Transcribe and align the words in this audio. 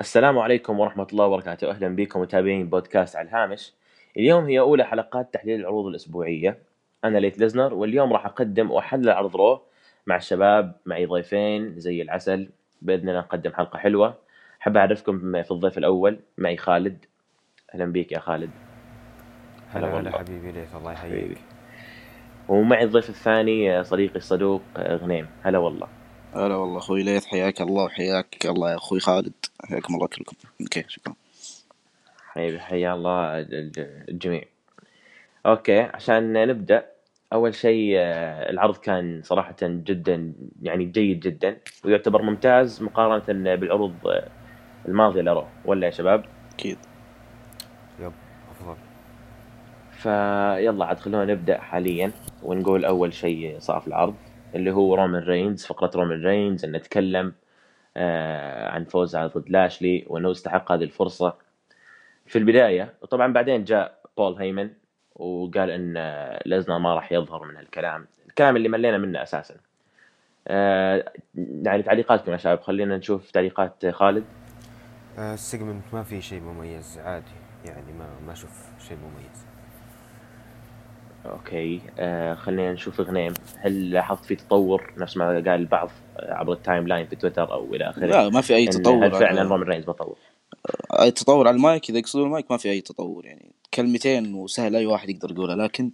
السلام 0.00 0.38
عليكم 0.38 0.80
ورحمة 0.80 1.06
الله 1.12 1.26
وبركاته. 1.26 1.70
أهلا 1.70 1.88
بكم 1.88 2.20
متابعين 2.20 2.68
بودكاست 2.68 3.16
على 3.16 3.28
الهامش. 3.28 3.72
اليوم 4.16 4.44
هي 4.44 4.60
أولى 4.60 4.84
حلقات 4.84 5.34
تحليل 5.34 5.60
العروض 5.60 5.86
الأسبوعية. 5.86 6.58
أنا 7.04 7.18
ليت 7.18 7.38
لزنر 7.38 7.74
واليوم 7.74 8.12
راح 8.12 8.26
أقدم 8.26 8.70
وأحلل 8.70 9.10
عرض 9.10 9.36
رو 9.36 9.62
مع 10.06 10.16
الشباب 10.16 10.72
معي 10.86 11.06
ضيفين 11.06 11.80
زي 11.80 12.02
العسل. 12.02 12.48
بإذن 12.82 13.08
الله 13.08 13.20
نقدم 13.20 13.52
حلقة 13.52 13.78
حلوة. 13.78 14.14
حاب 14.58 14.76
أعرفكم 14.76 15.42
في 15.42 15.50
الضيف 15.50 15.78
الأول 15.78 16.18
معي 16.38 16.56
خالد. 16.56 17.04
أهلا 17.74 17.92
بك 17.92 18.12
يا 18.12 18.18
خالد. 18.18 18.50
هلا 19.70 20.00
هلا. 20.00 20.18
حبيبي 20.18 20.52
ليث 20.52 20.76
الله. 20.76 20.92
يحييك. 20.92 21.38
ومعي 22.48 22.84
الضيف 22.84 23.08
الثاني 23.08 23.84
صديقي 23.84 24.16
الصدوق 24.16 24.62
غنيم. 24.78 25.26
هلا 25.42 25.58
والله. 25.58 25.88
هلا 26.36 26.54
والله 26.56 26.78
أخوي 26.78 27.02
ليث 27.02 27.26
حياك 27.26 27.60
الله 27.60 27.84
وحياك 27.84 28.46
الله 28.46 28.70
يا 28.70 28.76
أخوي 28.76 29.00
خالد. 29.00 29.32
حياكم 29.64 29.94
الله 29.94 30.06
كلكم. 30.06 30.36
okay 30.60 30.84
شكرا. 30.88 31.14
حبيبي 32.28 32.60
حيا 32.60 32.94
الله 32.94 33.38
الج- 33.40 33.78
الجميع. 34.08 34.42
okay 35.46 35.80
عشان 35.80 36.48
نبدأ 36.48 36.86
أول 37.32 37.54
شيء 37.54 37.94
آه، 37.98 38.50
العرض 38.50 38.76
كان 38.76 39.20
صراحة 39.24 39.56
جدا 39.62 40.32
يعني 40.62 40.84
جيد 40.84 41.20
جدا 41.20 41.56
ويعتبر 41.84 42.22
ممتاز 42.22 42.82
مقارنة 42.82 43.54
بالعروض 43.54 43.94
آه، 44.06 44.28
الماضية 44.88 45.22
ل 45.22 45.28
Raw 45.28 45.46
ولا 45.64 45.86
يا 45.86 45.90
شباب؟ 45.90 46.24
أكيد. 46.54 46.78
yep 48.00 48.12
افضل 48.50 48.76
فيلا 49.90 50.84
عاد 50.84 50.98
خلونا 50.98 51.24
نبدأ 51.24 51.58
حاليا 51.60 52.12
ونقول 52.42 52.84
أول 52.84 53.12
شيء 53.14 53.56
صار 53.58 53.80
في 53.80 53.86
العرض. 53.88 54.14
اللي 54.56 54.70
هو 54.70 54.94
رومان 54.94 55.22
رينز 55.22 55.66
فقرة 55.66 55.90
رومان 55.94 56.22
رينز 56.26 56.64
إن 56.64 56.72
نتكلم 56.72 57.32
آه، 57.96 58.68
عن 58.68 58.84
فوزه 58.84 59.26
ضد 59.26 59.50
لاشلي 59.50 60.04
وإنه 60.08 60.30
استحق 60.30 60.72
هذه 60.72 60.84
الفرصة. 60.84 61.34
في 62.26 62.38
البداية 62.38 62.94
وطبعا 63.02 63.32
بعدين 63.32 63.64
جاء 63.64 64.00
بول 64.16 64.34
هيمن 64.34 64.70
وقال 65.14 65.70
إن 65.70 65.94
آه، 65.96 66.42
ليزنر 66.46 66.78
ما 66.78 66.94
راح 66.94 67.12
يظهر 67.12 67.44
من 67.44 67.56
هالكلام. 67.56 68.06
الكلام 68.28 68.56
اللي 68.56 68.68
ملينا 68.68 68.98
منه 68.98 69.22
أساسا. 69.22 69.54
آه، 70.48 71.12
يعني 71.62 71.82
تعليقاتكم 71.82 72.32
يا 72.32 72.36
شباب 72.36 72.60
خلينا 72.60 72.96
نشوف 72.96 73.30
تعليقات 73.30 73.86
خالد. 73.86 74.24
ال 75.18 75.26
segment 75.26 75.84
ما 75.92 76.02
في 76.02 76.20
شيء 76.20 76.40
مميز 76.40 76.98
عادي. 76.98 77.26
يعني 77.64 77.92
ما 77.92 78.06
ما 78.26 78.32
أشوف 78.32 78.70
شيء 78.88 78.96
مميز. 78.96 79.55
okay. 81.30 81.80
آه 81.98 82.34
خلينا 82.34 82.72
نشوف 82.72 83.00
غنيم 83.00 83.34
هل 83.58 83.90
لاحظت 83.90 84.24
في 84.24 84.34
تطور؟ 84.36 84.92
نفس 84.96 85.16
ما 85.16 85.26
قال 85.26 85.48
البعض 85.48 85.90
عبر 86.18 86.52
ال 86.52 86.88
timeline 86.88 87.06
في 87.06 87.16
تويتر 87.16 87.52
أو 87.52 87.74
إلى 87.74 87.90
آخره. 87.90 88.06
لا 88.06 88.28
ما 88.28 88.40
في 88.40 88.54
أي 88.54 88.66
تطور 88.66 89.06
هل 89.06 89.10
فعلا 89.10 89.40
على... 89.40 89.42
رومان 89.42 89.62
رينز 89.62 89.84
تطور؟ 89.84 90.16
أي 91.00 91.10
تطور 91.10 91.48
على 91.48 91.56
المايك؟ 91.56 91.90
إذا 91.90 91.98
يقصدون 91.98 92.26
المايك 92.26 92.50
ما 92.50 92.56
في 92.56 92.70
أي 92.70 92.80
تطور 92.80 93.26
يعني. 93.26 93.50
كلمتين 93.74 94.34
وسهل 94.34 94.76
أي 94.76 94.86
واحد 94.86 95.10
يقدر 95.10 95.30
يقولها 95.30 95.56
لكن 95.56 95.90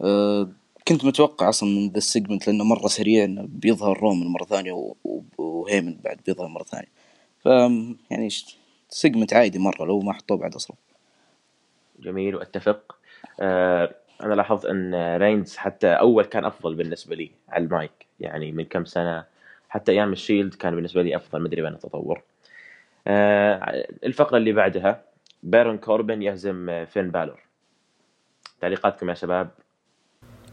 آه 0.00 0.48
كنت 0.88 1.04
متوقع 1.04 1.48
أصلا 1.48 1.68
من 1.68 1.88
ذا 1.88 1.98
ال 1.98 2.04
segment 2.04 2.46
لأنه 2.46 2.64
مرة 2.64 2.86
سريع 2.86 3.24
إنه 3.24 3.46
بيظهر 3.48 3.98
رومان 3.98 4.26
مرة 4.26 4.44
ثانية 4.44 4.94
وهيمن 5.38 5.96
بعد 6.04 6.20
بيظهر 6.26 6.48
مرة 6.48 6.62
ثانية. 6.62 6.88
ف 7.38 7.46
يعني 8.10 8.28
segment 8.88 9.34
عادي 9.34 9.58
مرة 9.58 9.84
لو 9.84 10.00
ما 10.00 10.12
حطوه 10.12 10.36
بعد 10.36 10.54
أصلا. 10.54 10.76
جميل 12.00 12.34
وأتفق. 12.34 12.96
آه 13.40 13.94
أنا 14.24 14.34
لاحظت 14.34 14.64
إن 14.64 15.16
رينز 15.16 15.56
حتى 15.56 15.88
أول 15.88 16.24
كان 16.24 16.44
أفضل 16.44 16.74
بالنسبة 16.74 17.16
لي 17.16 17.30
على 17.48 17.64
المايك. 17.64 18.06
يعني 18.20 18.52
من 18.52 18.64
كم 18.64 18.84
سنة 18.84 19.24
حتى 19.68 19.92
أيام 19.92 20.12
الشيلد 20.12 20.54
كان 20.54 20.74
بالنسبة 20.74 21.02
لي 21.02 21.16
أفضل 21.16 21.42
مدري 21.42 21.62
وين 21.62 21.72
التطور 21.72 22.22
آه 23.06 23.86
الفقرة 24.04 24.36
اللي 24.36 24.52
بعدها 24.52 25.02
بارون 25.42 25.78
كوربن 25.78 26.22
يهزم 26.22 26.84
فين 26.84 27.10
بالور. 27.10 27.40
تعليقاتكم 28.60 29.08
يا 29.08 29.14
شباب. 29.14 29.50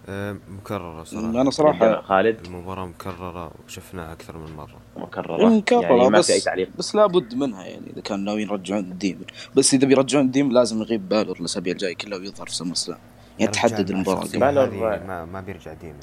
آه، 0.10 0.38
مكررة 0.48 1.04
صراحة. 1.04 1.28
مع 1.28 1.50
صراحة 1.50 2.02
خالد؟ 2.02 2.46
المباراة 2.46 2.86
مكررة 2.86 3.52
وشفناها 3.66 4.14
أكثر 4.14 4.38
من 4.38 4.56
مرة. 4.56 4.82
مكررة. 4.98 5.50
مكررة 5.50 5.82
يعني 5.82 6.10
ما 6.10 6.22
في 6.22 6.34
بس 6.34 6.44
تعليق. 6.44 6.70
بس 6.78 6.96
لابد 6.96 7.36
منها 7.36 7.66
يعني 7.66 7.90
إذا 7.94 8.02
كانوا 8.02 8.26
ناويين 8.26 8.48
يرجعون 8.50 8.80
ال 8.80 8.86
demon. 8.86 9.22
بس 9.56 9.74
إذا 9.74 9.88
بيرجعون 9.88 10.26
ال 10.26 10.30
demon 10.30 10.52
لازم 10.52 10.82
يغيب 10.82 11.10
بالور 11.10 11.38
الاسابيع 11.40 11.74
الجايه 11.74 11.96
كلها 11.96 12.18
ويظهر 12.18 12.48
في 12.48 12.56
SummerSlam. 12.56 13.00
يعني 13.40 13.52
تحدد 13.52 13.90
المباراة. 13.90 14.28
ما, 14.36 15.26
ما 15.26 15.42
بيرجع 15.42 15.74
demon. 15.74 16.00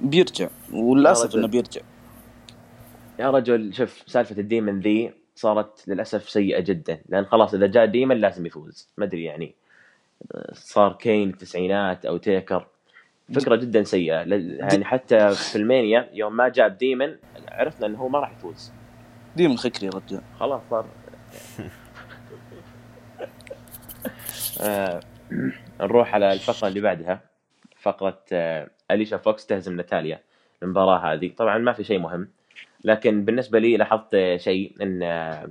بيرجع. 0.00 0.48
وللأسف. 0.72 1.34
إنه 1.36 1.46
بيرجع. 1.48 1.80
يا 3.18 3.30
رجل 3.30 3.74
شوف 3.74 4.02
سالفة 4.06 4.38
ال 4.38 4.45
demon 4.45 4.80
ذي 4.80 5.12
صارت 5.34 5.84
للأسف 5.88 6.28
سيئة 6.30 6.60
جدا. 6.60 6.98
لأن 7.08 7.24
خلاص 7.26 7.54
إذا 7.54 7.66
جاء 7.66 7.86
demon 7.86 8.16
لازم 8.16 8.46
يفوز. 8.46 8.88
ما 8.98 9.04
أدري 9.04 9.24
يعني 9.24 9.54
صار 10.52 10.92
كين 10.92 11.28
التسعينات 11.30 12.06
أو 12.06 12.16
تيكر. 12.16 12.66
فكرة 13.34 13.56
جدا 13.56 13.82
سيئة. 13.82 14.22
ل- 14.24 14.56
يعني 14.60 14.84
حتى 14.84 15.30
في 15.30 15.56
ألمانيا 15.56 16.08
يوم 16.12 16.36
ما 16.36 16.48
جاب 16.48 16.78
demon 16.78 17.16
عرفنا 17.48 17.86
إنه 17.86 17.98
هو 17.98 18.08
ما 18.08 18.18
راح 18.18 18.32
يفوز. 18.38 18.72
demon 19.36 19.50
الخكري 19.52 19.86
يا 19.86 19.90
رجال. 19.90 20.20
خلاص 20.40 20.60
صار. 20.70 20.86
آه، 24.60 25.00
نروح 25.80 26.14
على 26.14 26.32
الفقرة 26.32 26.68
اللي 26.68 26.80
بعدها 26.80 27.20
فقرة 27.76 28.20
آه، 28.32 28.70
أليشا 28.90 29.16
فوكس 29.16 29.46
تهزم 29.46 29.76
ناتاليا 29.76 30.20
المباراة 30.62 31.12
هذه. 31.12 31.32
طبعا 31.36 31.58
ما 31.58 31.72
في 31.72 31.84
شيء 31.84 31.98
مهم 31.98 32.28
لكن 32.84 33.24
بالنسبة 33.24 33.58
لي 33.58 33.76
لاحظت 33.76 34.14
آه، 34.14 34.36
شيء 34.36 34.72
إن 34.82 35.02
آه، 35.02 35.48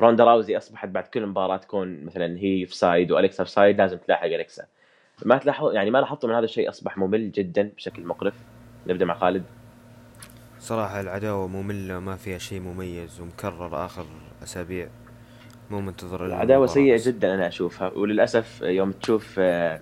روندا 0.00 0.24
راوزي 0.24 0.56
أصبحت 0.56 0.88
بعد 0.88 1.04
كل 1.04 1.26
مباراة 1.26 1.56
تكون 1.56 2.04
مثلا 2.04 2.38
هي 2.38 2.66
في 2.66 2.76
side 2.76 3.12
والكسا 3.12 3.44
في 3.44 3.50
side 3.50 3.78
لازم 3.78 3.98
تلاحق 3.98 4.24
الكسا 4.24 4.66
ما 5.24 5.38
تلاحظ 5.38 5.72
يعني 5.72 5.90
ما 5.90 5.98
لاحظت 5.98 6.24
من 6.24 6.34
هذا 6.34 6.44
الشيء 6.44 6.68
أصبح 6.68 6.98
ممل 6.98 7.32
جدا 7.32 7.70
بشكل 7.76 8.02
مقرف؟ 8.06 8.34
نبدأ 8.86 9.04
مع 9.04 9.14
خالد. 9.14 9.44
صراحة 10.58 11.00
العداوة 11.00 11.46
مملة 11.46 11.98
ما 11.98 12.16
فيها 12.16 12.38
شيء 12.38 12.60
مميز 12.60 13.20
ومكرر 13.20 13.84
آخر 13.84 14.04
أسابيع. 14.42 14.88
مو 15.70 15.80
منتظر 15.80 16.26
العداوه 16.26 16.66
سيئة 16.66 16.94
بس. 16.94 17.08
جدا 17.08 17.34
أنا 17.34 17.48
أشوفها. 17.48 17.88
وللأسف 17.88 18.60
يوم 18.62 18.92
تشوف 18.92 19.36
آه، 19.38 19.80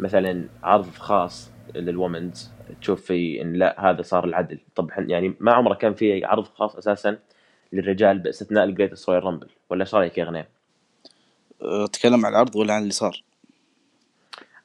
مثلا 0.00 0.48
عرض 0.62 0.90
خاص 0.94 1.50
لل 1.74 1.91
women's 1.91 2.50
تشوف 2.80 3.02
في 3.02 3.42
إن 3.42 3.52
لا 3.52 3.90
هذا 3.90 4.02
صار 4.02 4.24
العدل. 4.24 4.58
طبعا 4.76 4.96
يعني 4.98 5.34
ما 5.40 5.52
عمره 5.52 5.74
كان 5.74 5.94
في 5.94 6.24
عرض 6.24 6.44
خاص 6.44 6.76
أساسا 6.76 7.18
للرجال 7.72 8.18
باستثناء 8.18 8.64
ال 8.64 8.69
Greatest 8.69 9.08
Royal 9.08 9.24
Rumble 9.24 9.48
ولا 9.70 9.80
إيش 9.80 9.94
رأيك 9.94 10.18
يا 10.18 10.24
غنيم؟ 10.24 10.44
أه، 11.62 11.86
تكلم 11.86 12.26
عن 12.26 12.32
العرض 12.32 12.56
ولا 12.56 12.74
عن 12.74 12.82
اللي 12.82 12.92
صار؟ 12.92 13.22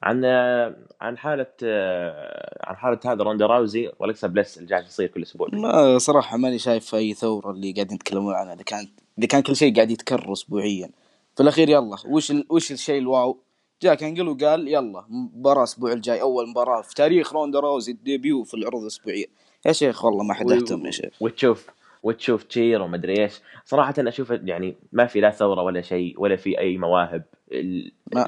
عن 0.03 0.25
آه، 0.25 0.75
عن 1.01 1.17
حالة 1.17 1.47
آه، 1.63 2.59
عن 2.63 2.75
حالة 2.75 2.99
هذا 3.05 3.23
روندا 3.23 3.45
راوزي 3.45 3.91
والكسا 3.99 4.27
بليس 4.27 4.57
اللي 4.57 4.69
جالس 4.69 4.87
يصير 4.87 5.07
كل 5.07 5.21
أسبوع. 5.21 5.47
ما 5.53 5.97
صراحة 5.97 6.37
ماني 6.37 6.57
شايف 6.59 6.95
أي 6.95 7.13
ثورة 7.13 7.51
اللي 7.51 7.71
قاعدين 7.71 7.95
يتكلمون 7.95 8.33
عنها. 8.33 8.53
إذا 8.53 8.63
كان 8.63 8.87
إذا 9.19 9.27
كان 9.27 9.41
كل 9.41 9.55
شيء 9.55 9.75
قاعد 9.75 9.91
يتكرر 9.91 10.33
اسبوعيا. 10.33 10.89
في 11.35 11.43
الأخير 11.43 11.69
يلا 11.69 11.95
وش 12.07 12.31
ال... 12.31 12.45
وش 12.49 12.71
الشيء 12.71 12.97
ال 12.97 13.05
wow؟ 13.05 13.37
جاء 13.81 13.95
كانجل 13.95 14.27
وقال 14.27 14.67
يلا 14.67 15.05
مباراة 15.09 15.57
الأسبوع 15.59 15.91
الجاي 15.91 16.21
أول 16.21 16.49
مباراة 16.49 16.81
في 16.81 16.95
تاريخ 16.95 17.33
روندا 17.33 17.59
راوزي 17.59 17.91
ال 17.91 18.00
debut 18.00 18.43
في 18.43 18.53
العروض 18.53 18.81
الاسبوعيه 18.81 19.25
يا 19.65 19.71
شيخ 19.71 20.05
والله 20.05 20.23
ما 20.23 20.33
حد 20.33 20.51
اهتم 20.51 20.85
يا 20.85 20.91
شيخ. 20.91 21.13
وتشوف 21.21 21.67
وتشوف 22.03 22.43
تشير 22.43 22.81
ومدري 22.81 23.23
إيش. 23.23 23.33
صراحة 23.65 23.93
أنا 23.99 24.09
أشوف 24.09 24.29
يعني 24.29 24.75
ما 24.91 25.05
في 25.05 25.19
لا 25.19 25.29
ثورة 25.31 25.61
ولا 25.63 25.81
شيء 25.81 26.15
ولا 26.21 26.35
في 26.35 26.59
أي 26.59 26.77
مواهب. 26.77 27.23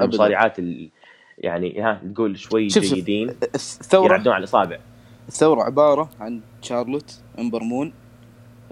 المصارعات 0.01 0.59
ال- 0.59 0.89
يعني 1.37 1.81
ها 1.81 2.01
تقول 2.13 2.37
شوي 2.39 2.69
شوف 2.69 2.83
جيدين. 2.83 3.29
الثورة 3.55 4.05
ينعدون 4.05 4.33
على 4.33 4.39
الإصابع. 4.39 4.79
الثورة 5.27 5.63
عبارة 5.63 6.09
عن 6.19 6.41
شارلوت 6.61 7.19
امبر 7.39 7.63
مون 7.63 7.93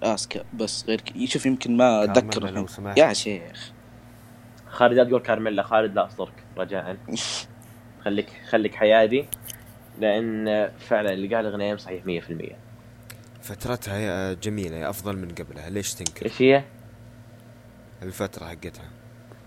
آسكا 0.04 0.44
بس 0.54 0.86
غير 0.88 1.02
ك... 1.02 1.26
شوف 1.26 1.46
يمكن 1.46 1.78
ما 1.78 2.04
أتذكر 2.04 2.52
لو 2.52 2.68
سمحت. 2.68 2.98
يا 2.98 3.14
شيخ. 3.14 3.72
خالد 4.68 4.94
لا 4.94 5.04
تقول 5.04 5.22
كارميلا 5.22 5.64
خالد 5.64 5.96
لا 5.96 6.06
أصدرك 6.06 6.44
رجاء. 6.58 6.98
خليك 8.04 8.30
خليك 8.50 8.76
حيادي 8.76 9.26
لأن 10.00 10.70
فعلا 10.78 11.14
اللي 11.14 11.36
قال 11.36 11.48
غنيم 11.48 11.78
صحيح 11.78 12.04
100% 12.04 12.54
فترتها 13.42 13.98
هي 13.98 14.36
جميلة 14.36 14.78
هي 14.78 14.90
أفضل 14.90 15.18
من 15.18 15.30
قبلها. 15.30 15.70
ليش 15.70 15.94
تنكر؟ 15.94 16.26
إيش 16.26 16.42
هي؟ 16.42 16.64
الفترة 18.02 18.46
حقتها. 18.46 18.90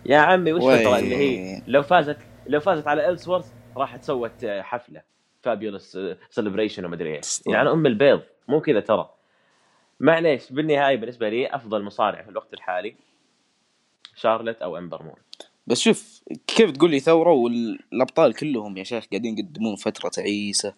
يا 0.07 0.19
عمي 0.19 0.53
وش؟ 0.53 0.63
الفترة 0.63 0.99
اللي 0.99 1.17
هي؟ 1.17 1.63
لو 1.67 1.83
فازت 1.83 2.19
لو 2.47 2.61
فازت 2.61 2.87
على 2.87 3.09
إلسورث 3.09 3.47
راحت 3.77 4.03
سوت 4.03 4.45
حفلة. 4.45 5.03
fabulous 5.43 5.99
celebration 6.31 6.85
ومدري 6.85 7.17
إيش. 7.17 7.43
يعني 7.47 7.71
أم 7.71 7.87
البيض 7.87 8.23
مو 8.49 8.61
كذا 8.61 8.81
ترى. 8.81 9.11
معليش 10.03 10.53
بالنهاية 10.53 10.97
بالنسبة 10.97 11.29
لي 11.29 11.47
أفضل 11.47 11.83
مصارع 11.83 12.23
في 12.23 12.29
الوقت 12.31 12.55
الحالي 12.55 12.95
شارلت 14.17 14.63
أو 14.63 14.79
إمبر 14.79 15.03
مون 15.03 15.15
بس 15.67 15.81
شوف 15.81 16.23
كيف 16.47 16.71
تقول 16.71 16.91
لي 16.91 17.01
ثورة 17.01 17.31
والأبطال 17.33 18.35
كلهم 18.35 18.77
يا 18.77 18.85
شيخ 18.85 19.05
قاعدين 19.07 19.39
يقدمون 19.39 19.77
فترة 19.77 20.09
تعيسة 20.09 20.75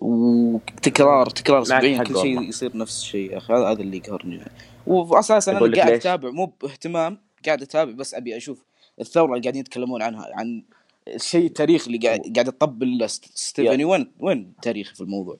وتكرار 0.00 1.26
تكرار 1.30 1.62
اسبوعيا 1.62 1.98
حق 1.98 2.04
كل 2.04 2.16
شيء. 2.20 2.40
يصير 2.48 2.76
نفس 2.76 3.02
الشيء 3.02 3.32
يا 3.32 3.38
أخي 3.38 3.52
هذا 3.54 3.72
اللي 3.82 3.96
يقهرني 3.96 4.40
واساسا 4.86 5.52
أنا 5.52 5.60
قاعد؟ 5.76 5.92
أتابع 5.92 6.30
مو 6.30 6.52
باهتمام 6.62 7.18
قاعد 7.46 7.62
أتابع 7.62 7.92
بس 7.92 8.14
أبي 8.14 8.36
أشوف 8.36 8.64
الثورة 9.00 9.30
اللي 9.32 9.42
قاعدين 9.42 9.60
يتكلمون 9.60 10.02
عنها 10.02 10.28
عن 10.34 10.62
الشيء 11.08 11.46
التاريخي 11.46 11.86
اللي 11.86 11.98
قاعد 12.08 12.20
قاعد 12.34 12.46
تطبل 12.52 13.10
ست- 13.10 13.38
ستيفاني 13.38 13.84
وين 13.84 14.12
وين 14.20 14.52
تاريخي 14.62 14.94
في 14.94 15.00
الموضوع؟ 15.00 15.38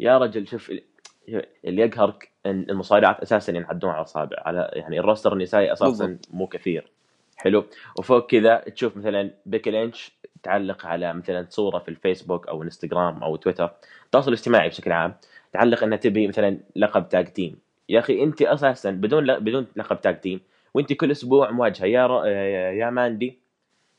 يا 0.00 0.18
رجل 0.18 0.48
شوف 0.48 0.72
اللي 1.64 1.82
يقهرك 1.82 2.30
إن 2.46 2.66
المصارعات 2.70 3.20
أساسا 3.20 3.52
ينعدون 3.52 3.90
على 3.90 3.98
الأصابع 3.98 4.36
على 4.38 4.70
يعني 4.72 5.00
الروستر 5.00 5.32
النسائي 5.32 5.72
أساسا. 5.72 6.18
مو 6.30 6.46
كثير. 6.46 6.90
حلو. 7.36 7.64
وفوق 7.98 8.26
كذا 8.26 8.56
تشوف 8.56 8.96
مثلا 8.96 9.30
بيكي 9.46 9.70
لينش 9.70 10.12
تعلق 10.42 10.86
على 10.86 11.14
مثلا 11.14 11.46
صورة 11.50 11.78
في 11.78 11.88
الفيسبوك 11.88 12.48
أو 12.48 12.62
إنستغرام 12.62 13.22
أو 13.22 13.36
تويتر 13.36 13.70
التواصل 14.04 14.28
الاجتماعي 14.28 14.68
بشكل 14.68 14.92
عام 14.92 15.14
تعلق 15.52 15.82
إنها 15.82 15.98
تبي 15.98 16.28
مثلا 16.28 16.58
لقب 16.76 17.08
tag 17.08 17.32
team 17.32 17.56
يا 17.88 17.98
أخي 17.98 18.22
أنت 18.22 18.42
أساسا 18.42 18.90
بدون 18.90 19.24
ل... 19.24 19.40
بدون 19.40 19.66
لقب 19.76 20.00
tag 20.00 20.20
team 20.20 20.40
وأنت 20.74 20.92
كل 20.92 21.10
أسبوع 21.10 21.50
مواجهة 21.50 21.86
يا 21.86 22.06
ر... 22.06 22.26
يا 22.76 22.90
ماندي 22.90 23.38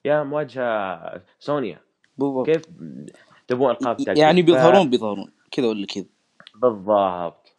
يا 0.06 0.24
مواجهة 0.24 1.22
سونيا. 1.40 1.80
بالضبط. 2.18 2.46
كيف 2.46 2.62
تبون 3.48 3.72
ألقاب 3.72 3.98
tag 3.98 4.18
يعني؟ 4.18 4.44
ف- 4.44 4.46
بيظهرون 4.46 4.90
بيظهرون. 4.90 5.32
كذا 5.52 5.68
ولا 5.68 5.86
كذا. 5.86 6.06
بالضبط. 6.62 7.56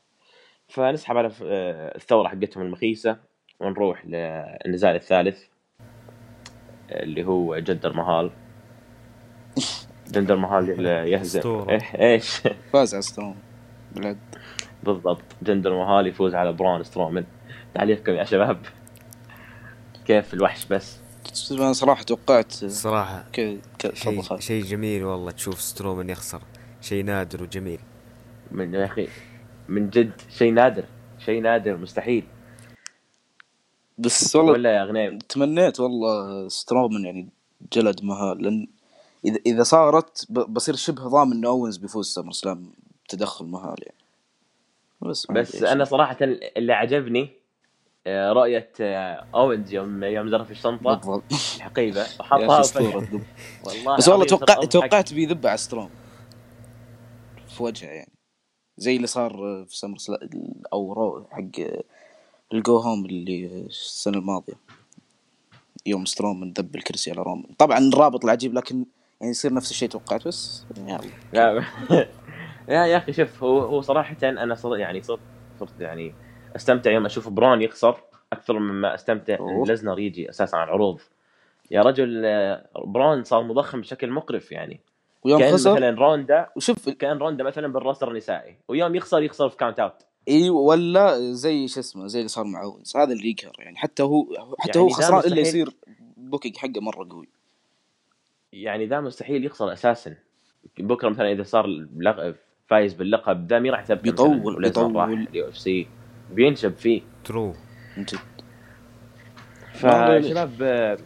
فنسحب 0.68 1.16
على 1.16 1.30
ف- 1.30 1.42
آه، 1.46 1.96
الثورة 1.96 2.28
حقتهم 2.28 2.62
المخيسة 2.62 3.16
ونروح 3.60 4.06
للنزال 4.06 4.94
الثالث 4.94 5.42
اللي 6.90 7.24
هو 7.24 7.58
جندر 7.58 7.92
مهال. 7.92 8.30
جندر 10.08 10.36
مهال 10.36 10.86
يهزم. 11.12 11.38
أسطورة. 11.38 11.70
إيه 11.70 12.12
إيش؟ 12.12 12.40
فاز 12.72 12.94
على 12.94 13.02
ستروم 13.02 13.36
بالعد 13.94 14.18
بالضبط. 14.82 15.22
جندر 15.42 15.72
مهال 15.72 16.06
يفوز 16.06 16.34
على 16.34 16.52
برون 16.52 16.82
سترومان 16.82 17.24
تعليقكم 17.74 18.12
يا 18.12 18.24
شباب. 18.24 18.66
كيف 20.04 20.34
الوحش 20.34 20.66
بس؟ 20.66 21.00
أنا 21.50 21.72
صراحة 21.72 22.02
توقعت 22.02 22.54
كذا 23.32 23.58
كذا 23.78 23.94
شيء 23.94 24.22
خالد. 24.22 24.40
شيء 24.40 24.64
جميل 24.64 25.04
والله 25.04 25.30
تشوف 25.30 25.60
سترومان 25.60 26.10
يخسر. 26.10 26.40
شيء 26.80 27.04
نادر 27.04 27.42
وجميل. 27.42 27.80
من 28.50 28.74
يا 28.74 28.84
أخي 28.84 29.08
من 29.68 29.90
جد 29.90 30.12
شيء 30.30 30.52
نادر 30.52 30.84
شيء 31.18 31.42
نادر 31.42 31.76
مستحيل. 31.76 32.24
بس 33.98 34.36
والله 34.36 34.52
ولا 34.52 34.76
يا 34.76 34.84
غنيم 34.84 35.18
تمنيت 35.18 35.80
والله 35.80 36.48
سترومان 36.48 37.04
يعني 37.04 37.28
جلد 37.72 38.04
مهال 38.04 38.42
لأن 38.42 38.66
إذا 39.24 39.38
إذا 39.46 39.62
صارت 39.62 40.26
بصير 40.30 40.76
شبه 40.76 41.08
ضامن 41.08 41.32
إنه 41.32 41.48
أوينز 41.48 41.76
بيفوز 41.76 42.06
SummerSlam 42.06 42.72
بتدخل 43.04 43.44
مهال 43.44 43.76
يعني. 43.78 43.98
بس 45.00 45.26
بس. 45.26 45.62
أنا 45.62 45.84
صراحة 45.84 46.16
اللي 46.56 46.72
عجبني 46.72 47.30
آه، 48.06 48.32
رؤية 48.32 48.72
آه، 48.80 49.26
أوينز 49.34 49.74
يوم 49.74 50.04
يوم 50.04 50.30
زرف 50.30 50.50
الشنطة. 50.50 50.94
بالضبط. 50.94 51.24
الحقيبة. 51.56 52.00
يا 52.40 52.46
وحطها. 52.48 52.82
والله 53.64 53.96
بس 53.96 54.08
والله 54.08 54.24
العظيم 54.24 54.26
توقع 54.26 54.54
صرت 54.54 54.72
توقعت 54.72 55.12
بيذب 55.14 55.46
على 55.46 55.56
ستروم 55.56 55.90
في 57.48 57.62
وجهه 57.62 57.88
يعني. 57.88 58.15
زي 58.78 58.96
اللي 58.96 59.06
صار 59.06 59.64
في 59.68 59.76
SummerSla... 59.76 60.28
أو 60.72 60.92
Raw 60.92 61.26
حق 61.30 61.64
ال 62.52 62.60
go 62.60 62.76
home 62.76 63.06
اللي 63.06 63.46
السنة 63.46 64.18
الماضية. 64.18 64.54
يوم 65.86 66.04
سترومن 66.04 66.52
ذب 66.58 66.76
الكرسي 66.76 67.10
على 67.10 67.22
رومان 67.22 67.54
طبعا 67.58 67.78
الرابط 67.78 68.24
العجيب 68.24 68.54
لكن 68.54 68.84
يعني 69.20 69.30
يصير 69.30 69.54
نفس 69.54 69.70
الشيء 69.70 69.88
توقعت 69.88 70.28
بس 70.28 70.66
يلا. 70.78 71.00
لا. 71.32 71.64
يا 72.68 72.86
يا 72.86 72.96
أخي 72.96 73.12
شوف 73.12 73.42
هو 73.42 73.60
هو 73.60 73.80
صراحة 73.80 74.16
أنا 74.22 74.54
صر 74.54 74.76
يعني 74.76 75.02
صرت 75.02 75.20
صرت 75.60 75.80
يعني 75.80 76.12
أستمتع 76.56 76.90
يوم 76.90 77.06
أشوف 77.06 77.28
برون 77.28 77.62
يخسر 77.62 78.00
أكثر 78.32 78.58
مما 78.58 78.94
أستمتع 78.94 79.36
ان. 79.40 79.64
لزنر 79.64 79.98
يجي 79.98 80.30
أساسا 80.30 80.56
على 80.56 80.64
العروض. 80.64 81.00
يا 81.70 81.82
رجل 81.82 82.22
آه، 82.24 82.68
برون 82.84 83.24
صار 83.24 83.42
مضخم 83.42 83.80
بشكل 83.80 84.10
مقرف 84.10 84.52
يعني. 84.52 84.80
ويوم 85.26 85.40
كأن 85.40 85.52
خسر. 85.52 85.72
مثلا 85.74 85.90
روندا 85.90 86.46
وشوف 86.56 86.88
كأن 86.88 87.18
روندا 87.18 87.44
مثلا 87.44 87.66
بال 87.72 87.82
roster 87.82 88.10
النسائي 88.10 88.56
ويوم 88.68 88.94
يخسر 88.94 89.22
يخسر 89.22 89.48
في 89.48 89.56
count 89.56 89.80
out 89.80 89.92
اي 90.28 90.50
ولا 90.50 91.32
زي 91.32 91.68
شو 91.68 91.80
اسمه 91.80 92.06
زي 92.06 92.18
اللي 92.18 92.28
صار 92.28 92.44
مع 92.44 92.62
اونز 92.62 92.96
هذا 92.96 93.12
اللي 93.12 93.30
يقهر 93.30 93.54
يعني. 93.58 93.76
حتى 93.76 94.02
هو 94.02 94.24
حتى 94.58 94.78
يعني 94.78 94.80
هو 94.80 94.88
خسران 94.88 95.20
إلا. 95.32 95.40
يصير 95.40 95.68
booking 96.16 96.56
حقه 96.56 96.80
مرة 96.80 97.08
قوي. 97.10 97.28
يعني 98.52 98.86
ذا 98.86 99.00
مستحيل 99.00 99.44
يخسر 99.44 99.72
أساسا. 99.72 100.14
بكرة 100.78 101.08
مثلا 101.08 101.32
إذا 101.32 101.42
صار 101.42 101.86
فايز 102.66 102.94
باللقب 102.94 103.46
ذا 103.46 103.58
مي 103.58 103.70
راح 103.70 103.80
يثبت 103.80 104.02
بيطول- 104.02 104.62
بيطول. 104.62 105.26
ال 105.30 105.48
UFC. 105.48 105.86
بينشب 106.32 106.74
فيه. 106.76 107.02
true 107.24 107.52
من 107.96 108.04
جد. 108.04 108.18
فشباب 109.74 110.98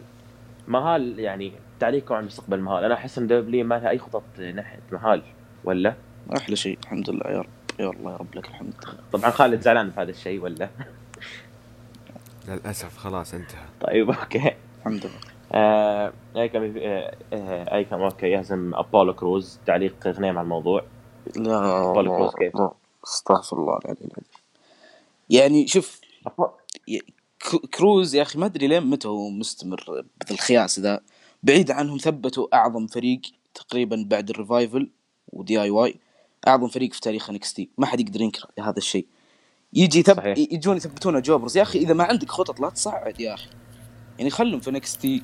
مهال 0.67 1.19
يعني 1.19 1.51
تعليقكم 1.81 2.15
عن 2.15 2.25
مستقبل 2.25 2.59
مهال 2.59 2.83
أنا 2.83 2.93
أحس 2.93 3.17
إن 3.17 3.27
دبليو 3.27 3.65
ما 3.65 3.75
لها 3.75 3.89
أي 3.89 3.97
خطط 3.97 4.23
ناحية 4.37 4.79
مهال 4.91 5.23
ولا؟ 5.63 5.95
أحلى 6.37 6.55
شيء 6.55 6.77
الحمد 6.83 7.09
لله. 7.09 7.31
يا 7.31 7.39
رب. 7.39 7.49
يا 7.79 7.89
الله 7.89 8.11
يا 8.11 8.17
رب 8.17 8.35
لك 8.35 8.47
الحمد. 8.47 8.73
طبعا 9.11 9.31
خالد 9.31 9.61
زعلان 9.61 9.91
في 9.91 10.01
هذا 10.01 10.11
الشيء 10.11 10.41
ولا؟ 10.41 10.69
للأسف. 12.47 12.97
خلاص 12.97 13.33
انتهى. 13.33 13.65
طيب 13.81 14.09
okay. 14.09 14.51
الحمد 14.79 15.05
لله. 15.05 15.19
آه 15.51 16.13
ايكم 16.35 16.73
آه 16.77 17.15
آه، 17.33 17.75
ايكم 17.75 18.01
okay 18.01 18.27
يهزم 18.27 18.75
أبولو 18.75 19.13
كروز. 19.13 19.59
تعليق 19.65 20.07
غنيم 20.07 20.37
على 20.37 20.43
الموضوع. 20.43 20.83
أبولو 21.35 22.07
كروز 22.07 22.35
كيف؟ 22.35 22.53
استغفر 23.03 23.57
الله 23.57 23.77
العلي 23.77 23.97
العظيم. 23.99 24.23
يعني 25.29 25.67
شوف 25.67 26.01
كروز 27.73 28.15
يا 28.15 28.21
أخي 28.21 28.39
ما 28.39 28.45
أدري 28.45 28.67
لين 28.67 28.89
متى 28.89 29.07
هو 29.07 29.29
مستمر 29.29 30.05
بالخياس 30.29 30.79
ذا. 30.79 30.99
بعيد 31.43 31.71
عنهم 31.71 31.97
ثبتوا 31.97 32.55
أعظم 32.55 32.87
فريق 32.87 33.21
تقريبا 33.53 34.05
بعد 34.07 34.29
الريفايفل 34.29 34.89
ودي 35.27 35.61
آي 35.61 35.69
واي 35.69 35.95
أعظم 36.47 36.67
فريق 36.67 36.93
في 36.93 37.01
تاريخ 37.01 37.29
انكس 37.29 37.53
تي 37.53 37.69
ما 37.77 37.85
حد 37.85 37.99
يقدر 37.99 38.21
ينكر 38.21 38.45
هذا 38.59 38.77
الشيء. 38.77 39.05
يجي 39.73 40.01
ثب... 40.01 40.17
صحيح. 40.17 40.37
يجون 40.37 40.77
يثبتونه 40.77 41.19
jobbers. 41.19 41.57
يا 41.57 41.61
أخي 41.61 41.79
إذا 41.79 41.93
ما 41.93 42.03
عندك 42.03 42.29
خطط 42.29 42.59
لا 42.59 42.69
تصعد 42.69 43.19
يا 43.19 43.33
أخي. 43.33 43.49
يعني 44.17 44.29
خلهم 44.29 44.59
في 44.59 44.69
انكس 44.69 44.97
تي 44.97 45.21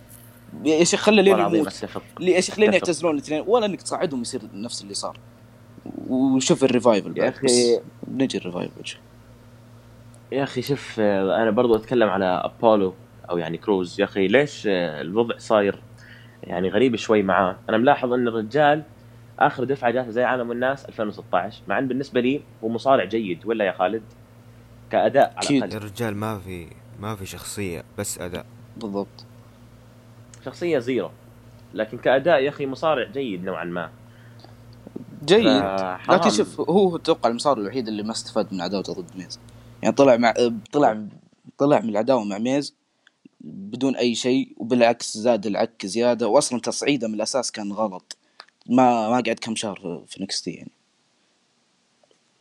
يا 0.65 0.83
شيخ 0.83 1.01
خله 1.01 1.21
لين 1.21 1.39
يموت. 1.39 1.83
يا 2.19 2.41
شيخ 2.41 2.59
لين. 2.59 2.73
يعتزلون 2.73 3.13
الاثنين 3.13 3.43
ولا 3.47 3.65
إنك 3.65 3.81
تصعدهم 3.81 4.21
يصير 4.21 4.41
نفس 4.53 4.81
اللي 4.81 4.93
صار. 4.93 5.19
وشوف 6.07 6.63
الريفايفل 6.63 7.17
يا 7.17 7.33
بس 7.43 7.79
نجي 8.07 8.37
الريفايفل. 8.37 8.97
يا 10.31 10.43
أخي 10.43 10.61
شوف 10.61 10.95
آه، 10.99 11.43
أنا 11.43 11.51
برضو 11.51 11.75
أتكلم 11.75 12.09
على 12.09 12.25
أبولو 12.25 12.93
أو 13.29 13.37
يعني 13.37 13.57
كروز. 13.57 13.99
يا 13.99 14.05
أخي 14.05 14.27
ليش 14.27 14.67
آه، 14.67 15.01
الوضع 15.01 15.37
صاير 15.37 15.81
يعني 16.47 16.69
غريب 16.69 16.95
شوي 16.95 17.23
معاه. 17.23 17.55
أنا 17.69 17.77
ملاحظ 17.77 18.13
إن 18.13 18.27
الرجال 18.27 18.83
آخر 19.39 19.63
دفعة 19.63 19.91
جاته 19.91 20.09
زي 20.09 20.23
عالم 20.23 20.51
الناس 20.51 20.85
2016 20.85 21.61
مع 21.67 21.79
إن 21.79 21.87
بالنسبة 21.87 22.21
لي 22.21 22.41
هو 22.63 22.69
مصارع 22.69 23.03
جيد 23.03 23.45
ولا 23.45 23.65
يا 23.65 23.71
خالد؟ 23.71 24.03
كأداء 24.91 25.33
على. 25.37 25.57
الأقل. 25.57 25.77
الرجال 25.77 26.15
ما 26.15 26.39
في 26.39 26.67
ما 26.99 27.15
في 27.15 27.25
شخصية 27.25 27.83
بس 27.97 28.19
أداء. 28.19 28.45
بالضبط. 28.77 29.25
شخصية 30.45 30.79
زيرو. 30.79 31.09
لكن 31.73 31.97
كأداء 31.97 32.43
يا 32.43 32.49
أخي 32.49 32.65
مصارع 32.65 33.03
جيد 33.11 33.43
نوعا 33.43 33.63
ما. 33.63 33.89
جيد. 35.25 35.63
لكن 36.09 36.29
شوف 36.29 36.61
هو 36.61 36.95
أتوقع 36.95 37.29
المصارع 37.29 37.61
الوحيد 37.61 37.87
اللي 37.87 38.03
ما 38.03 38.11
استفاد 38.11 38.53
من 38.53 38.61
عداوته 38.61 38.93
ضد 38.93 39.17
ميز. 39.17 39.39
يعني 39.83 39.95
طلع 39.95 40.17
مع 40.17 40.33
طلع 40.71 41.03
طلع 41.57 41.79
من 41.79 41.89
العداوة 41.89 42.23
مع 42.23 42.37
ميز 42.37 42.75
بدون 43.47 43.95
أي 43.95 44.15
شيء 44.15 44.53
وبالعكس 44.57 45.17
زاد 45.17 45.45
العك 45.45 45.85
زيادة. 45.85 46.27
واصلا 46.27 46.59
تصعيده 46.59 47.07
من 47.07 47.13
الأساس 47.13 47.51
كان 47.51 47.71
غلط. 47.71 48.17
ما 48.69 49.09
ما 49.09 49.13
قعد 49.13 49.39
كم 49.41 49.55
شهر 49.55 50.03
في- 50.07 50.23
نكستي 50.23 50.51
يعني. 50.51 50.71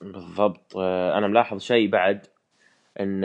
بالضبط. 0.00 0.76
أنا 1.16 1.26
ملاحظ 1.26 1.60
شيء 1.60 1.88
بعد 1.90 2.26
إن 3.00 3.24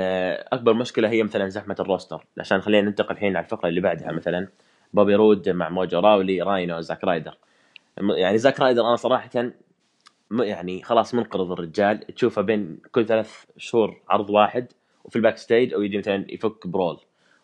أكبر 0.53 0.73
مشكلة 0.73 1.09
هي 1.09 1.23
مثلا 1.23 1.49
زحمة 1.49 1.75
ال 1.79 1.85
roster. 1.85 2.25
عشان 2.39 2.61
خلينا 2.61 2.89
ننتقل 2.89 3.11
الحين 3.11 3.35
على 3.35 3.43
الفقرة 3.45 3.69
اللي 3.69 3.81
بعدها 3.81 4.11
مثلا. 4.11 4.47
بوبي 4.93 5.15
رود 5.15 5.49
مع 5.49 5.69
موجو 5.69 5.99
راولي 5.99 6.41
راينو 6.41 6.81
زاك 6.81 7.03
رايدر. 7.03 7.37
يعني 7.97 8.37
زاك 8.37 8.59
رايدر 8.59 8.87
أنا 8.87 8.95
صراحة 8.95 9.51
يعني 10.39 10.83
خلاص 10.83 11.13
منقرض 11.13 11.51
الرجال. 11.51 11.99
تشوفه 11.99 12.41
بين 12.41 12.79
كل 12.91 13.05
ثلاث 13.05 13.45
شهور 13.57 14.01
عرض 14.09 14.29
واحد 14.29 14.67
وفي 15.03 15.15
ال 15.15 15.37
backstage 15.37 15.73
أو 15.73 15.81
يجي 15.81 15.97
مثلا 15.97 16.25
يفك 16.29 16.67
brawl. 16.67 16.99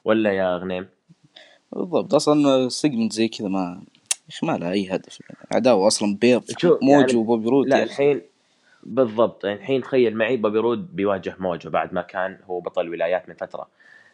ولا 0.07 0.31
يا 0.31 0.57
غنيم؟ 0.57 0.87
بالضبط 1.71 2.13
أصلا 2.13 2.69
segment 2.69 3.13
زي 3.13 3.27
كذا 3.27 3.47
ما 3.47 3.81
يا 4.29 4.29
أخي 4.29 4.47
ما 4.47 4.57
لها 4.57 4.71
أي 4.71 4.89
هدف. 4.95 5.21
يعني 5.21 5.47
عداوة 5.51 5.87
أصلا 5.87 6.17
بيض 6.21 6.43
موجو 6.63 6.99
يعني- 6.99 7.15
وبوبي 7.15 7.49
رود 7.49 7.67
لا. 7.67 7.83
الحين 7.83 8.21
بالضبط 8.83 9.45
يعني 9.45 9.57
الحين 9.59 9.81
تخيل 9.81 10.15
معي 10.17 10.37
بوبي 10.37 10.59
رود 10.59 10.95
بيواجه 10.95 11.35
موجو 11.39 11.69
بعد 11.69 11.93
ما 11.93 12.01
كان 12.01 12.37
هو 12.45 12.59
بطل 12.59 12.81
الولايات 12.81 13.29
من 13.29 13.35
فترة. 13.35 13.67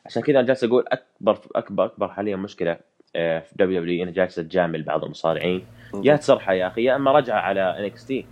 عشان 0.06 0.22
كذا 0.22 0.40
أنا 0.40 0.48
جالس 0.48 0.64
أقول 0.64 0.86
اكبر 0.88 1.40
اكبر 1.56 1.86
أكبر 1.86 2.08
حاليا 2.08 2.36
مشكلة 2.36 2.78
آه، 3.16 3.40
في 3.40 3.52
دبليو 3.56 3.80
دبليو 3.82 4.04
انها 4.04 4.14
جالسه 4.14 4.42
تجامل 4.44 4.84
بعض 4.84 5.04
المصارعين. 5.04 5.66
يا 6.04 6.16
تسرحه 6.16 6.54
يا 6.54 6.68
أخي 6.68 6.84
يا 6.84 6.96
إما 6.96 7.12
رجعه 7.12 7.40
على 7.40 7.62
انكس 7.86 8.06
تي 8.06 8.26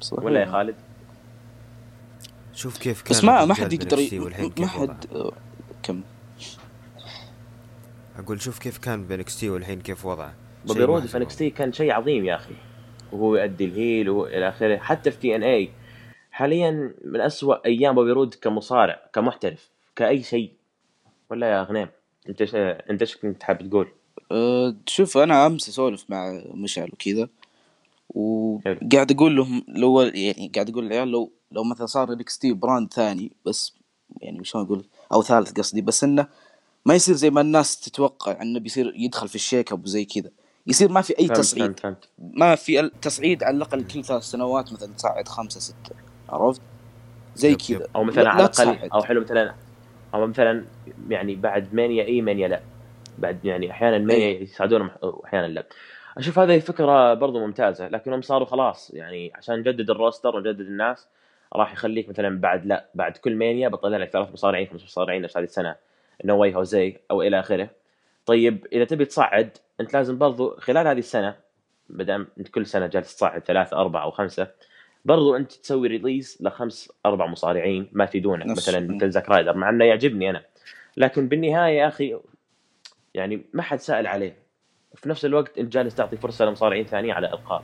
صحيح. 0.00 0.24
ولا 0.24 0.40
يا 0.40 0.46
خالد؟ 0.46 0.74
شوف 2.54 2.78
كيف 2.78 3.02
كان 3.02 3.10
بس 3.10 3.24
ما 3.24 3.44
ما 3.44 3.54
حد 3.54 3.72
يقدر 3.72 3.98
ما. 4.58 4.66
حد 4.66 5.04
كم؟ 5.82 6.00
أقول 8.18 8.40
شوف 8.40 8.58
كيف 8.58 8.78
كان 8.78 9.06
بنكستي 9.06 9.50
والحين 9.50 9.80
كيف 9.80 10.06
وضعه. 10.06 10.34
بوبي 10.66 10.84
رود 10.84 11.06
في 11.06 11.50
كان 11.50 11.72
شيء 11.72 11.92
عظيم 11.92 12.24
يا 12.24 12.34
أخي. 12.34 12.54
وهو 13.12 13.36
يؤدي 13.36 13.64
ال 13.64 13.73
heel 13.73 14.10
والى 14.10 14.48
آخره. 14.48 14.76
حتى 14.76 15.10
في 15.10 15.18
تي 15.18 15.36
ان 15.36 15.42
اي 15.42 15.70
حاليا 16.30 16.94
من 17.04 17.20
أسوأ 17.20 17.66
أيام 17.66 17.94
بوبي 17.94 18.12
رود 18.12 18.34
كمصارع 18.34 19.10
كمحترف 19.12 19.70
كأي 19.96 20.22
شيء. 20.22 20.52
ولا 21.30 21.50
يا 21.50 21.62
غنيم 21.62 21.88
أنت 22.28 22.44
ش... 22.44 22.54
أنت 22.54 23.00
إيش 23.00 23.16
كنت 23.16 23.42
حاب 23.42 23.68
تقول؟ 23.68 23.88
أه 24.32 24.74
شوف 24.86 25.18
أنا 25.18 25.46
أمس 25.46 25.68
أسولف 25.68 26.04
مع 26.08 26.42
مشعل 26.54 26.90
وكذا 26.92 27.28
وقاعد 28.08 29.12
أقول 29.12 29.36
لهم 29.36 29.62
لو 29.68 30.00
يعني 30.00 30.50
قاعد 30.54 30.70
أقول 30.70 30.86
للعيال 30.86 31.08
لو 31.08 31.32
لو 31.52 31.64
مثلا 31.64 31.86
صار 31.86 32.12
انكس 32.12 32.38
تي 32.38 32.52
brand 32.52 32.92
ثاني 32.92 33.32
بس 33.46 33.74
يعني 34.20 34.44
شلون 34.44 34.64
أقول؟ 34.64 34.84
أو 35.12 35.22
ثالث 35.22 35.52
قصدي 35.52 35.82
بس 35.82 36.04
إنه 36.04 36.26
ما 36.86 36.94
يصير 36.94 37.14
زي 37.14 37.30
ما 37.30 37.40
الناس 37.40 37.80
تتوقع 37.80 38.42
انه 38.42 38.60
بيصير 38.60 38.92
يدخل 38.96 39.28
في 39.28 39.34
ال 39.34 39.40
shake 39.40 39.72
up 39.72 39.84
وزي 39.84 40.04
كذا. 40.04 40.30
يصير 40.66 40.88
ما 40.92 41.00
في 41.00 41.18
أي 41.18 41.26
فهمت 41.26 41.38
تصعيد. 41.38 41.62
فهمت 41.64 41.80
فهمت. 41.80 42.08
ما 42.18 42.54
في 42.54 42.90
تصعيد 43.02 43.42
على 43.44 43.56
الأقل 43.56 43.82
كل 43.86 44.04
ثلاث 44.04 44.22
سنوات 44.22 44.72
مثلا 44.72 44.92
تصعد 44.94 45.28
خمسة 45.28 45.60
ستة. 45.60 45.94
عرفت؟ 46.28 46.60
زي 47.34 47.54
كذا. 47.54 47.86
أو 47.96 48.04
مثلا 48.04 48.22
لا- 48.22 48.30
على 48.30 48.42
لا 48.58 48.62
الاقل. 48.62 48.90
أو 48.90 49.02
حلو 49.02 49.20
مثلا 49.20 49.54
أو 50.14 50.26
مثلا 50.26 50.64
يعني 51.08 51.34
بعد 51.34 51.74
مانيا 51.74 52.04
اي 52.04 52.22
مانيا 52.22 52.48
لا. 52.48 52.60
بعد 53.18 53.44
يعني 53.44 53.70
أحيانا 53.70 53.98
مانيا 53.98 54.40
يساعدونهم 54.40 54.90
واحيانا 55.02 55.46
لا. 55.46 55.66
أشوف 56.18 56.38
هذه 56.38 56.58
فكرة 56.58 57.14
برضو 57.14 57.46
ممتازة 57.46 57.88
لكنهم 57.88 58.22
صاروا 58.22 58.46
خلاص. 58.46 58.90
يعني 58.94 59.32
عشان 59.34 59.54
نجدد 59.58 59.90
ال 59.90 59.97
roster 59.97 60.36
ونجدد 60.36 60.60
الناس 60.60 61.06
راح 61.56 61.72
يخليك 61.72 62.08
مثلا 62.08 62.40
بعد 62.40 62.66
لا 62.66 62.84
بعد 62.94 63.16
كل 63.16 63.36
مانيا 63.36 63.68
بطلع 63.68 63.96
لك 63.98 64.10
ثلاث 64.10 64.32
مصارعين 64.32 64.66
خمس 64.66 64.84
مصارعين 64.84 65.22
نفس 65.22 65.36
هذه 65.36 65.44
السنة. 65.44 65.74
نو 66.24 66.38
واي 66.38 66.54
هوزي 66.54 66.96
أو 67.10 67.22
إلى 67.22 67.40
آخره. 67.40 67.70
طيب 68.26 68.66
إذا 68.72 68.84
تبي 68.84 69.04
تصعد 69.04 69.50
أنت 69.80 69.94
لازم 69.94 70.18
برضو 70.18 70.56
خلال 70.58 70.86
هذه 70.86 70.98
السنة 70.98 71.36
بدل 71.88 72.26
أنت 72.38 72.48
كل 72.48 72.66
سنة 72.66 72.86
جالس 72.86 73.16
تصعد 73.16 73.44
ثلاثة 73.44 73.76
أربعة 73.76 74.02
أو 74.02 74.10
خمسة 74.10 74.48
برضو 75.04 75.36
أنت 75.36 75.52
تسوي 75.52 75.88
release 75.88 76.42
لخمس 76.42 76.92
أربع 77.06 77.26
مصارعين 77.26 77.88
ما 77.92 78.04
يفيدونك 78.04 78.46
مثلا 78.46 78.94
مثل 78.94 79.10
زاك 79.10 79.28
رايدر 79.28 79.56
مع 79.56 79.70
إنه 79.70 79.84
يعجبني 79.84 80.30
أنا. 80.30 80.44
لكن 80.96 81.28
بالنهاية 81.28 81.78
يا 81.78 81.88
أخي 81.88 82.16
يعني 83.14 83.44
ما 83.52 83.62
حد 83.62 83.80
سأل 83.80 84.06
عليه. 84.06 84.36
في 84.94 85.08
نفس 85.08 85.24
الوقت 85.24 85.58
أنت 85.58 85.72
جالس 85.72 85.94
تعطي 85.94 86.16
فرصة 86.16 86.44
لمصارعين 86.44 86.84
ثانيين 86.84 87.14
على 87.14 87.26
القاب 87.26 87.62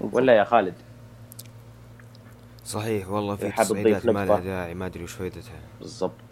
ولا 0.00 0.36
يا 0.36 0.44
خالد؟ 0.44 0.74
صحيح 2.64 3.10
والله 3.10 3.36
في 3.36 3.50
حاب 3.50 3.66
تصعيدات 3.66 4.02
تضيف 4.02 4.14
ما 4.14 4.24
لها؟ 4.26 4.40
داعي 4.40 4.74
ما 4.74 4.86
أدري 4.86 5.04
وش 5.04 5.12
فائدتها 5.12 5.60
بالضبط. 5.80 6.29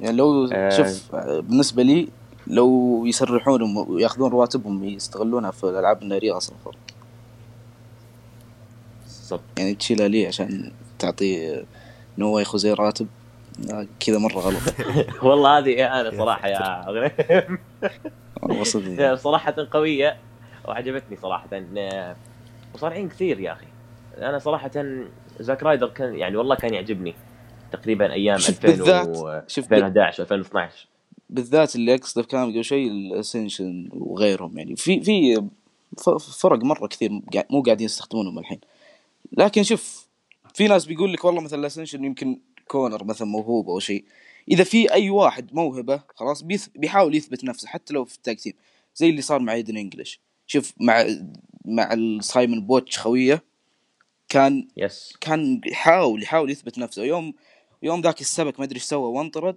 يعني 0.00 0.16
لو 0.16 0.48
آه. 0.52 0.70
شوف 0.70 1.16
بالنسبة 1.16 1.82
لي 1.82 2.08
لو 2.46 3.02
يسرحونهم 3.06 3.76
وياخذون 3.76 4.30
رواتبهم 4.30 4.84
يستغلونها 4.84 5.50
في 5.50 5.64
الألعاب 5.64 6.02
النارية 6.02 6.36
أصلا 6.36 6.56
فرق 6.64 6.78
بالضبط. 9.04 9.58
يعني 9.58 9.74
تشيلها 9.74 10.08
ليه 10.08 10.28
عشان 10.28 10.72
تعطي 10.98 11.62
نو 12.18 12.44
خوزي 12.44 12.72
راتب 12.72 13.06
كذا 14.00 14.18
مرة 14.18 14.38
غلط. 14.38 14.62
والله 15.22 15.58
هذه 15.58 16.00
أنا 16.00 16.10
صراحة 16.10 16.48
يا 16.48 16.84
غنيم 16.88 17.58
والله. 18.42 19.14
صراحة 19.26 19.54
قوية 19.70 20.16
وعجبتني 20.68 21.16
صراحة. 21.16 21.48
مصارعين 22.74 23.08
كثير 23.08 23.40
يا 23.40 23.52
أخي. 23.52 23.66
أنا 24.18 24.38
صراحة 24.38 24.70
زاك 25.40 25.62
رايدر 25.62 25.88
كان 25.88 26.14
يعني 26.14 26.36
والله 26.36 26.54
كان 26.54 26.74
يعجبني. 26.74 27.14
تقريبا 27.72 28.12
أيام 28.12 28.38
شوف 28.38 28.48
2000 28.64 28.68
بالذات- 28.68 29.16
و 29.16 29.40
شوف 29.48 29.64
2011 29.72 30.22
2012 30.22 30.86
بالذات 31.30 31.76
اللي 31.76 31.94
أقصده 31.94 32.22
في 32.22 32.28
كلام 32.28 32.50
قبل 32.50 32.64
شيء 32.64 32.88
الاسنشن 32.90 33.88
وغيرهم 33.92 34.58
يعني. 34.58 34.76
في 34.76 35.00
في 35.00 35.42
فرق 36.40 36.64
مرة 36.64 36.86
كثير 36.86 37.10
مو 37.50 37.62
قاعدين 37.62 37.84
يستخدمونهم 37.84 38.38
الحين. 38.38 38.60
لكن 39.32 39.62
شوف 39.62 40.08
في 40.54 40.68
ناس 40.68 40.86
بيقول 40.86 41.12
لك 41.12 41.24
والله 41.24 41.40
مثلا 41.40 41.60
ال 41.60 41.64
Ascension 41.64 42.04
يمكن 42.04 42.38
كونور 42.68 43.04
مثلا 43.04 43.28
موهوب 43.28 43.68
أو 43.70 43.78
شيء. 43.78 44.04
إذا 44.50 44.64
في 44.64 44.92
أي 44.92 45.10
واحد 45.10 45.54
موهبة 45.54 46.00
خلاص 46.16 46.42
بيث- 46.42 46.68
بيحاول 46.76 47.14
يثبت 47.14 47.44
نفسه 47.44 47.68
حتى 47.68 47.94
لو 47.94 48.04
في 48.04 48.16
ال 48.16 48.21
tag 48.21 48.36
team. 48.36 48.52
زي 48.94 49.10
اللي 49.10 49.22
صار 49.22 49.38
مع 49.40 49.52
إيدن 49.52 49.76
إنجلش. 49.76 50.20
شوف 50.46 50.72
مع 50.80 51.06
مع 51.64 51.92
السايمون 51.92 52.66
قوتش 52.66 52.98
خوية 52.98 53.42
كان 54.28 54.68
yes 54.76 55.16
كان 55.20 55.60
يحاول 55.66 56.22
يحاول 56.22 56.50
يثبت 56.50 56.78
نفسه. 56.78 57.04
يوم 57.04 57.34
يوم 57.82 58.00
ذاك 58.00 58.20
السبك 58.20 58.58
ما 58.60 58.64
أدري 58.64 58.76
إيش 58.76 58.84
سوى 58.84 59.08
وانطرد 59.08 59.56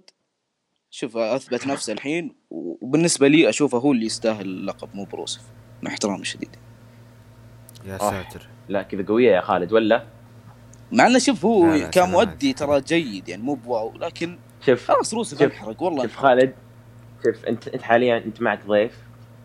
شوف 0.90 1.16
أثبت 1.16 1.66
نفسه 1.66 1.92
الحين 1.92 2.34
وبالنسبة 2.50 3.28
لي 3.28 3.48
أشوفه 3.48 3.78
هو 3.78 3.92
اللي 3.92 4.06
يستاهل 4.06 4.46
اللقب 4.46 4.88
مو 4.94 5.04
بروسف 5.04 5.42
مع 5.82 5.90
احترامي 5.90 6.20
الشديد 6.20 6.56
يا 7.86 7.94
آه. 7.94 8.10
ساتر 8.10 8.48
لا 8.68 8.82
كذا 8.82 9.04
قوية 9.08 9.32
يا 9.32 9.40
خالد 9.40 9.72
ولا 9.72 10.06
مع 10.92 11.06
إنه 11.06 11.18
شوف 11.18 11.44
هو 11.44 11.90
كمؤدي. 11.90 12.52
ترى 12.52 12.80
جيد 12.80 13.28
يعني 13.28 13.42
مو 13.42 13.54
بواو 13.54 13.92
لكن 13.98 14.38
شوف 14.66 14.88
خلاص 14.88 15.14
روسف 15.14 15.42
انحرق 15.42 15.82
والله 15.82 16.02
شوف. 16.02 16.16
خالد 16.16 16.54
شوف 17.24 17.44
أنت 17.44 17.68
أنت 17.68 17.82
حاليا 17.82 18.16
أنت 18.16 18.42
معك 18.42 18.66
ضيف 18.66 18.98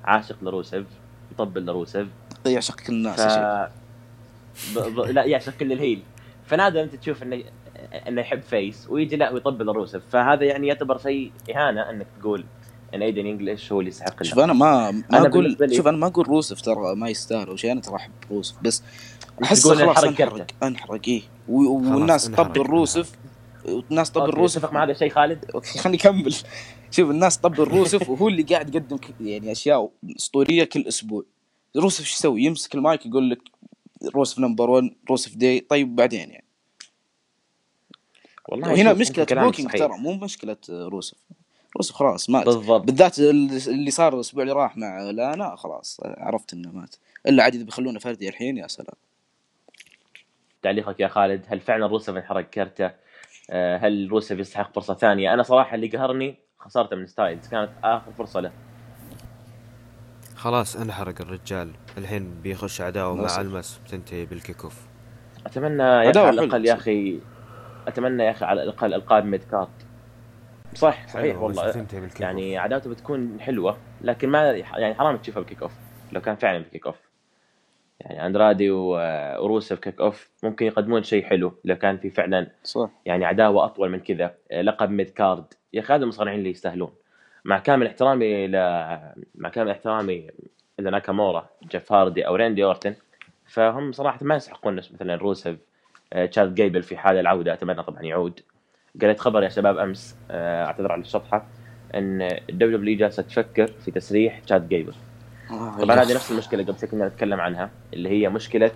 عاشق 0.03 0.43
لروسف 0.43 0.85
يطبل 1.31 1.65
لروسف 1.65 2.07
يعشق 2.45 2.75
كل 2.75 2.93
الناس 2.93 3.15
ف... 3.15 3.25
يا 3.25 3.29
شيخ 3.29 4.77
ب... 4.77 4.95
ب... 4.95 4.99
لا 4.99 5.23
يعشق 5.23 5.57
كل 5.57 5.71
الهيل 5.71 6.03
فنادر 6.45 6.83
أنت 6.83 6.95
تشوف 6.95 7.23
إنه 7.23 7.43
انه 7.93 8.21
يحب 8.21 8.41
فيس 8.41 8.87
ويجي 8.89 9.15
لا 9.15 9.31
ويطبل 9.31 9.65
لروسف 9.65 10.01
فهذا 10.09 10.43
يعني 10.43 10.67
يعتبر 10.67 10.97
شيء 10.97 11.31
إهانة 11.55 11.89
إنك 11.89 12.07
تقول 12.19 12.45
إن 12.93 13.01
ايدن 13.01 13.25
انجلش 13.25 13.71
هو 13.71 13.79
اللي 13.79 13.89
يستحق 13.89 14.23
شوف. 14.23 14.39
أنا 14.39 14.53
ما 14.53 14.91
ما 14.91 15.03
أنا 15.13 15.27
أقول 15.27 15.75
شوف 15.75 15.87
أنا 15.87 15.97
ما 15.97 16.07
أقول 16.07 16.27
روسف 16.27 16.61
ترى 16.61 16.95
ما 16.95 17.09
يستاهل 17.09 17.47
أو 17.47 17.55
شيء 17.55 17.71
أنا 17.71 17.81
ترى 17.81 17.95
أحب 17.95 18.11
روسف 18.31 18.55
بس 18.61 18.83
أحس 19.43 19.61
تقول 19.61 19.77
خلاص 19.77 20.03
انحرق 20.03 20.47
انحرق 20.63 21.01
إيه. 21.07 21.21
والناس 21.47 22.27
انحرق، 22.27 22.47
طبل 22.47 22.61
روسف 22.61 23.11
والناس 23.65 24.09
طبل 24.09 24.25
okay، 24.25 24.37
روسف. 24.37 24.61
تتفق 24.61 24.73
مع 24.73 24.83
هذا 24.83 24.91
الشيء 24.91 25.09
خالد؟ 25.09 25.45
okay 25.55 25.79
خليني 25.79 25.97
أكمل. 25.97 26.35
شوف 26.91 27.09
الناس 27.11 27.37
طبل 27.37 27.63
روسف 27.63 28.09
وهو 28.09 28.27
اللي 28.27 28.43
قاعد 28.43 28.75
يقدم 28.75 28.97
يعني 29.21 29.51
أشياء 29.51 29.91
أسطورية 30.17 30.63
كل 30.63 30.87
أسبوع. 30.87 31.23
روسف 31.77 31.99
إيش 31.99 32.13
يسوي؟ 32.13 32.43
يمسك 32.43 32.75
المايك 32.75 33.05
يقول 33.05 33.29
لك 33.29 33.39
روسف 34.15 34.39
number 34.39 34.69
1 34.69 34.89
روسف 35.09 35.35
day 35.35 35.59
طيب 35.59 35.95
بعدين 35.95 36.29
يعني. 36.29 36.46
والله 38.47 38.67
شوف، 38.89 38.99
مشكلة 39.01 39.25
booking. 39.45 39.71
ترى 39.71 39.97
مو 39.97 40.13
مشكلة 40.13 40.57
روسف 40.69 41.17
روسف 41.77 41.95
خلاص 41.95 42.29
مات 42.29 42.45
بالضبط 42.45 42.85
بالذات 42.85 43.19
ال- 43.19 43.61
اللي 43.67 43.91
صار 43.91 44.15
الأسبوع 44.15 44.43
اللي 44.43 44.53
راح 44.53 44.77
مع 44.77 45.01
لانا 45.11 45.55
خلاص 45.55 45.99
عرفت 46.03 46.53
إنه 46.53 46.71
مات 46.71 46.95
إلا 47.27 47.43
عاد 47.43 47.55
إذا 47.55 47.63
بيخلونه 47.63 47.99
فردي 47.99 48.29
الحين 48.29 48.57
يا 48.57 48.67
سلام 48.67 48.95
تعليقك 50.61 50.99
يا 50.99 51.07
خالد 51.07 51.45
هل 51.47 51.59
فعلا 51.59 51.87
روسف 51.87 52.15
انحرق 52.15 52.49
كرته؟ 52.49 52.91
آه، 53.49 53.77
هل 53.77 54.07
روسف 54.11 54.37
يستحق 54.39 54.73
فرصة 54.75 54.93
ثانية؟ 54.93 55.33
أنا 55.33 55.43
صراحة 55.43 55.75
اللي 55.75 55.87
قهرني 55.87 56.35
خسارته 56.59 56.95
من 56.95 57.07
ستايلز 57.07 57.47
كانت 57.47 57.69
آخر 57.83 58.11
فرصة 58.17 58.39
له 58.39 58.51
خلاص 60.35 60.75
انحرق 60.75 61.21
الرجال 61.21 61.71
الحين 61.97 62.41
بيخش 62.43 62.81
عداوة 62.81 63.15
مع. 63.15 63.41
الميز 63.41 63.79
بتنتهي 63.87 64.25
بال 64.25 64.38
kick 64.38 64.63
أوف 64.63 64.75
أتمنى 65.45 65.83
على 65.83 66.29
الأقل 66.41 66.65
يا. 66.65 66.73
أخي 66.73 67.19
أتمنى 67.87 68.23
يا 68.23 68.31
أخي 68.31 68.45
على 68.45 68.63
الاقل 68.63 68.93
القاب 68.93 69.25
ميد 69.25 69.43
كارد 69.43 69.67
صح 70.73 71.07
صحيح 71.07 71.37
والله. 71.37 71.87
يعني 72.19 72.57
عداوته 72.57 72.89
بتكون 72.89 73.39
حلوة 73.39 73.77
لكن 74.01 74.29
ما 74.29 74.51
يعني 74.51 74.93
حرام 74.95 75.17
تشوفها 75.17 75.41
بال 75.41 75.61
kickoff 75.61 75.71
لو 76.11 76.21
كان 76.21 76.35
فعلا 76.35 76.57
بال 76.57 76.85
kickoff 76.85 76.95
يعني 77.99 78.25
أندرادي 78.25 78.71
وروسف 78.71 79.79
kickoff 79.79 80.29
ممكن 80.43 80.65
يقدمون 80.65 81.03
شيء 81.03 81.25
حلو 81.25 81.53
لو 81.65 81.75
كان 81.75 81.97
في 81.97 82.09
فعلا 82.09 82.47
صح. 82.63 82.89
يعني 83.05 83.25
عداوة 83.25 83.65
أطول 83.65 83.89
من 83.89 83.99
كذا 83.99 84.33
لقب 84.61 84.89
mid-card 84.89 85.45
يا 85.73 85.79
أخي 85.79 85.93
هذا 85.93 86.03
المصارعين 86.03 86.39
اللي 86.39 86.49
يستاهلون. 86.49 86.91
مع 87.45 87.59
كامل 87.59 87.87
احترامي 87.87 88.47
ل... 88.47 88.51
مع 89.35 89.49
كامل 89.49 89.71
احترامي 89.71 90.27
لناكامورا 90.79 91.49
جيف 91.71 91.93
هاردي 91.93 92.27
أو 92.27 92.35
راندي 92.35 92.63
أورتن 92.63 92.95
فهم 93.45 93.91
صراحة 93.91 94.19
ما 94.21 94.35
يستحقون 94.35 94.75
نفس 94.75 94.91
مثلا 94.91 95.15
روسف 95.15 95.55
آه، 96.13 96.25
تشاد 96.25 96.55
جيبل 96.55 96.83
في 96.83 96.97
حال 96.97 97.17
العودة 97.17 97.53
أتمنى 97.53 97.83
طبعا 97.83 98.01
يعود. 98.01 98.39
قريت 99.01 99.19
خبر 99.19 99.43
يا 99.43 99.49
شباب 99.49 99.77
أمس 99.77 100.15
آه، 100.31 100.65
أعتذر 100.65 100.91
على 100.91 101.01
الشطحه 101.01 101.45
إن 101.95 102.21
الدبليو 102.21 102.77
دبليو 102.77 102.97
جالسة 102.97 103.23
تفكر 103.23 103.67
في 103.67 103.91
تسريح 103.91 104.39
تشاد 104.39 104.69
جيبل. 104.69 104.93
طبعا 105.81 105.95
هذه 105.95 106.15
نفس 106.15 106.31
المشكلة 106.31 106.63
قبل 106.63 106.79
شوي 106.79 106.89
كنا 106.89 107.07
نتكلم 107.07 107.41
عنها 107.41 107.69
اللي 107.93 108.09
هي 108.09 108.29
مشكلة 108.29 108.71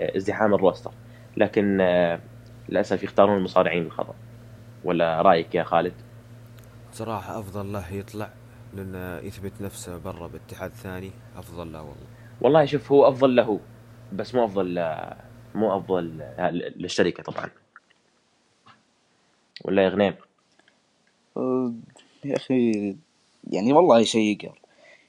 ازدحام 0.00 0.54
ال 0.54 0.59
roster. 0.59 0.90
لكن 1.36 1.80
آه، 1.80 2.20
للأسف 2.68 3.02
يختارون 3.02 3.36
المصارعين 3.38 3.82
الخطا 3.82 4.14
ولا 4.84 5.22
رأيك 5.22 5.54
يا 5.54 5.62
خالد؟ 5.62 5.92
صراحة 6.92 7.38
أفضل 7.38 7.72
له 7.72 7.92
يطلع 7.94 8.30
لأنه 8.74 9.18
يثبت 9.18 9.52
نفسه 9.60 9.98
برا 9.98 10.26
باتحاد 10.26 10.70
ثاني 10.70 11.10
أفضل 11.36 11.72
له 11.72 11.80
والله. 11.80 12.06
والله 12.40 12.64
شوف 12.64 12.92
هو 12.92 13.08
أفضل 13.08 13.36
له 13.36 13.60
بس 14.12 14.34
مو 14.34 14.44
أفضل 14.44 14.78
مو 15.58 15.76
أفضل 15.76 16.04
للشركة 16.76 17.22
طبعا. 17.22 17.50
ولا 19.64 19.84
يا 19.84 19.88
غنيم؟ 19.88 20.14
أه 21.36 21.72
يا 22.24 22.36
أخي 22.36 22.96
يعني 23.50 23.72
والله 23.72 24.02
شيء 24.02 24.20
يقهر. 24.20 24.58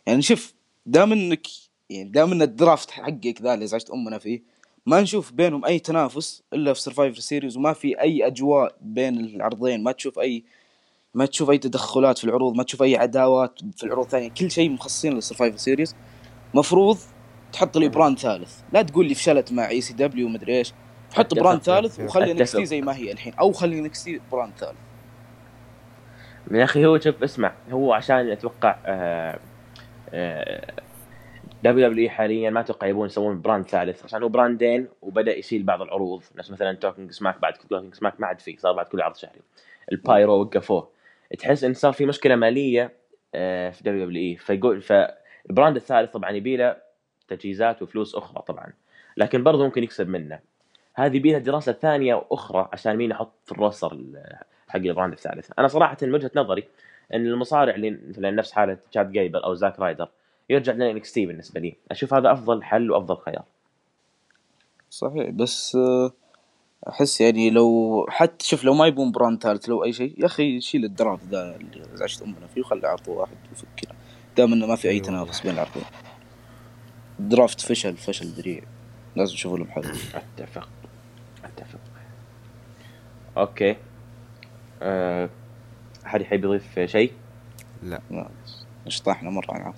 يعني 0.08 0.22
شوف 0.22 0.53
دام 0.86 1.12
إنك 1.12 1.48
يعني 1.89 2.10
دام 2.10 2.32
إن 2.32 2.41
ال 2.41 2.50
draft 2.50 2.91
حقك 2.91 3.41
ذا 3.41 3.53
اللي 3.53 3.65
ازعجت 3.65 3.89
أمنا 3.89 4.18
فيه 4.18 4.41
ما 4.86 5.01
نشوف 5.01 5.32
بينهم 5.32 5.65
أي 5.65 5.79
تنافس 5.79 6.44
إلا 6.53 6.74
في 6.74 6.82
Survivor 6.81 7.19
Series 7.19 7.58
وما 7.58 7.74
في 7.74 8.01
أي 8.01 8.27
أجواء 8.27 8.75
بين 8.82 9.20
العرضين. 9.20 9.84
ما 9.84 9.91
تشوف 9.91 10.20
أي 10.20 10.44
ما 11.13 11.25
تشوف 11.25 11.50
أي 11.50 11.58
تدخلات 11.58 12.18
في 12.18 12.24
العروض 12.24 12.56
ما 12.56 12.63
تشوف 12.63 12.82
أي 12.82 12.98
عداوات 12.98 13.60
في 13.77 13.84
العروض 13.84 14.06
الثانية. 14.06 14.29
كل 14.29 14.51
شيء 14.51 14.70
مخصصين 14.70 15.13
لل 15.13 15.22
Survivor 15.22 15.58
Series 15.58 15.96
مفروض 16.53 16.98
تحط 17.53 17.77
لي 17.77 17.89
brand 17.89 18.19
ثالث. 18.20 18.62
لا 18.74 18.82
تقول 18.82 19.08
لي 19.08 19.15
فشلت 19.15 19.53
مع 19.53 19.70
ECW 19.69 20.27
ومدري 20.27 20.58
إيش. 20.58 20.74
حط 21.13 21.34
brand 21.34 21.62
ثالث 21.62 22.00
وخلي 22.00 22.34
NXT 22.34 22.65
زي 22.65 22.82
ما 22.82 22.96
هي 22.96 23.12
الحين. 23.12 23.34
أو 23.34 23.51
خلي 23.51 23.82
NXT 23.81 24.22
brand 24.31 24.53
ثالث. 24.58 24.77
يا 26.51 26.63
أخي 26.63 26.86
هو 26.86 27.00
شوف 27.00 27.24
اسمع. 27.24 27.53
هو 27.72 27.94
عشان 27.94 28.29
أتوقع 28.29 28.75
WWE 31.63 32.10
حاليا 32.10 32.50
ما 32.50 32.60
أتوقع 32.60 32.88
يبون 32.88 33.06
يسوون 33.06 33.41
brand 33.41 33.65
ثالث. 33.65 34.03
عشان 34.03 34.24
هو 34.24 34.29
براندين 34.29 34.88
وبدأ 35.01 35.38
يشيل 35.38 35.63
بعض 35.63 35.82
العروض. 35.82 36.24
نفس 36.36 36.51
مثلا 36.51 36.74
Talking 36.74 37.12
Smack 37.12 37.39
بعد 37.41 37.53
Talking 37.53 37.96
Smack 37.96 38.19
ما 38.20 38.27
عاد 38.27 38.39
فيه 38.39 38.58
صار 38.58 38.74
بعد 38.74 38.86
كل 38.86 39.01
عرض 39.01 39.15
شهري. 39.15 39.41
البايرو 39.91 40.41
وقفوه. 40.41 40.89
تحس 41.39 41.63
إن 41.63 41.74
صار 41.74 41.94
في 41.94 42.06
مشكلة 42.06 42.36
مالية 42.36 42.94
آه، 43.36 43.70
في 43.70 43.84
WWE 43.84 44.36
فيقول 44.36 44.82
فال 44.81 45.08
brand 45.08 45.75
الثالث 45.75 46.12
طبعا 46.12 46.32
يبي 46.32 46.58
له 46.58 46.88
تجهيزات 47.29 47.81
وفلوس 47.81 48.15
أخرى 48.15 48.43
طبعا 48.48 48.74
لكن 49.17 49.43
برضه 49.43 49.63
ممكن 49.63 49.83
يكسب 49.83 50.09
منه. 50.09 50.39
هذه 50.93 51.15
يبي 51.15 51.39
دراسة 51.39 51.71
ثانية 51.71 52.15
وأخرى 52.15 52.69
عشان 52.74 52.95
مين 52.95 53.12
يحط 53.12 53.31
في 53.45 53.51
ال 53.51 53.58
roster 53.58 53.98
حق 54.67 54.79
ال 54.79 54.85
brand 54.85 55.13
الثالث. 55.13 55.51
أنا 55.59 55.67
صراحة 55.67 55.98
من 56.01 56.13
وجهة 56.13 56.31
نظري 56.36 56.63
إن 57.13 57.25
المصارع 57.25 57.75
اللي 57.75 58.00
مثلا 58.09 58.31
نفس 58.31 58.51
حالة 58.51 58.77
تشاد 58.91 59.12
جيبل 59.12 59.43
أو 59.43 59.53
زاك 59.53 59.79
رايدر 59.79 60.09
يرجع 60.50 60.74
لنا 60.74 60.91
NXT 60.91 61.25
بالنسبة 61.25 61.59
لي. 61.59 61.75
أشوف 61.91 62.13
هذا 62.13 62.31
أفضل 62.31 62.63
حل 62.63 62.91
وأفضل 62.91 63.17
خيار. 63.17 63.43
صحيح 64.89 65.29
بس 65.29 65.75
آه، 65.75 66.12
أحس 66.89 67.21
يعني 67.21 67.50
لو 67.50 68.05
حتى 68.09 68.45
شوف 68.45 68.63
لو 68.63 68.74
ما 68.74 68.88
يبون 68.88 69.12
brand 69.12 69.43
ثالث 69.43 69.69
لو 69.69 69.83
أي 69.83 69.93
شيء 69.93 70.13
يا 70.17 70.25
أخي 70.25 70.62
شيل 70.62 70.86
ال 70.86 70.92
draft 70.92 71.24
ذا 71.25 71.55
اللي 71.55 71.93
ازعجت 71.93 72.21
أمنا 72.21 72.48
فيه 72.48 72.62
وخلي 72.62 72.88
عرض 72.88 73.07
واحد 73.07 73.38
وفكنا 73.51 73.95
دام 74.38 74.53
إنه 74.53 74.67
ما 74.67 74.75
في 74.75 74.88
أي 74.88 74.93
أيوة. 74.93 75.05
تنافس 75.05 75.41
بين 75.41 75.53
العرضين. 75.53 75.83
draft 77.19 77.62
فشل 77.61 77.97
فشل 77.97 78.25
ذريع. 78.25 78.61
لازم 79.15 79.33
نشوف 79.33 79.59
لهم 79.59 79.67
حل. 79.67 79.83
أتفق. 80.15 80.69
أتفق. 81.43 81.79
okay. 83.38 83.75
أه... 84.81 85.29
أحد 86.05 86.21
يحب 86.21 86.43
يضيف 86.43 86.79
شيء؟ 86.79 87.13
لا. 87.83 88.01
لا. 88.11 88.29
اشطحنا 88.88 89.29
مرة 89.29 89.51
على 89.51 89.73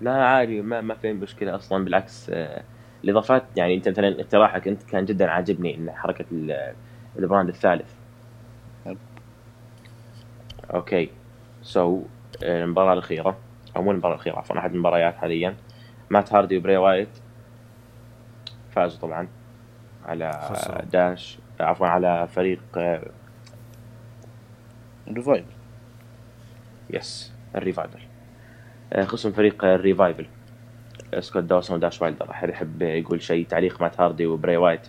لا 0.00 0.24
عادي. 0.24 0.62
ما 0.62 0.80
ما 0.80 0.94
في 0.94 1.12
مشكلة 1.12 1.56
أصلا. 1.56 1.84
بالعكس 1.84 2.30
أه... 2.30 2.62
الإضافات 3.04 3.44
يعني 3.56 3.74
أنت 3.74 3.88
مثلا 3.88 4.20
اقتراحك 4.20 4.68
أنت 4.68 4.82
كان 4.82 5.04
جدا 5.04 5.30
عاجبني 5.30 5.74
إن 5.74 5.90
حركة 5.90 6.24
ال 7.18 7.23
brand 7.23 7.48
الثالث. 7.48 7.92
okay. 10.74 11.10
so 11.62 12.02
so, 12.02 12.42
المباراة 12.42 12.92
الأخيرة. 12.92 13.47
أو 13.78 13.82
مو 13.82 13.90
المباراة 13.90 14.14
الأخيرة 14.14 14.36
عفوا 14.36 14.58
أحد 14.58 14.72
المباريات 14.72 15.16
حاليا. 15.16 15.56
مات 16.10 16.32
هاردي 16.32 16.56
وبراي 16.56 16.76
وايت. 16.76 17.08
فازوا 18.70 19.00
طبعا 19.00 19.28
على 20.06 20.32
خسر. 20.32 20.84
داش 20.84 21.38
عفوا 21.60 21.86
على 21.86 22.28
فريق 22.28 22.60
الريفايفل 25.08 25.52
yes 26.90 27.32
الريفايفل. 27.56 28.00
خصم 29.02 29.32
فريق 29.32 29.64
الريفايفل. 29.64 30.26
سكوت 31.18 31.44
داوسون 31.44 31.76
وداش 31.76 32.02
وايلدر. 32.02 32.30
أحد 32.30 32.48
يحب 32.48 32.82
يقول 32.82 33.22
شيء 33.22 33.46
تعليق 33.46 33.82
مات 33.82 34.00
هاردي 34.00 34.26
وبراي 34.26 34.56
وايت. 34.56 34.88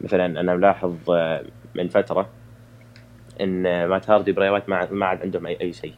مثلا 0.00 0.26
أنا 0.26 0.54
ملاحظ 0.54 1.10
آه، 1.10 1.44
من 1.74 1.88
فترة 1.88 2.28
إن 3.40 3.86
مات 3.86 4.10
هاردي 4.10 4.30
وبراي 4.30 4.50
وايت 4.50 4.68
ما 4.68 5.06
عاد 5.06 5.22
عندهم 5.22 5.46
اي, 5.46 5.58
أي 5.60 5.72
شيء. 5.72 5.94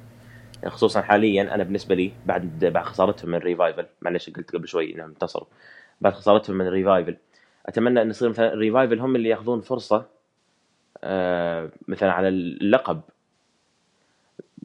خصوصا 0.66 1.01
حاليا 1.01 1.55
أنا 1.55 1.64
بالنسبة 1.64 1.94
لي 1.94 2.12
بعد 2.27 2.64
بعد 2.64 2.85
خسارتهم 2.85 3.31
من 3.31 3.38
ريفايفل 3.38 3.87
معلش 4.03 4.31
قلت 4.31 4.57
قبل 4.57 4.68
شوي 4.68 4.94
إنهم 4.94 5.09
انتصروا. 5.09 5.47
بعد 6.01 6.12
خسارتهم 6.12 6.59
من 6.59 6.68
ريفايفل 6.68 7.16
أتمنى 7.66 8.03
أن 8.03 8.11
يصير 8.11 8.29
مثلا 8.29 8.55
ريفايفل 8.55 9.01
هم 9.01 9.16
اللي 9.16 9.29
يأخذون 9.29 9.61
فرصة 9.61 10.07
آه 11.05 11.71
مثلا 11.88 12.12
على 12.12 12.29
اللقب. 12.29 13.01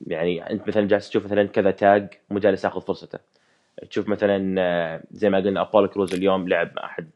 يعني 0.07 0.49
أنت 0.51 0.67
مثلا 0.67 0.87
جالس 0.87 1.09
تشوف 1.09 1.25
مثلا 1.25 1.43
كذا 1.47 1.71
tag 1.71 2.07
مو 2.29 2.39
جالس 2.39 2.63
يأخذ 2.63 2.81
فرصته. 2.81 3.19
تشوف 3.89 4.07
مثلا 4.07 4.55
آه، 4.61 5.03
زي 5.11 5.29
ما 5.29 5.37
قلنا 5.37 5.61
ابولو 5.61 5.87
كروز 5.87 6.13
اليوم 6.13 6.47
لعب 6.47 6.77
أحد 6.77 7.09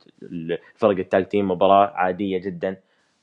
فرق 0.75 0.97
ال 0.97 1.04
tag 1.04 1.25
team 1.27 1.51
مباراة 1.51 1.87
عادية 1.87 2.37
جدا 2.37 2.77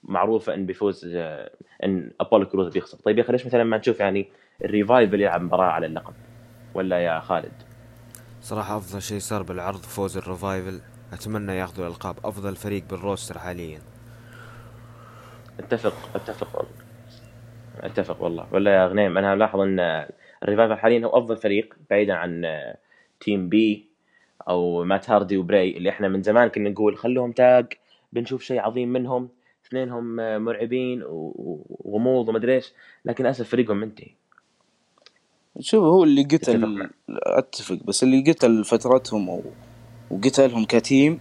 معروفة 0.04 0.54
إن 0.54 0.66
بيفوز 0.66 1.10
آه، 1.14 1.50
إن 1.84 2.10
ابولو 2.20 2.46
كروز 2.46 2.72
بيخسر. 2.72 2.98
طيب 2.98 3.18
يا 3.18 3.22
أخي 3.22 3.32
ليش 3.32 3.46
مثلا 3.46 3.64
ما 3.64 3.78
نشوف 3.78 4.00
يعني 4.00 4.28
الريفايفل 4.64 5.20
يلعب 5.20 5.42
مباراة 5.42 5.70
على 5.70 5.86
اللقب. 5.86 6.14
ولا 6.74 6.98
يا 6.98 7.20
خالد؟ 7.20 7.52
صراحة 8.40 8.76
أفضل 8.76 9.02
شيء 9.02 9.18
صار 9.18 9.42
بالعرض 9.42 9.82
فوز 9.82 10.16
الريفايفل. 10.16 10.80
أتمنى 11.12 11.52
ياخذوا 11.52 11.86
الألقاب. 11.86 12.16
أفضل 12.24 12.56
فريق 12.56 12.84
بال 12.90 13.02
roster 13.02 13.38
حاليا. 13.38 13.78
أتفق 15.60 15.94
أتفق 16.14 16.56
والله. 16.56 16.72
أتفق 17.80 18.22
والله. 18.22 18.46
ولا 18.52 18.74
يا 18.74 18.86
غنيم 18.86 19.18
أنا 19.18 19.36
لاحظ 19.36 19.60
إن 19.60 20.06
الريفايفل 20.42 20.74
حاليا 20.74 21.06
هو 21.06 21.18
أفضل 21.18 21.36
فريق 21.36 21.74
بعيدا 21.90 22.14
عن 22.14 22.46
تيم 23.20 23.48
بي 23.48 23.88
أو 24.48 24.84
مات 24.84 25.10
هاردي 25.10 25.36
وبراي 25.36 25.76
اللي 25.76 25.90
إحنا 25.90 26.08
من 26.08 26.22
زمان 26.22 26.48
كنا 26.48 26.70
نقول 26.70 26.96
خلوهم 26.96 27.32
tag 27.32 27.66
بنشوف 28.12 28.42
شيء 28.42 28.60
عظيم 28.60 28.92
منهم. 28.92 29.28
اثنينهم 29.66 30.16
مرعبين 30.44 31.02
وغموض 31.04 32.28
ومدري 32.28 32.54
إيش. 32.54 32.72
لكن 33.04 33.24
للاسف 33.24 33.48
فريقهم 33.48 33.76
منتهي. 33.76 34.10
شوف 35.60 35.84
هو 35.84 36.04
اللي 36.04 36.22
قتل 36.22 36.88
أتفق 37.12 37.78
بس 37.84 38.02
اللي 38.02 38.32
قتل 38.32 38.64
فترتهم 38.64 39.42
وقتلهم 40.10 40.64
ك 40.64 40.75
team 40.75 41.20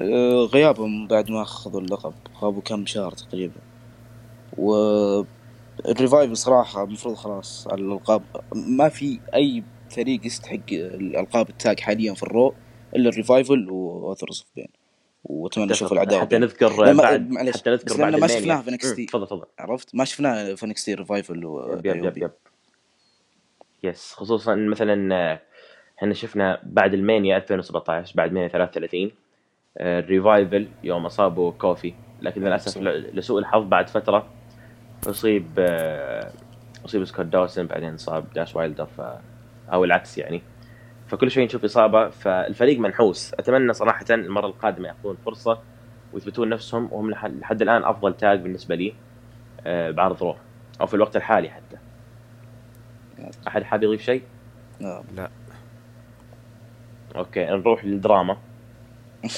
آه، 0.00 0.48
غيابهم 0.52 1.06
بعد 1.06 1.30
ما 1.30 1.42
أخذوا 1.42 1.80
اللقب. 1.80 2.14
غابوا 2.40 2.62
كم 2.62 2.86
شهر 2.86 3.12
تقريبا. 3.12 3.60
و 4.58 4.74
الريفايفل 5.88 6.36
صراحة 6.36 6.84
المفروض 6.84 7.14
خلاص 7.14 7.68
على 7.70 7.82
الألقاب 7.82 8.22
ما 8.54 8.88
في 8.88 9.20
أي 9.34 9.62
فريق 9.90 10.26
يستحق 10.26 10.72
الألقاب 10.72 11.48
ال 11.48 11.56
tag 11.56 11.80
حاليا 11.80 12.14
في 12.14 12.22
الرو 12.22 12.54
إلا 12.96 13.08
الريفايفل 13.08 13.70
و 13.70 13.79
Authors 13.79 14.40
of 14.40 14.48
Pain. 14.56 14.68
وأتمنى 15.24 15.72
أشوف 15.72 15.92
العداوه 15.92 16.20
حتى 16.20 16.38
نذكر 16.38 16.92
بعد 16.94 17.30
معلش 17.30 17.56
حتى 17.56 17.70
نذكر 17.70 17.96
بعد 17.96 18.14
ما 18.14 18.26
شفناه 18.26 18.60
في 18.60 18.70
NXT 18.70 19.06
تفضل 19.06 19.26
تفضل. 19.26 19.44
عرفت؟ 19.58 19.94
ما 19.94 20.04
شفناه 20.04 20.54
في 20.54 20.66
NXT 20.66 20.94
ريفايفل 20.94 21.44
و 21.44 21.72
yep 21.72 21.86
yep 21.86 22.04
yep, 22.04 22.18
yep. 22.18 22.30
yes 23.86 24.14
خصوصا 24.14 24.54
مثلا 24.54 25.38
إحنا 25.98 26.14
شفنا 26.14 26.60
بعد 26.62 26.94
المانيا 26.94 27.36
2017 27.36 28.12
بعد 28.16 28.32
مانيا 28.32 28.48
33 28.48 29.10
الريفايفل 29.80 30.68
يوم 30.84 31.06
اصابوا 31.06 31.52
كوفي. 31.52 31.94
لكن 32.22 32.44
للأسف 32.44 32.82
لسوء 32.82 33.38
الحظ 33.38 33.64
بعد 33.64 33.88
فترة 33.88 34.26
أصيب 35.06 35.46
آه، 35.58 36.30
أصيب 36.84 37.04
سكوت 37.04 37.26
دوسن 37.26 37.66
بعدين 37.66 37.94
اصاب 37.94 38.32
داش 38.34 38.56
وايلدر 38.56 38.86
ف 38.86 39.00
أو 39.72 39.84
العكس 39.84 40.18
يعني. 40.18 40.42
فكل 41.06 41.30
شوي 41.30 41.44
نشوف 41.44 41.64
إصابة 41.64 42.08
فالفريق 42.08 42.78
منحوس. 42.78 43.34
أتمنى 43.34 43.72
صراحة 43.72 44.04
المرة 44.10 44.46
القادمة 44.46 44.88
يأخذون 44.88 45.16
فرصة 45.24 45.58
ويثبتون 46.12 46.48
نفسهم 46.48 46.88
وهم 46.92 47.10
لحد 47.10 47.62
الآن 47.62 47.84
أفضل 47.84 48.14
tag 48.14 48.40
بالنسبة 48.40 48.74
لي 48.74 48.94
آه، 49.66 49.90
بعرض 49.90 50.22
رو 50.22 50.86
في 50.86 50.94
الوقت 50.94 51.16
الحالي 51.16 51.50
حتى. 51.50 51.76
أحد 53.48 53.62
حاب 53.62 53.82
يضيف 53.82 54.02
شيء؟ 54.02 54.22
لا. 55.14 55.30
أوكي 57.16 57.44
نروح 57.44 57.84
للدراما. 57.84 58.36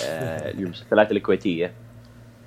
آه، 0.04 0.50
المسلسلات 0.50 1.12
الكويتية. 1.12 1.72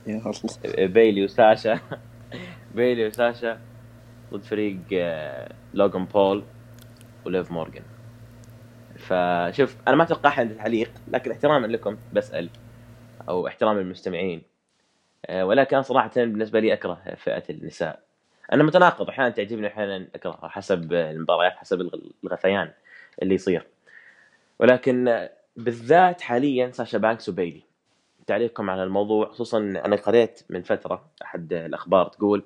يا 0.07 0.15
الله. 0.17 0.33
آه، 0.77 0.85
بيلي 0.85 1.23
وساشا. 1.23 1.79
بيلي 2.75 3.07
وساشا 3.07 3.59
ضد 4.33 4.43
فريق 4.43 4.77
لوغان 5.73 6.05
بول 6.05 6.43
وليف 7.25 7.51
مورجان 7.51 7.83
فشوف 8.97 9.77
أنا 9.87 9.95
ما 9.95 10.03
أتوقع 10.03 10.29
أحد 10.29 10.55
تعليق 10.55 10.91
لكن 11.07 11.31
احتراما 11.31 11.67
لكم 11.67 11.97
بسأل. 12.13 12.49
أو 13.29 13.47
احتراما 13.47 13.79
للمستمعين 13.79 14.41
آه، 15.25 15.45
ولكن 15.45 15.75
أنا 15.75 15.83
صراحة 15.83 16.11
بالنسبة 16.15 16.59
لي 16.59 16.73
أكره 16.73 17.01
فئة 17.15 17.43
النساء. 17.49 17.99
أنا 18.53 18.63
متناقض 18.63 19.09
أحيانا 19.09 19.29
تعجبني 19.29 19.67
أحيانا 19.67 20.07
أكرهها 20.15 20.47
حسب 20.47 20.93
المباريات 20.93 21.53
حسب 21.53 21.89
الغثيان 22.23 22.69
اللي 23.21 23.35
يصير. 23.35 23.67
ولكن 24.59 25.27
بالذات 25.57 26.21
حاليا 26.21 26.71
ساشا 26.71 26.97
بانكس 26.97 27.29
وبيلي. 27.29 27.61
تعليقكم 28.27 28.69
على 28.69 28.83
الموضوع 28.83 29.29
خصوصا 29.29 29.57
أنا 29.59 29.95
قريت 29.95 30.41
من 30.49 30.61
فترة 30.61 31.05
أحد 31.23 31.53
الأخبار 31.53 32.07
تقول 32.07 32.43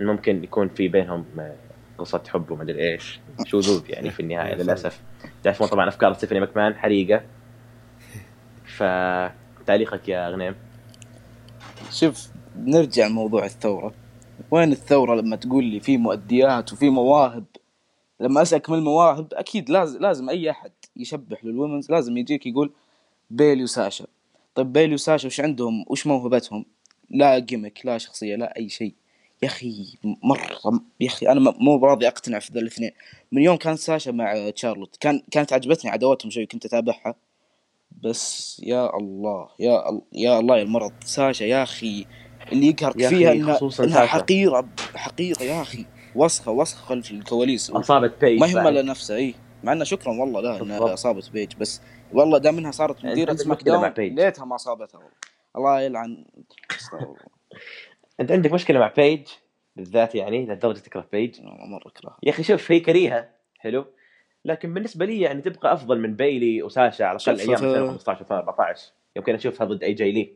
إن 0.00 0.06
ممكن 0.06 0.44
يكون 0.44 0.68
في 0.68 0.88
بينهم 0.88 1.24
آه، 1.38 1.54
قصة 1.98 2.22
حب 2.28 2.50
وما 2.50 2.62
أدري 2.62 2.92
إيش. 2.92 3.20
شذوذ 3.46 3.90
يعني 3.90 4.10
في 4.10 4.20
النهاية 4.20 4.54
للأسف. 4.62 5.00
تعرفون 5.42 5.68
طبعا 5.68 5.88
أفكار 5.88 6.12
ستيفاني 6.12 6.40
ماكمان 6.40 6.74
حريقة. 6.74 7.22
فتعليقك 8.64 10.08
يا 10.08 10.28
غنيم 10.28 10.54
شوف 11.90 12.28
نرجع 12.56 13.06
لموضوع 13.06 13.44
الثورة. 13.44 13.94
وين 14.50 14.72
الثورة 14.72 15.14
لما 15.14 15.36
تقول 15.36 15.64
لي 15.64 15.80
في 15.80 15.96
مؤديات 15.96 16.72
وفي 16.72 16.90
مواهب؟ 16.90 17.44
لما 18.20 18.42
أسألك 18.42 18.70
من 18.70 18.78
المواهب 18.78 19.34
أكيد 19.34 19.70
لازم 19.70 20.00
لازم 20.00 20.28
أي 20.28 20.50
أحد 20.50 20.72
يشبح 20.96 21.44
لل 21.44 21.54
women's 21.54 21.90
لازم 21.90 22.16
يجيك 22.16 22.46
يقول 22.46 22.72
بيلي 23.30 23.62
وساشا. 23.62 24.06
طيب 24.54 24.72
بيلي 24.72 24.94
وساشا 24.94 25.26
وش 25.26 25.40
عندهم؟ 25.40 25.84
وش 25.88 26.06
موهبتهم؟ 26.06 26.64
لا 27.10 27.38
gimmick 27.38 27.80
لا 27.84 27.98
شخصية 27.98 28.36
لا 28.36 28.56
أي 28.56 28.68
شيء. 28.68 28.94
يا 29.42 29.48
أخي 29.48 29.84
مرة 30.04 30.80
يا 31.00 31.06
أخي 31.06 31.28
أنا 31.28 31.54
مو 31.58 31.78
براضي 31.78 32.08
أقتنع 32.08 32.38
في 32.38 32.52
ذا 32.52 32.60
الاثنين. 32.60 32.90
من 33.32 33.42
يوم 33.42 33.56
كان 33.56 33.76
ساشا 33.76 34.10
مع 34.10 34.50
تشارلوت 34.50 34.96
كان 35.00 35.22
كانت 35.30 35.52
عجبتني 35.52 35.90
عداوتهم 35.90 36.30
شوي 36.30 36.46
كنت 36.46 36.64
أتابعها. 36.66 37.14
بس 38.02 38.60
يا 38.64 38.96
الله 38.96 39.48
يا 39.60 39.90
ال- 39.90 40.02
يا 40.12 40.38
الله 40.38 40.58
يا 40.58 40.62
المرض. 40.62 40.92
ساشا 41.04 41.44
يا 41.44 41.62
أخي 41.62 42.06
اللي 42.52 42.66
يقهرك 42.66 43.02
أخي 43.02 43.16
فيها 43.16 43.32
انها, 43.32 43.54
خصوصاً 43.54 43.84
إنها 43.84 43.94
ساشا. 43.94 44.06
حقيرة 44.06 44.68
حقيرة 44.94 45.42
يا 45.42 45.62
أخي. 45.62 45.84
وسخة 46.14 46.52
وسخة 46.52 46.84
خلف 46.86 47.10
الكواليس. 47.10 47.70
أصابت 47.70 48.20
بيج 48.20 48.40
ما 48.40 48.46
يهمها 48.46 48.62
بعد. 48.64 48.72
الا 48.72 48.82
نفسها 48.82 49.16
اي 49.16 49.34
مع 49.64 49.72
انه 49.72 49.84
شكرا 49.84 50.12
والله 50.12 50.40
بالضبط. 50.40 50.62
إنها 50.62 50.94
أصابت 50.94 51.30
بيج. 51.30 51.52
بس 51.60 51.80
والله 52.12 52.38
دام 52.38 52.58
إنها 52.58 52.70
صارت 52.70 53.04
عندك 53.04 53.32
سماك 53.36 53.62
داون. 53.62 53.92
ليتها 53.98 54.44
ما 54.44 54.54
أصابتها 54.54 54.98
والله. 54.98 55.12
الله 55.56 55.80
يلعن. 55.80 56.24
أنت 58.20 58.32
عندك 58.32 58.52
مشكلة 58.52 58.78
مع 58.78 58.92
بيج؟ 58.96 59.26
بالذات 59.76 60.14
يعني 60.14 60.46
لدرجه 60.46 60.78
تكره 60.78 61.06
بيج؟ 61.12 61.40
مرة 61.42 61.88
اكره 61.88 62.16
يا 62.22 62.30
أخي 62.30 62.42
شوف 62.42 62.72
هي 62.72 62.80
كريهة. 62.80 63.28
حلو. 63.58 63.84
لكن 64.44 64.74
بالنسبة 64.74 65.06
لي 65.06 65.20
يعني 65.20 65.42
تبقى 65.42 65.72
أفضل 65.72 66.00
من 66.00 66.14
بيلي 66.16 66.62
وساشا 66.62 67.04
على 67.04 67.18
الأقل 67.18 67.40
أيام 67.40 67.56
ف- 67.56 67.64
2015 67.64 68.20
2014 68.20 68.92
يمكن 69.16 69.34
اشوفها 69.34 69.66
ضد 69.66 69.82
اي 69.82 69.92
جي 69.94 70.12
لي 70.12 70.32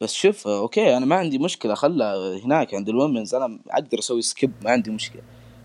بس 0.00 0.14
شوف 0.14 0.48
أوكي 0.48 0.96
أنا 0.96 1.06
ما 1.06 1.16
عندي 1.16 1.38
مشكلة 1.38 1.74
خلها 1.74 2.38
هناك 2.44 2.74
عند 2.74 2.88
الومنز 2.88 3.34
أنا 3.34 3.58
أقدر 3.70 3.98
أسوي 3.98 4.22
سكيب 4.22 4.52
ما 4.64 4.70
عندي 4.70 4.90
مشكلة 4.90 5.22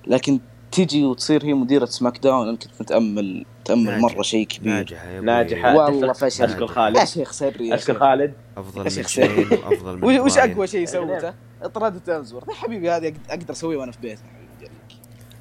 لكن 0.08 0.40
تجي 0.72 1.06
وتصير 1.06 1.46
هي 1.46 1.54
مديرة 1.54 1.86
سماك 1.86 2.18
داون 2.18 2.48
أنا 2.48 2.58
كنت 2.58 2.82
متامل 2.82 3.46
متامل. 3.62 4.00
مرة 4.00 4.22
شيء 4.22 4.48
كبير 4.48 4.98
أبوي. 5.04 5.26
ناجحة. 5.26 5.76
والله. 5.76 6.14
فشل 6.14 6.44
أشكر 6.44 6.68
خالد 6.68 6.98
يا 6.98 7.06
شيخ 7.06 7.32
سري 7.32 7.74
أشكر. 7.74 8.00
خالد 8.00 8.34
أفضل 8.58 8.92
شيخ 8.92 9.18
وافضل 9.66 9.98
من 9.98 10.20
وش. 10.20 10.38
اقوى 10.38 10.68
شيء. 10.68 10.86
سوته؟ 10.86 11.34
اطراد 11.62 12.00
تامزورث 12.00 12.48
يا 12.48 12.54
حبيبي 12.54 12.90
هذه 12.90 13.14
أقدر 13.30 13.54
اسويه 13.54 13.78
وأنا 13.78 13.92
في 13.92 13.98
بيتي. 14.02 14.24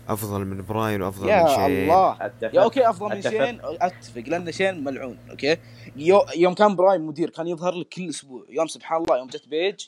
أفضل 0.09 0.45
من 0.45 0.64
براين 0.64 1.03
وأفضل 1.03 1.25
من 1.27 1.31
يا 1.33 1.47
شين. 1.47 1.64
الله. 1.64 2.33
يا 2.43 2.62
أوكي 2.62 2.88
أفضل 2.90 3.07
من 3.07 3.12
أتفق. 3.17 3.31
شين. 3.31 3.61
أتفق 3.62 4.23
لأن 4.29 4.53
شين 4.53 4.85
ملعون 4.85 5.19
أوكي؟ 5.31 5.57
يو 5.97 6.21
يوم 6.37 6.55
كان 6.55 6.77
براين 6.77 7.01
مدير 7.01 7.31
كان 7.31 7.47
يظهر 7.49 7.75
لك 7.75 7.88
كل 7.88 8.09
أسبوع. 8.09 8.45
يوم 8.49 8.67
سبحان 8.67 9.03
الله 9.03 9.19
يوم 9.19 9.29
جت 9.29 9.49
بيج 9.49 9.81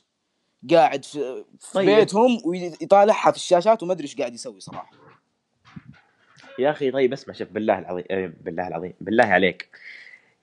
قاعد 0.70 1.04
في, 1.04 1.44
في 1.60 1.72
طيب. 1.72 1.90
بيتهم 1.96 2.38
ويطالعها 2.44 3.30
في 3.30 3.36
الشاشات 3.36 3.82
وما 3.82 3.92
أدري 3.92 4.04
إيش 4.04 4.16
قاعد 4.16 4.34
يسوي 4.34 4.60
صراحة. 4.60 4.90
يا 6.58 6.70
أخي 6.70 6.90
طيب 6.90 7.12
اسمع 7.12 7.34
شوف 7.34 7.48
بالله 7.48 7.78
العظيم 7.78 8.04
آه، 8.10 8.32
بالله 8.44 8.68
العظيم 8.68 8.92
بالله 9.00 9.24
عليك. 9.24 9.68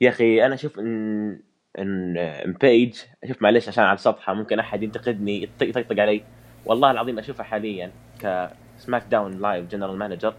يا 0.02 0.10
أخي 0.10 0.46
أنا 0.46 0.54
أشوف 0.56 0.80
إن 0.80 1.40
إن 1.80 2.18
إن 2.18 2.54
بيج 2.54 2.96
شوف 3.28 3.42
معلش 3.42 3.68
عشان 3.68 3.84
على 3.84 3.98
سطحها 3.98 4.34
ممكن 4.36 4.60
أحد 4.60 4.84
ينتقدني 4.84 5.48
يط- 5.48 5.62
يطقطق 5.64 6.02
علي. 6.02 6.24
والله 6.66 6.92
العظيم 6.92 7.20
اشوفها 7.20 7.44
حاليا 7.44 7.92
ك 8.84 9.04
SmackDown 9.12 9.42
Live 9.42 9.68
general 9.68 9.98
manager 9.98 10.34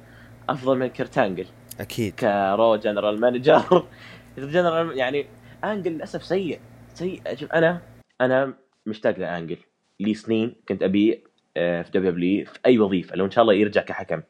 أفضل 0.48 0.78
من 0.78 0.86
كرت 0.86 1.16
انجل 1.16 1.46
أكيد. 1.80 2.14
كرو 2.14 2.76
general 2.76 3.20
manager. 3.20 3.84
general 4.38 4.98
يعني 4.98 5.26
أنجل 5.64 5.92
للأسف 5.92 6.24
سيء. 6.24 6.60
سيء. 6.94 7.22
شوف 7.34 7.52
أنا 7.52 7.80
أنا 8.20 8.54
مشتاق 8.86 9.18
لأنجل. 9.18 9.56
لي 10.00 10.14
سنين 10.14 10.54
كنت 10.68 10.82
ابيه 10.82 11.20
آه، 11.56 11.82
في 11.82 11.90
دبليو 11.90 12.10
دبليو 12.10 12.44
في 12.44 12.58
أي 12.66 12.78
وظيفة. 12.78 13.16
لو 13.16 13.24
إن 13.24 13.30
شاء 13.30 13.42
الله 13.42 13.54
يرجع 13.54 13.82
كحكم. 13.82 14.22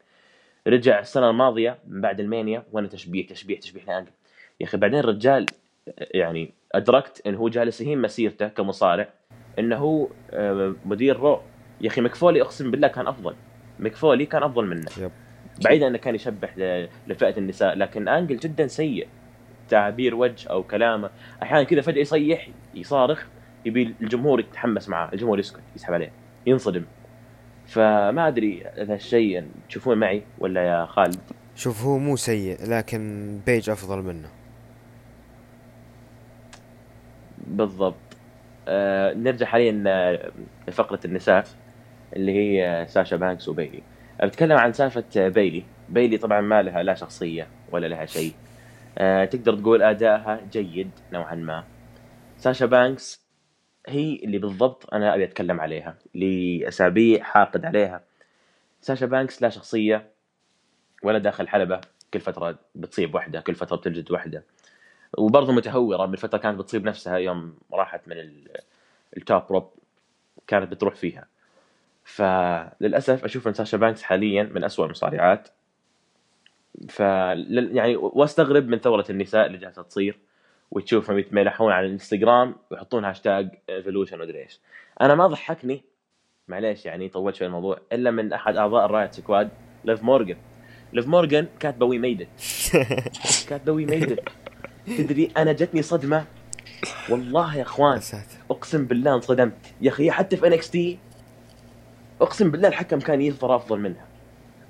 رجع 0.66 0.98
السنة 0.98 1.31
الماضية 1.31 1.79
من 1.88 2.00
بعد 2.00 2.20
المانيا 2.20 2.64
وأنا 2.72 2.88
تشبيه 2.88 3.27
تشبيه 3.27 3.61
تشبيه 3.61 3.85
لأنجل. 3.85 4.11
يا 4.61 4.66
أخي 4.66 4.77
بعدين 4.77 4.98
الرجال 4.98 5.46
آه، 5.88 6.09
يعني 6.11 6.53
أدركت 6.72 7.27
انه 7.27 7.38
هو 7.38 7.48
جالس 7.48 7.81
يهين 7.81 8.03
مسيرته 8.03 8.48
كمصارع 8.48 9.09
إنه 9.59 9.77
هو 9.77 10.09
آه، 10.31 10.74
مدير 10.85 11.16
رو. 11.16 11.40
يا 11.81 11.88
أخي 11.88 12.00
مكفولي 12.00 12.42
أقسم 12.42 12.70
بالله 12.70 12.88
كان 12.88 13.07
أفضل. 13.07 13.35
مكفولي 13.79 14.27
كان 14.27 14.43
أفضل 14.43 14.67
منه. 14.67 14.87
يب. 14.99 15.11
بعيدا 15.65 15.87
إنه 15.87 15.99
كان 15.99 16.15
يشبح 16.15 16.55
لفئة 17.07 17.39
النساء 17.39 17.75
لكن 17.75 18.09
أنجل 18.09 18.37
جدا 18.37 18.67
سيء. 18.67 19.09
تعابير 19.69 20.15
وجه 20.15 20.49
أو 20.51 20.63
كلامه 20.63 21.11
أحيانا 21.43 21.65
كذا 21.65 21.81
فجأة 21.81 22.01
يصيح 22.01 22.49
يصارخ 22.75 23.27
يبي 23.65 23.95
الجمهور 24.01 24.41
يتحمس 24.41 24.89
معاه 24.89 25.11
الجمهور 25.13 25.39
يسكت 25.39 25.61
يسحب 25.77 25.95
عليه 25.95 26.13
ينصدم. 26.47 26.85
فما 27.67 28.29
أدري 28.29 28.67
اذا 28.67 28.95
الشيء 28.95 29.47
تشوفون 29.69 29.99
معي 29.99 30.23
ولا 30.39 30.65
يا 30.65 30.87
خالد؟ 30.87 31.21
شوف 31.57 31.85
هو 31.85 31.99
مو 31.99 32.17
سيء 32.17 32.59
لكن 32.69 33.41
بيج 33.47 33.71
أفضل 33.71 34.03
منه. 34.03 34.29
بالضبط. 37.47 37.95
آه 38.69 39.15
نرجع 39.15 39.47
حاليا 39.47 39.85
آه، 39.87 40.33
لفقرة 40.69 41.01
النساء. 41.05 41.47
اللي 42.16 42.33
هي 42.33 42.87
ساشا 42.88 43.16
بانكس 43.16 43.48
وبيلي. 43.48 43.83
بتكلم 44.22 44.59
عن 44.59 44.72
سالفة 44.72 45.29
بيلي. 45.29 45.64
بيلي 45.88 46.18
طبعا 46.18 46.40
ما 46.40 46.62
لها 46.62 46.83
لا 46.83 46.94
شخصية 46.94 47.48
ولا 47.70 47.87
لها 47.87 48.07
شيء. 48.07 48.33
آه 48.98 49.24
تقدر 49.24 49.57
تقول 49.57 49.83
ادائها 49.83 50.40
جيد 50.53 50.90
نوعا 51.12 51.35
ما. 51.35 51.64
ساشا 52.38 52.66
بانكس 52.66 53.24
هي 53.88 54.14
اللي 54.24 54.38
بالضبط 54.38 54.94
أنا 54.94 55.14
أبي 55.14 55.24
أتكلم 55.24 55.61
عليها 55.61 55.96
لاسابيع 56.14 57.22
حاقد 57.22 57.64
عليها. 57.64 58.03
ساشا 58.81 59.07
بانكس 59.07 59.42
لا 59.42 59.48
شخصية 59.48 60.11
ولا 61.03 61.18
داخل 61.18 61.48
حلبة. 61.48 61.81
كل 62.14 62.20
فترة 62.20 62.59
بتصيب 62.74 63.14
واحدة 63.14 63.40
كل 63.40 63.55
فترة 63.55 63.77
بتلجد 63.77 64.11
واحدة 64.11 64.42
وبرضه 65.18 65.53
متهورة. 65.53 66.07
من 66.07 66.16
فترة 66.16 66.38
كانت 66.38 66.59
بتصيب 66.59 66.85
نفسها 66.85 67.16
يوم 67.16 67.57
راحت 67.72 68.09
من 68.09 68.16
ال- 68.16 68.48
ال 69.17 69.23
top 69.23 69.43
rope 69.51 69.71
كانت 70.46 70.70
بتروح 70.72 70.94
فيها. 70.94 71.27
فللأسف 72.05 73.25
أشوف 73.25 73.49
إن 73.49 73.53
ساشا 73.55 73.77
بانكس 73.77 74.03
حاليا 74.03 74.43
من 74.43 74.64
أسوأ 74.64 74.85
المصارعات. 74.85 75.49
ف 76.88 77.01
يعني 77.01 77.97
وأستغرب 77.97 78.69
من 78.69 78.79
ثورة 78.79 79.05
النساء 79.11 79.47
اللي 79.47 79.59
جالسة 79.59 79.83
تصير 79.83 80.19
وتشوفهم 80.71 81.19
يتملحون 81.19 81.73
على 81.73 81.87
الإنستغرام 81.87 82.57
ويحطون 82.71 83.05
هاشتاج 83.05 83.49
evolution 83.71 84.21
ومدري 84.21 84.43
إيش. 84.43 84.61
أنا 85.01 85.14
ما 85.14 85.27
ضحكني 85.27 85.83
معليش 86.49 86.87
يعني 86.87 87.09
طولت 87.09 87.35
شوي 87.35 87.47
الموضوع 87.47 87.79
إلا 87.93 88.11
من 88.11 88.33
أحد 88.33 88.57
أعضاء 88.57 88.85
الرايوت 88.85 89.14
سكواد 89.14 89.51
ليف 89.85 90.03
مورجان 90.03 90.37
ليف 90.93 91.07
مورجان 91.09 91.47
كاتبة 91.61 91.87
we 91.87 91.99
made 91.99 92.29
كاتبة 93.49 93.73
we 93.73 93.87
made 93.87 94.21
تدري 94.87 95.31
أنا 95.37 95.53
جتني 95.53 95.83
صدمة؟ 95.83 96.25
والله 97.11 97.57
يا 97.57 97.62
أخوان 97.62 98.01
أقسم 98.51 98.85
بالله 98.87 99.14
انصدمت. 99.14 99.75
يا 99.81 99.90
أخي 99.90 100.11
حتى 100.11 100.37
في 100.37 100.47
NXT 100.47 100.99
أقسم 102.20 102.50
بالله 102.50 102.68
الحكم 102.68 103.00
كان 103.00 103.20
يظهر 103.20 103.57
أفضل 103.57 103.81
منها. 103.81 104.07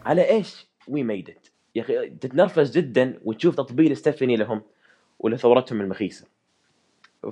على 0.07 0.30
إيش 0.30 0.66
we 0.88 1.03
made 1.03 1.31
it 1.31 1.47
يا 1.74 1.83
أخي 1.83 2.11
تتنرفز 2.11 2.78
جدا 2.78 3.18
وتشوف 3.24 3.54
تطبيل 3.54 3.96
ستيفاني 3.96 4.37
لهم 4.37 4.62
ولثورتهم 5.18 5.80
المخيسة. 5.80 6.26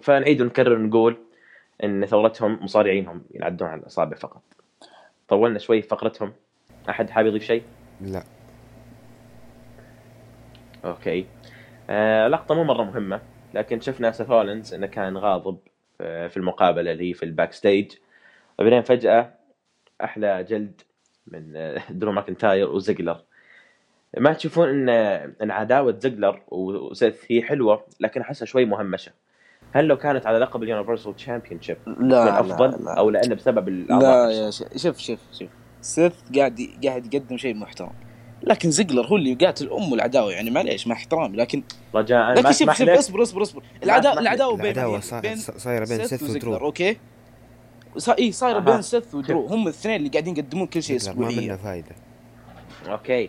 فنعيد 0.03 0.41
ونكرر 0.41 0.79
نقول 0.79 1.17
إن 1.85 2.07
ثورتهم 2.07 2.65
مصارعينهم 2.65 3.23
ينعدون 3.35 3.69
على 3.69 3.81
الأصابع 3.81 4.17
فقط. 4.17 4.43
طولنا 5.29 5.59
شوي 5.59 5.83
في 5.83 5.89
فقرتهم. 5.89 6.33
أحد 6.89 7.11
حابب 7.11 7.29
يضيف 7.29 7.45
شيء؟ 7.45 7.63
لا. 8.01 8.25
okay. 10.85 11.27
آه 11.91 12.29
لقطة 12.29 12.55
مو 12.55 12.65
مرة 12.65 12.85
مهمة 12.85 13.21
لكن 13.55 13.81
شفنا 13.81 14.11
سيث 14.11 14.31
رولينز 14.31 14.75
إنه 14.75 14.87
كان 14.87 15.17
غاضب 15.17 15.59
آه، 16.01 16.29
في 16.29 16.37
المقابلة 16.37 16.93
اللي 16.93 17.11
هي 17.11 17.15
في 17.15 17.23
ال 17.23 17.53
backstage 17.53 17.93
وبعدين 18.59 18.83
فجأة 18.83 19.35
أحلى 20.05 20.45
جلد 20.49 20.81
من 21.27 21.57
آه، 21.57 21.83
درو 21.91 22.13
ماكنتاير 22.13 22.71
وزيجلر 22.71 23.21
ما 24.19 24.33
تشوفون 24.33 24.69
إن 24.69 24.89
إن 25.43 25.51
عداوة 25.51 25.99
زيجلر 25.99 26.43
وسيث 26.49 27.17
هي 27.29 27.43
حلوة 27.43 27.85
لكن 28.01 28.21
أحسها 28.21 28.47
شوي 28.47 28.65
مهمشة. 28.65 29.13
هل 29.73 29.85
لو 29.85 29.97
كانت 29.97 30.27
على 30.27 30.39
لقب 30.39 30.63
ال 30.63 31.17
Universal 31.17 31.63
Championship 31.63 31.77
لا 31.87 32.41
افضل 32.41 32.71
لا, 32.71 32.77
لا. 32.77 32.99
أو 32.99 33.11
لأنه 33.11 33.35
بسبب 33.35 33.69
لا 33.69 34.31
يا 34.31 34.51
شوف 34.51 34.99
شوف 34.99 35.19
شوف. 35.33 35.49
سيث 35.81 36.13
قاعد 36.37 36.61
قاعد 36.85 37.15
يقدم 37.15 37.37
شيء 37.37 37.55
محترم. 37.55 37.93
لكن 38.43 38.71
زيجلر 38.71 39.07
هو 39.07 39.17
اللي 39.17 39.35
قاتل 39.35 39.71
أم 39.71 39.95
العداوة 39.95 40.33
يعني 40.33 40.51
معليش 40.51 40.87
مع 40.87 40.95
احترامي 40.95 41.37
لكن 41.37 41.63
رجاء 41.95 42.29
ما 42.29 42.35
لكن 42.35 42.53
شوف 42.53 42.73
شوف 42.73 42.89
اصبر 42.89 43.23
اصبر 43.23 43.43
اصبر. 43.43 43.63
العداوه. 43.83 44.19
العداوة 44.21 44.57
بين 44.57 44.73
العداوة 44.73 45.01
صايره 45.01 45.85
بين 45.85 46.05
سيث 46.05 46.23
ودرو. 46.23 46.57
okay؟ 46.57 46.97
صا... 47.97 48.17
اي 48.19 48.33
صايره. 48.33 48.59
بين 48.59 48.83
سيث 48.83 49.15
ودرو 49.15 49.47
هم 49.47 49.63
الاثنين 49.63 49.97
اللي 49.97 50.09
قاعدين 50.09 50.37
يقدمون 50.37 50.67
كل 50.67 50.83
شيء 50.83 50.97
زجلر 50.99 51.15
ما 51.21 51.21
منه 51.29 51.31
اسبوعيا 51.31 51.57
فايدة. 51.57 51.95
okay. 52.89 53.29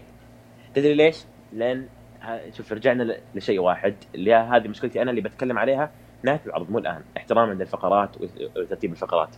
تدري 0.76 0.94
ليش؟ 0.94 1.18
لأن 1.54 1.88
ها- 2.22 2.52
شوف 2.52 2.74
رجعنا 2.74 3.04
ل- 3.04 3.18
لشيء 3.36 3.60
واحد 3.60 3.96
اللي 4.16 4.32
هي- 4.34 4.48
هذه 4.58 4.68
مشكلتي 4.68 5.02
أنا 5.02 5.10
اللي 5.12 5.22
بتكلم 5.22 5.58
عليها 5.60 5.92
نهاية 6.24 6.42
العرض 6.46 6.72
مو 6.72 6.78
الآن. 6.78 7.02
احترام 7.18 7.50
عند 7.50 7.62
الفقرات 7.62 8.10
وترتيب 8.58 8.92
الفقرات. 8.92 9.30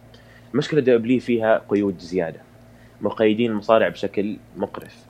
المشكلة 0.53 0.81
W 0.81 1.19
فيها 1.19 1.61
قيود 1.69 1.99
زيادة. 1.99 2.39
مقيدين 3.01 3.51
المصارع 3.51 3.87
بشكل 3.89 4.37
مقرف. 4.57 5.05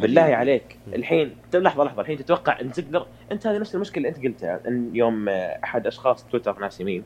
بالله. 0.00 0.22
عليك. 0.22 0.76
الحين 0.94 1.36
طيب 1.52 1.62
لحظة 1.62 1.84
لحظة. 1.84 2.00
الحين 2.02 2.18
تتوقع 2.18 2.60
إن 2.60 2.72
زجلر 2.72 3.06
أنت 3.32 3.46
هذه 3.46 3.58
نفس 3.58 3.74
المشكلة 3.74 4.08
اللي 4.08 4.16
أنت 4.16 4.26
قلتها 4.26 4.60
إن 4.68 4.90
يوم 4.96 5.28
أحد 5.28 5.86
أشخاص 5.86 6.24
تويتر 6.24 6.58
ناس 6.58 6.80
يمين 6.80 7.04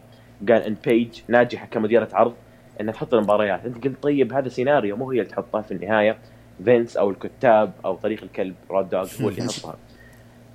قال 0.49 0.63
إن 0.63 0.77
بيج 0.85 1.21
ناجحة 1.29 1.67
كمديرة 1.67 2.09
عرض 2.13 2.35
إنها 2.81 2.93
تحط 2.93 3.15
المباريات 3.15 3.65
أنت 3.65 3.85
قلت 3.85 4.03
طيب 4.03 4.33
هذا 4.33 4.49
سيناريو 4.49 4.97
مو 4.97 5.11
هي 5.11 5.21
اللي 5.21 5.31
تحطها 5.31 5.63
في 5.63 5.73
النهاية 5.75 6.17
فينس 6.65 6.97
أو 6.97 7.11
الكتاب 7.11 7.73
أو 7.85 7.97
طريق 7.97 8.23
الكلب 8.23 8.55
رود 8.71 8.89
دوغ 8.91 9.09
هو 9.23 9.29
اللي 9.29 9.43
يحطها 9.45 9.77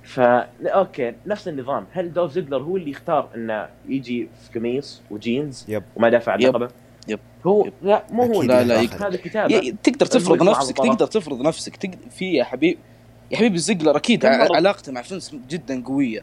فا 0.04 0.48
أوكي 0.62 1.12
نفس 1.26 1.48
النظام 1.48 1.86
هل 1.92 2.12
دوف 2.12 2.32
زيجلر 2.32 2.62
هو 2.62 2.76
اللي 2.76 2.90
يختار 2.90 3.28
إنه 3.34 3.68
يجي 3.88 4.28
في 4.52 4.58
قميص 4.58 5.02
وجينز 5.10 5.64
يب. 5.68 5.82
وما 5.96 6.08
دافع. 6.08 6.34
اللقبه 6.34 6.68
يب. 7.08 7.18
هو 7.46 7.66
يب. 7.66 7.72
لا 7.82 8.02
مو 8.10 8.22
هو 8.22 8.42
لا، 8.42 8.62
اللي 8.62 8.74
لا، 8.74 8.80
يختار. 8.80 9.08
هذا 9.08 9.16
كتابه 9.16 9.74
تقدر 9.82 10.06
تفرض 10.06 10.42
نفسك. 10.42 10.76
تقدر 10.76 11.06
تفرض 11.06 11.40
نفسك 11.42 11.76
تقدر 11.76 11.96
في 12.10 12.32
يا 12.34 12.44
حبيبي 12.44 12.78
يا 13.30 13.36
حبيبي 13.36 13.58
زيجلر 13.58 13.96
أكيد 13.96 14.26
علاقته 14.26 14.92
مع 14.92 15.02
فينس 15.02 15.36
جدا 15.48 15.82
قوية 15.84 16.22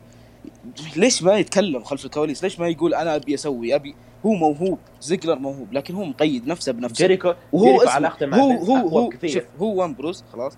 ليش 0.95 1.24
ما 1.24 1.38
يتكلم 1.38 1.84
خلف 1.84 2.06
الكواليس؟ 2.06 2.43
ليش 2.43 2.60
ما 2.60 2.67
يقول 2.67 2.93
أنا 2.93 3.15
أبي 3.15 3.34
أسوي؟ 3.34 3.76
ابي 3.76 3.95
هو 4.26 4.34
موهوب 4.34 4.80
زيجلر 5.02 5.36
موهوب 5.36 5.74
لكن 5.74 5.95
هو 5.95 6.06
مقيد 6.06 6.48
نفسه 6.48 6.72
بنفسه. 6.72 6.95
جيريكو 6.95 7.34
وهو 7.52 7.65
جيريكو 7.65 7.84
اسمه 7.84 7.93
علاقته 7.93 8.26
مع 8.26 8.38
هو 8.38 8.52
هو 8.52 8.76
هو 8.76 9.10
كثير. 9.10 9.30
شوف 9.30 9.43
هو 9.60 9.82
وان 9.82 9.93
بروس 9.93 10.24
خلاص. 10.34 10.58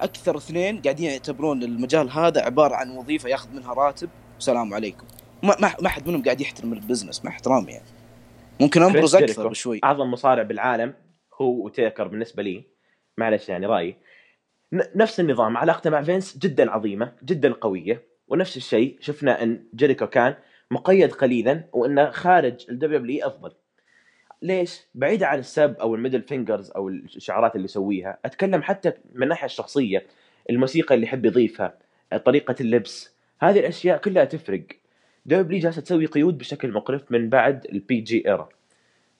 أكثر 0.00 0.36
اثنين 0.36 0.82
قاعدين 0.82 1.10
يعتبرون 1.10 1.62
المجال 1.62 2.10
هذا 2.10 2.40
عبارة 2.40 2.74
عن 2.74 2.90
وظيفة 2.90 3.28
ياخذ 3.28 3.52
منها 3.52 3.74
راتب. 3.74 4.08
والسلام 4.34 4.74
عليكم. 4.74 5.06
ما 5.42 5.56
ما 5.60 5.74
ما 5.82 5.88
حد 5.88 6.08
منهم 6.08 6.22
قاعد 6.22 6.40
يحترم 6.40 6.72
ال 6.72 6.78
business 6.78 7.24
مع 7.24 7.30
احترامي 7.30 7.72
يعني. 7.72 7.88
ممكن 8.60 8.82
امبروز 8.82 9.16
أكثر 9.16 9.48
بشوي. 9.48 9.80
أعظم 9.84 10.10
مصارع 10.10 10.42
بالعالم 10.42 10.94
هو 11.40 11.64
وتيكر 11.64 12.08
بالنسبة 12.08 12.42
لي. 12.42 12.64
معلش 13.18 13.48
يعني 13.48 13.66
رأيي. 13.66 13.96
نفس 14.72 15.20
النظام 15.20 15.56
علاقته 15.56 15.90
مع 15.90 16.02
فينس 16.02 16.38
جدا 16.38 16.70
عظيمة 16.70 17.12
جدا 17.24 17.52
قوية. 17.52 18.09
ونفس 18.30 18.56
الشيء 18.56 18.96
شفنا 19.00 19.42
أن 19.42 19.64
جيريكو 19.74 20.06
كان 20.06 20.34
مقيد 20.70 21.12
قليلا 21.12 21.64
وانه 21.72 22.10
خارج 22.10 22.66
ال 22.70 22.98
WW 22.98 23.26
أفضل 23.26 23.52
ليش؟ 24.42 24.80
بعيدا 24.94 25.26
عن 25.26 25.38
السب 25.38 25.76
أو 25.80 25.94
ال 25.94 25.98
middle 25.98 26.22
fingers 26.22 26.70
أو 26.70 26.88
الشعارات 26.88 27.56
اللي 27.56 27.64
يسويها، 27.64 28.18
أتكلم 28.24 28.62
حتى 28.62 28.92
من 29.14 29.22
الناحيه 29.22 29.46
الشخصية، 29.46 30.06
الموسيقى 30.50 30.94
اللي 30.94 31.06
يحب 31.06 31.24
يضيفها، 31.24 31.78
طريقة 32.24 32.54
اللبس، 32.60 33.16
هذه 33.40 33.60
الأشياء 33.60 33.98
كلها 33.98 34.24
تفرق. 34.24 34.62
W 35.26 35.60
جالسة 35.60 35.82
تسوي 35.82 36.06
قيود 36.06 36.38
بشكل 36.38 36.72
مقرف 36.72 37.12
من 37.12 37.28
بعد 37.28 37.66
ال 37.72 38.00
PG 38.00 38.28
era. 38.28 38.48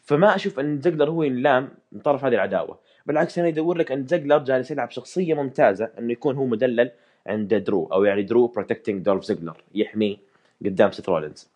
فما 0.03 0.35
أشوف 0.35 0.61
أن 0.61 0.81
زجلر 0.81 1.11
هو 1.11 1.23
ينلام 1.23 1.69
من 1.93 2.01
طرف 2.01 2.25
هذه 2.25 2.35
العداوة، 2.35 2.81
بالعكس 3.07 3.39
أنا 3.39 3.49
يدور 3.49 3.79
لك 3.79 3.93
أن 3.93 4.07
زجلر 4.07 4.39
جالس 4.39 4.71
يلعب 4.71 4.91
شخصية 4.91 5.35
ممتازة 5.35 5.91
أنه 5.99 6.13
يكون 6.13 6.37
هو 6.37 6.47
مدلل 6.47 6.91
عند 7.27 7.55
درو 7.55 7.89
أو 7.93 8.05
يعني 8.05 8.23
درو 8.23 8.47
protecting 8.47 9.03
دولف 9.03 9.25
زجلر 9.25 9.57
يحميه 9.75 10.17
قدام 10.65 10.91
سيث 10.91 11.09
رولينز. 11.09 11.49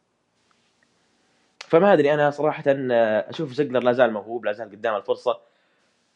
فما 1.58 1.92
أدري 1.92 2.14
أنا 2.14 2.30
صراحة 2.30 2.64
آه، 2.66 3.30
أشوف 3.30 3.52
زجلر 3.52 3.82
لا 3.82 3.92
زال 3.92 4.12
موهوب 4.12 4.44
لا 4.44 4.52
زال 4.52 4.70
قدام 4.70 4.96
الفرصة. 4.96 5.38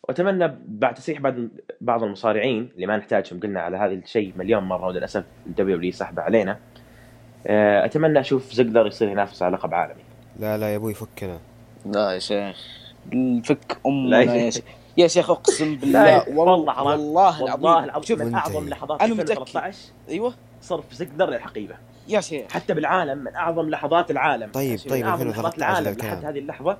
وأتمنى 0.02 0.56
بعد 0.66 0.94
تسريح 0.94 1.20
بعض 1.20 1.34
بعض 1.80 2.02
المصارعين 2.02 2.70
اللي 2.74 2.86
ما 2.86 2.96
نحتاجهم 2.96 3.40
قلنا 3.40 3.60
على 3.60 3.76
هذا 3.76 3.92
الشيء 3.92 4.32
مليون 4.36 4.62
مرة 4.62 4.86
وللأسف 4.86 5.24
الدبليو 5.46 5.76
دبليو 5.76 5.92
سحبه 5.92 6.22
علينا. 6.22 6.58
آه، 7.46 7.84
أتمنى 7.84 8.20
أشوف 8.20 8.52
زجلر 8.52 8.86
يصير 8.86 9.08
ينافس 9.08 9.42
على 9.42 9.56
لقب 9.56 9.74
عالمي. 9.74 10.02
لا 10.40 10.58
لا 10.58 10.72
يا 10.72 10.76
أبوي 10.76 10.94
فكنا. 10.94 11.40
لا 11.86 12.12
يا 12.12 12.18
شيخ. 12.18 12.88
الفك 13.12 13.72
لا 13.84 13.90
امنا 13.90 14.34
يا 14.34 14.50
شيخ. 14.50 14.64
يا 14.98 15.08
شيخ 15.08 15.30
اقسم 15.30 15.76
بالله. 15.76 16.28
والله 16.28 16.52
والله 16.52 16.72
حرام. 16.72 16.86
والله 17.00 17.42
والله 17.42 17.54
العظيم. 17.54 17.84
العظيم 17.84 18.02
شوف 18.02 18.22
من. 18.22 18.34
أعظم 18.34 18.68
لحظات 18.68 19.02
أنا 19.02 19.14
متأكد. 19.14 19.30
2013 19.30 19.78
أيوه. 20.08 20.34
صرف 20.60 20.92
زجلر 20.94 21.30
للحقيبة. 21.30 21.74
يا 22.08 22.20
شيخ. 22.20 22.52
حتى 22.52 22.74
بالعالم 22.74 23.18
من 23.18 23.34
أعظم 23.34 23.70
لحظات 23.70 24.10
العالم. 24.10 24.50
طيب 24.52 24.70
من 24.70 24.90
طيب 24.90 25.06
أعظم 25.06 25.28
لحظات 25.28 25.54
2013 25.54 25.58
العالم 25.58 25.98
لحد 25.98 26.24
هذه 26.24 26.38
اللحظة. 26.38 26.78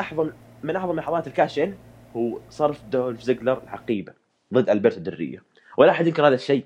أعظم 0.00 0.30
من 0.62 0.76
أعظم 0.76 0.96
لحظات 0.96 1.26
ال 1.26 1.32
cash-in 1.32 1.76
هو 2.16 2.38
صرف 2.50 2.82
دولف 2.84 3.22
زيجلر 3.22 3.62
الحقيبه 3.62 4.12
ضد 4.54 4.70
ألبرتو 4.70 5.00
دل 5.00 5.17
ريو 5.17 5.42
ولا 5.78 5.90
أحد 5.92 6.06
ينكر 6.06 6.26
هذا 6.28 6.34
الشيء. 6.34 6.64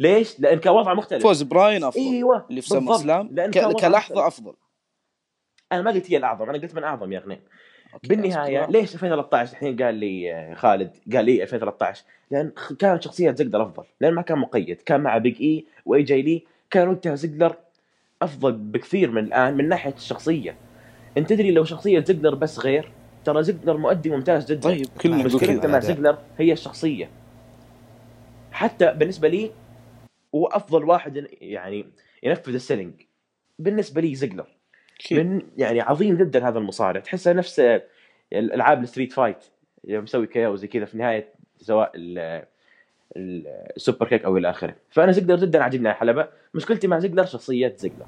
ليش؟ 0.00 0.40
لأن 0.40 0.58
كان 0.58 0.72
وضعه 0.74 0.94
مختلف. 0.94 1.22
فوز 1.22 1.42
براين 1.42 1.84
أفضل. 1.84 2.00
أيوه 2.00 2.46
اللي 2.50 2.60
في. 2.60 2.68
سلام 2.68 3.28
ك- 3.50 3.50
كلحظة 3.50 3.88
مختلف. 3.98 4.18
أفضل. 4.18 4.54
أنا 5.72 5.82
ما 5.82 5.90
قلت 5.90 6.10
هي 6.10 6.16
الأعظم 6.16 6.50
أنا 6.50 6.58
قلت 6.58 6.74
من 6.74 6.84
أعظم 6.84 7.12
يا 7.12 7.18
okay، 7.18 7.40
بالنهاية. 8.08 8.66
ليش 8.66 8.94
2013 8.94 9.52
الحين 9.52 9.76
قال 9.76 9.94
لي 9.94 10.34
آه، 10.34 10.54
خالد 10.54 10.96
قال 11.12 11.24
لي 11.24 11.42
2013 11.42 12.04
لأن 12.30 12.52
كانت 12.78 13.02
شخصية 13.02 13.30
زقلر 13.30 13.62
أفضل 13.62 13.84
لأن 14.00 14.14
ما 14.14 14.22
كان 14.22 14.38
مقيد 14.38 14.82
كان 14.82 15.00
مع 15.00 15.18
Big 15.18 15.42
E 15.42 15.64
و 15.86 16.02
AJ 16.02 16.22
Lee 16.22 16.42
كان 16.70 16.88
وقتها 16.88 17.14
زقلر 17.14 17.56
أفضل 18.22 18.52
بكثير 18.52 19.10
من 19.10 19.24
الآن 19.24 19.56
من 19.56 19.68
ناحية 19.68 19.94
الشخصية 19.94 20.56
أنت 21.18 21.28
تدري 21.28 21.50
لو 21.50 21.64
شخصية 21.64 22.04
زقلر 22.04 22.34
بس 22.34 22.58
غير 22.58 22.92
ترى 23.24 23.42
زقلر 23.42 23.76
مؤدي 23.76 24.10
ممتاز 24.10 24.52
جدا 24.52 24.60
طيب. 24.60 24.86
كذا 24.98 25.14
مشكلته 25.14 25.68
مع. 25.68 25.80
زقلر 25.80 26.18
هي 26.38 26.52
الشخصية 26.52 27.10
حتى 28.52 28.92
بالنسبة 28.92 29.28
لي 29.28 29.50
هو 30.34 30.46
أفضل 30.46 30.84
واحد 30.84 31.26
يعني 31.40 31.86
ينفذ 32.22 32.54
ال 32.54 32.59
selling 32.59 32.92
بالنسبة 33.58 34.00
لي 34.00 34.14
زقلر 34.14 34.40
أكيد. 34.40 34.53
من 35.12 35.42
يعني 35.56 35.80
عظيم 35.80 36.16
جدا 36.16 36.48
هذا 36.48 36.58
المصارع. 36.58 37.00
تحسه 37.00 37.32
نفس 37.32 37.62
الالعاب 38.32 38.82
ال 38.82 38.86
street 38.86 39.12
fight. 39.12 39.44
يوم 39.84 40.02
مسوي 40.02 40.26
KO 40.26 40.56
زي 40.56 40.66
كذا 40.66 40.84
في 40.84 40.98
نهاية 40.98 41.28
سواء 41.58 41.92
ال- 41.94 42.44
ال- 43.16 43.46
ال 43.76 44.08
superkick 44.08 44.24
أو 44.24 44.36
إلى 44.36 44.50
آخره. 44.50 44.74
فأنا 44.90 45.12
زقلر 45.12 45.36
جدا 45.36 45.62
عاجبني 45.62 45.90
الحلبة. 45.90 46.28
مشكلتي 46.54 46.86
مع 46.86 46.98
زقلر 46.98 47.24
شخصيه 47.24 47.74
زقلر 47.78 48.06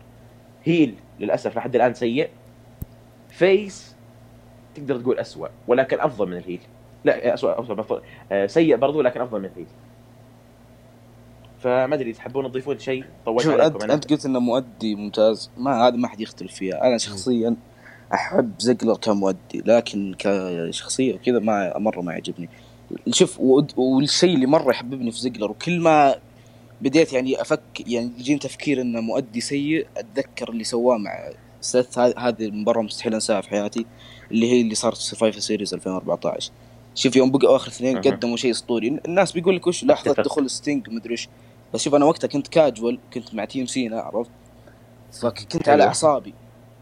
heel 0.64 0.94
للأسف 1.20 1.56
لحد 1.56 1.74
الآن 1.76 1.94
سيء. 1.94 2.28
face 3.28 3.96
تقدر 4.74 5.00
تقول 5.00 5.18
أسوأ 5.18 5.48
ولكن 5.66 6.00
أفضل 6.00 6.28
من 6.28 6.36
ال 6.36 6.40
heel. 6.40 6.60
لا 7.04 7.34
أسوأ 7.34 7.60
أفضل. 7.60 8.02
آه، 8.32 8.46
سيء 8.46 8.76
برضو 8.76 9.02
لكن 9.02 9.20
أفضل 9.20 9.38
من 9.38 9.44
ال 9.44 9.48
heel. 9.48 9.66
فما 11.58 11.94
أدري 11.94 12.12
تحبون 12.12 12.50
تضيفون 12.50 12.78
شيء 12.78 13.04
طولت 13.26 13.46
عليكم 13.46 13.90
انت 13.90 14.10
قلت 14.10 14.26
إنه 14.26 14.38
مؤدي 14.38 14.94
ممتاز. 14.94 15.50
ما 15.56 15.86
هذا 15.86 15.96
ما 15.96 16.08
حد 16.08 16.20
يختلف 16.20 16.54
فيها. 16.54 16.86
أنا 16.86 16.98
شخصيا 16.98 17.56
أحب 18.14 18.52
زقلر 18.58 18.96
كمؤدي 18.96 19.62
لكن 19.66 20.14
كشخصية 20.18 21.14
وكذا 21.14 21.38
ما 21.38 21.78
مرة 21.78 22.00
ما 22.00 22.12
يعجبني. 22.12 22.48
شوف 23.10 23.40
والشيء 23.76 24.34
اللي 24.34 24.46
مرة 24.46 24.70
يحببني 24.70 25.10
في 25.10 25.18
زقلر 25.18 25.50
وكل 25.50 25.80
ما 25.80 26.14
بديت 26.80 27.12
يعني 27.12 27.40
افك 27.40 27.60
يعني 27.86 28.10
يجيني 28.18 28.38
تفكير 28.38 28.80
إنه 28.80 29.00
مؤدي 29.00 29.40
سيء 29.40 29.86
أتذكر 29.96 30.48
اللي 30.48 30.64
سواه 30.64 30.98
مع 30.98 31.30
سيث 31.60 31.98
هذه 31.98 32.44
المباراة 32.44 32.82
مستحيل 32.82 33.14
أنساها 33.14 33.40
في 33.40 33.48
حياتي 33.48 33.86
اللي 34.30 34.52
هي 34.52 34.60
اللي 34.60 34.74
صارت 34.74 34.96
في 34.96 35.02
Survivor 35.04 35.38
Series 35.38 35.74
2014 35.74 36.50
شوف 36.96 37.16
يوم 37.16 37.30
بقوا 37.30 37.56
آخر 37.56 37.68
اثنين. 37.68 37.98
قدموا 37.98 38.36
شيء 38.36 38.50
أسطوري. 38.50 39.00
الناس 39.06 39.32
بيقول 39.32 39.56
لك 39.56 39.66
وش 39.66 39.84
لحظة. 39.84 40.12
دخول 40.12 40.50
ستينج 40.50 40.90
مدري 40.90 41.14
وش. 41.14 41.28
بس 41.74 41.82
شوف 41.82 41.94
أنا 41.94 42.04
وقتها 42.04 42.28
كنت 42.28 42.48
كاجوال 42.48 42.98
كنت 43.14 43.34
مع 43.34 43.44
team 43.44 43.66
سينا 43.66 44.00
عرفت؟ 44.00 44.30
فكنت 45.22 45.68
على. 45.68 45.84
أعصابي. 45.84 46.34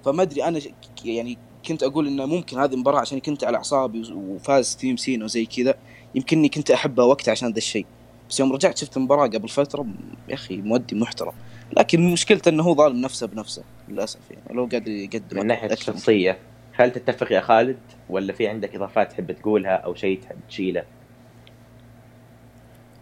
فما 0.04 0.22
أدري 0.22 0.44
أنا 0.44 0.60
يعني 1.04 1.38
كنت 1.66 1.82
أقول 1.82 2.06
إنه 2.06 2.26
ممكن 2.26 2.58
هذه 2.58 2.74
المباراة 2.74 3.00
عشان 3.00 3.20
كنت 3.20 3.44
على 3.44 3.56
أعصابي 3.56 4.12
وفاز 4.12 4.76
تيم 4.76 4.96
سينا 4.96 5.24
وزي 5.24 5.46
كذا. 5.46 5.74
يمكنني 6.14 6.48
كنت 6.48 6.70
احبها 6.70 7.04
وقتها 7.04 7.32
عشان 7.32 7.50
ذا 7.50 7.58
الشيء. 7.58 7.86
بس 8.30 8.40
يوم 8.40 8.52
رجعت 8.52 8.78
شفت 8.78 8.96
المباراة 8.96 9.26
قبل 9.26 9.48
فترة 9.48 9.86
يا 10.28 10.34
أخي 10.34 10.56
مؤدي 10.56 10.96
محترم. 10.96 11.32
لكن 11.76 12.12
مشكلته 12.12 12.48
إنه 12.48 12.62
هو 12.62 12.74
ظالم 12.74 13.00
نفسه 13.00 13.26
بنفسه 13.26 13.62
للأسف 13.88 14.20
يعني. 14.30 14.54
لو 14.54 14.68
قاعد 14.70 14.88
يقدم 14.88 15.38
من 15.38 15.46
ناحية 15.46 15.72
الشخصية 15.72 16.38
هل 16.72 16.92
تتفق 16.92 17.32
يا 17.32 17.40
خالد؟ 17.40 17.78
ولا 18.10 18.32
في 18.32 18.48
عندك 18.48 18.74
إضافات 18.74 19.12
تحب 19.12 19.32
تقولها 19.32 19.72
أو 19.72 19.94
شيء 19.94 20.20
تحب 20.20 20.36
تشيله؟ 20.48 20.84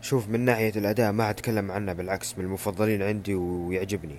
شوف 0.02 0.28
من 0.28 0.40
ناحية 0.40 0.72
الأداء 0.76 1.12
ما 1.12 1.30
أتكلم 1.30 1.70
عنه 1.70 1.92
بالعكس 1.92 2.38
من 2.38 2.44
المفضلين 2.44 3.02
عندي 3.02 3.34
ويعجبني. 3.34 4.16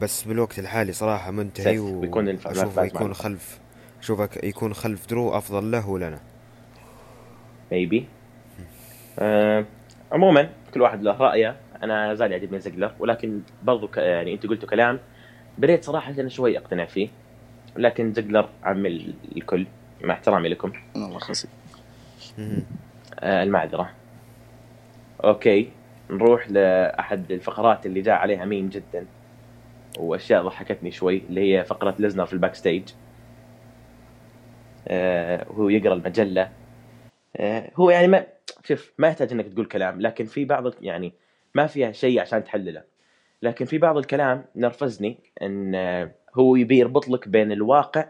بس 0.00 0.22
بالوقت 0.22 0.58
الحالي 0.58 0.92
صراحة 0.92 1.30
منتهي 1.30 1.78
وأشوفه 1.78 2.64
الفائز 2.64 2.90
يكون. 2.94 3.14
خلف 3.14 3.58
أشوفه 4.02 4.26
ك- 4.26 4.44
يكون 4.44 4.74
خلف 4.74 5.06
درو 5.06 5.36
أفضل 5.36 5.70
له 5.70 5.88
ولنا. 5.88 6.20
ميبي 7.72 8.06
آه 9.18 9.64
عموما 10.12 10.50
كل 10.74 10.80
واحد 10.82 11.02
له 11.02 11.16
رأيه. 11.18 11.56
أنا 11.82 12.14
زال 12.14 12.32
يعجبني 12.32 12.60
زقلر 12.60 12.92
ولكن 12.98 13.40
برضو 13.62 13.88
ك... 13.88 13.96
يعني 13.96 14.34
أنت 14.34 14.46
قلتوا 14.46 14.68
كلام 14.68 14.98
بديت 15.58 15.84
صراحة 15.84 16.12
أنا 16.12 16.28
شوي 16.28 16.58
أقتنع 16.58 16.84
فيه. 16.84 17.08
لكن 17.76 18.12
زقلر 18.12 18.48
عم 18.62 18.86
ال- 18.86 19.14
الكل 19.36 19.66
مع 20.02 20.14
احترامي 20.14 20.48
لكم. 20.48 20.72
الله 20.96 21.18
خسي 21.18 21.48
مهم. 22.38 22.62
okay 25.24 25.70
نروح 26.10 26.50
لأحد 26.50 27.32
الفقرات 27.32 27.86
اللي 27.86 28.00
جاء 28.00 28.14
عليها 28.14 28.44
مين 28.44 28.68
جدا. 28.68 29.06
وأشياء 29.98 30.42
ضحكتني 30.42 30.90
شوي 30.90 31.22
اللي 31.28 31.40
هي 31.40 31.64
فقرة 31.64 31.94
ليزنر 31.98 32.26
في 32.26 32.32
ال 32.32 32.54
backstage 32.54 32.82
آه 34.88 35.46
هو 35.50 35.68
يقرأ 35.68 35.94
المجلة. 35.94 36.50
آه 37.36 37.70
هو 37.76 37.90
يعني 37.90 38.08
ما 38.08 38.26
شوف 38.64 38.92
ما 38.98 39.08
يحتاج 39.08 39.32
إنك 39.32 39.46
تقول 39.46 39.66
كلام 39.66 40.00
لكن 40.00 40.24
في 40.24 40.44
بعض 40.44 40.72
يعني 40.82 41.12
ما 41.54 41.66
فيها 41.66 41.92
شيء 41.92 42.20
عشان 42.20 42.44
تحلله. 42.44 42.82
لكن 43.42 43.64
في 43.64 43.78
بعض 43.78 43.96
الكلام 43.96 44.44
نرفزني 44.56 45.18
إن 45.42 45.74
آه، 45.74 46.10
هو 46.34 46.56
يبي 46.56 46.78
يربط 46.78 47.08
لك 47.08 47.28
بين 47.28 47.52
الواقع 47.52 48.06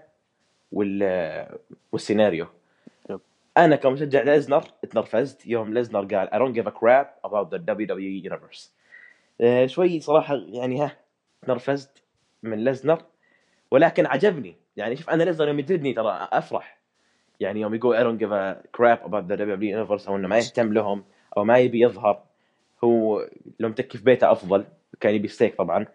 وال 0.73 1.01
آه، 1.03 1.59
والسيناريو. 1.93 2.47
أنا 3.65 3.77
كمشجع 3.77 4.23
ليزنر 4.23 4.65
اتنرفزت. 4.85 5.47
يوم 5.47 5.75
ليزنر 5.75 6.05
قال 6.05 6.29
I 6.29 6.33
don't 6.33 6.57
give 6.57 6.67
a 6.67 6.75
crap 6.75 7.31
about 7.31 7.51
the 7.51 7.59
WWE 7.59 8.31
universe. 8.31 8.69
آه، 9.41 9.67
شوي 9.67 10.01
صراحة 10.01 10.35
يعني 10.49 10.81
ها 10.81 10.97
تنرفزت 11.43 12.03
من 12.43 12.65
ليزنر. 12.65 13.03
ولكن 13.71 14.07
عجبني. 14.07 14.57
يعني 14.77 14.97
شوف 14.97 15.11
أنا 15.11 15.23
ليزنر 15.23 15.49
يوم 15.49 15.59
يجلدني 15.59 15.93
ترى 15.93 16.29
أفرح. 16.33 16.81
يعني 17.41 17.61
يوم 17.61 17.75
يقول 17.75 17.97
I 17.97 18.01
don't 18.01 18.23
give 18.23 18.33
a 18.33 18.69
crap 18.77 19.09
about 19.09 19.29
the 19.29 19.37
WWE 19.37 19.75
universe 19.77 20.09
أو 20.09 20.17
إنه 20.17 20.29
ما 20.29 20.39
يهتم 20.39 20.73
لهم 20.73 21.05
أو 21.37 21.45
ما 21.45 21.59
يبي 21.59 21.81
يظهر. 21.81 22.23
هو 22.85 23.29
لو 23.61 23.69
متكي 23.69 23.99
في 23.99 24.05
بيته 24.05 24.33
أفضل. 24.33 24.65
كان 25.01 25.15
يبي 25.15 25.29
ستيك 25.29 25.55
طبعا. 25.55 25.87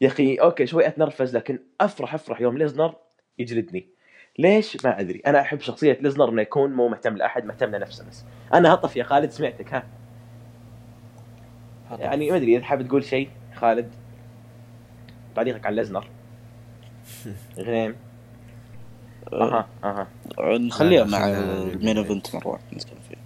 يا 0.00 0.08
أخي 0.08 0.36
أوكي 0.36 0.66
شوي 0.66 0.86
أتنرفز 0.86 1.36
لكن 1.36 1.58
أفرح 1.80 2.14
أفرح 2.14 2.40
يوم 2.40 2.58
ليزنر 2.58 2.94
يجلدني. 3.38 3.88
ليش 4.38 4.84
ما 4.84 5.00
أدري؟ 5.00 5.22
أنا 5.26 5.40
أحب 5.40 5.60
شخصية 5.60 5.98
ليزنر 6.00 6.28
إنه 6.28 6.42
يكون 6.42 6.72
مو 6.72 6.88
مهتم 6.88 7.16
لأحد 7.16 7.44
مهتم 7.44 7.76
لنفسه 7.76 8.08
بس. 8.08 8.24
أنا 8.54 8.74
هطف 8.74 8.96
يا 8.96 9.04
خالد 9.04 9.30
سمعتك 9.30 9.74
ها؟ 9.74 9.82
يعني 11.90 12.30
ما 12.30 12.36
أدري 12.36 12.56
إذا 12.56 12.64
حابب 12.64 12.88
تقول 12.88 13.04
شيء 13.04 13.30
خالد. 13.54 13.90
تعليقك 15.34 15.66
على 15.66 15.76
ليزنر. 15.76 16.08
غنيم 17.58 17.96
أها 19.32 19.66
أها. 19.84 20.06
نخليها 20.38 21.04
مع 21.04 21.28
ال 21.28 21.42
main 21.42 21.98
event 21.98 22.34
مرة 22.36 22.48
واحدة 22.48 22.66
نتكلم 22.72 22.98
فيه 23.08 23.16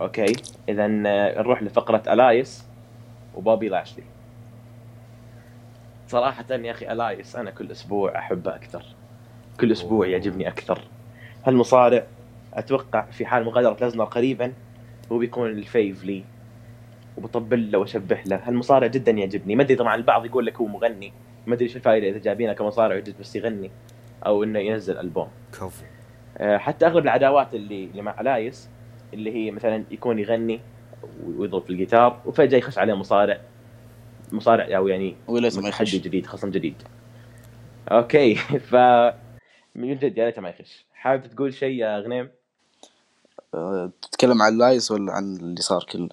okay. 0.00 0.32
اذا 0.68 0.86
نروح 0.86 1.62
لفقرة 1.62 2.02
ألايس 2.12 2.64
وبوبي 3.34 3.68
لاشلي. 3.68 4.04
صراحة 6.08 6.44
يا 6.50 6.70
أخي 6.70 6.92
ألايس 6.92 7.36
أنا 7.36 7.50
كل 7.50 7.70
أسبوع 7.70 8.18
أحبه 8.18 8.54
أكثر. 8.54 8.84
كل 9.60 9.72
أسبوع 9.72 10.06
يعجبني 10.06 10.48
أكثر. 10.48 10.80
هالمصارع 11.44 12.06
أتوقع 12.54 13.00
في 13.10 13.26
حال 13.26 13.44
مغادرة 13.44 13.86
لزنر 13.86 14.04
قريبا 14.04 14.52
هو 15.12 15.18
بيكون 15.18 15.50
الفيف 15.50 16.04
لي. 16.04 16.24
وبطبل 17.16 17.72
له 17.72 17.78
واشبح 17.78 18.26
له. 18.26 18.40
هالمصارع 18.44 18.86
جدا 18.86 19.12
يعجبني. 19.12 19.56
ما 19.56 19.62
أدري 19.62 19.76
طبعا 19.76 19.94
البعض 19.94 20.26
يقول 20.26 20.46
لك 20.46 20.56
هو 20.56 20.66
مغني. 20.66 21.12
ما 21.46 21.54
أدري 21.54 21.64
إيش 21.64 21.76
الفائدة 21.76 22.08
إذا 22.08 22.18
جايبينه 22.18 22.52
كمصارع 22.52 23.02
بس 23.20 23.36
يغني 23.36 23.70
أو 24.26 24.44
إنه 24.44 24.58
ينزل 24.58 24.98
ألبوم. 24.98 25.28
كفو. 25.52 25.84
آه، 26.38 26.56
حتى 26.56 26.86
أغلب 26.86 27.04
العداوات 27.04 27.54
اللي 27.54 27.84
اللي 27.84 28.02
مع 28.02 28.20
ألايس 28.20 28.68
اللي 29.14 29.34
هي 29.34 29.50
مثلا 29.50 29.84
يكون 29.90 30.18
يغني 30.18 30.60
ويضرب 31.26 31.62
في 31.62 31.70
الجيتار 31.70 32.20
وفجأة 32.26 32.58
يخش 32.58 32.78
عليه 32.78 32.94
مصارع. 32.94 33.40
مصارع 34.32 34.76
أو 34.76 34.88
يعني 34.88 35.16
متحدي 35.28 35.68
يخش. 35.68 35.94
جديد 35.94 36.26
خصم 36.26 36.50
جديد. 36.50 36.82
okay 37.90 38.34
ف 38.70 38.74
من 39.76 39.98
جد 39.98 40.18
يا 40.18 40.24
ريته 40.24 40.42
ما 40.42 40.48
يخش. 40.48 40.84
حابب 40.94 41.26
تقول 41.26 41.54
شيء 41.54 41.78
يا 41.78 41.98
غنيم؟ 41.98 42.30
أه، 43.54 43.92
تتكلم 44.02 44.42
عن 44.42 44.52
اللايس 44.52 44.90
ولا 44.90 45.12
عن 45.12 45.36
اللي 45.36 45.60
صار 45.60 45.84
كله؟ 45.92 46.08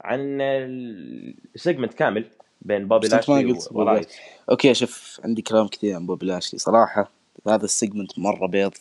عن 0.00 0.40
ال 0.40 0.59
segment 0.59 1.94
كامل 1.94 2.26
بين 2.62 2.88
بوبي 2.88 3.08
لاشلي 3.08 3.58
والايس 3.70 4.06
okay 4.50 4.74
شوف 4.74 5.20
عندي 5.24 5.42
كلام 5.42 5.68
كثير 5.68 5.94
عن 5.94 6.06
بوبي 6.06 6.26
لاشلي. 6.26 6.58
صراحة 6.58 7.10
هذا 7.48 7.64
ال 7.64 7.71
segment 7.71 8.18
مرة 8.18 8.46
بيض 8.46 8.74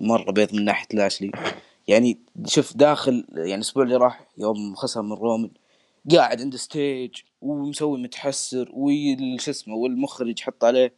مرة 0.00 0.30
بيض 0.30 0.54
من 0.54 0.64
ناحية 0.64 0.86
لاشلي. 0.92 1.32
يعني 1.88 2.18
شوف 2.46 2.76
داخل 2.76 3.24
يعني 3.32 3.54
الأسبوع 3.54 3.84
اللي 3.84 3.96
راح 3.96 4.26
يوم 4.38 4.74
خسر 4.74 5.02
من 5.02 5.12
رومان 5.12 5.50
قاعد 6.10 6.40
عند 6.40 6.56
stage 6.56 7.10
ومسوي 7.40 8.02
متحسر 8.02 8.70
وش 8.72 9.48
اسمه 9.48 9.74
والمخرج 9.74 10.40
حط 10.40 10.64
عليه. 10.64 10.92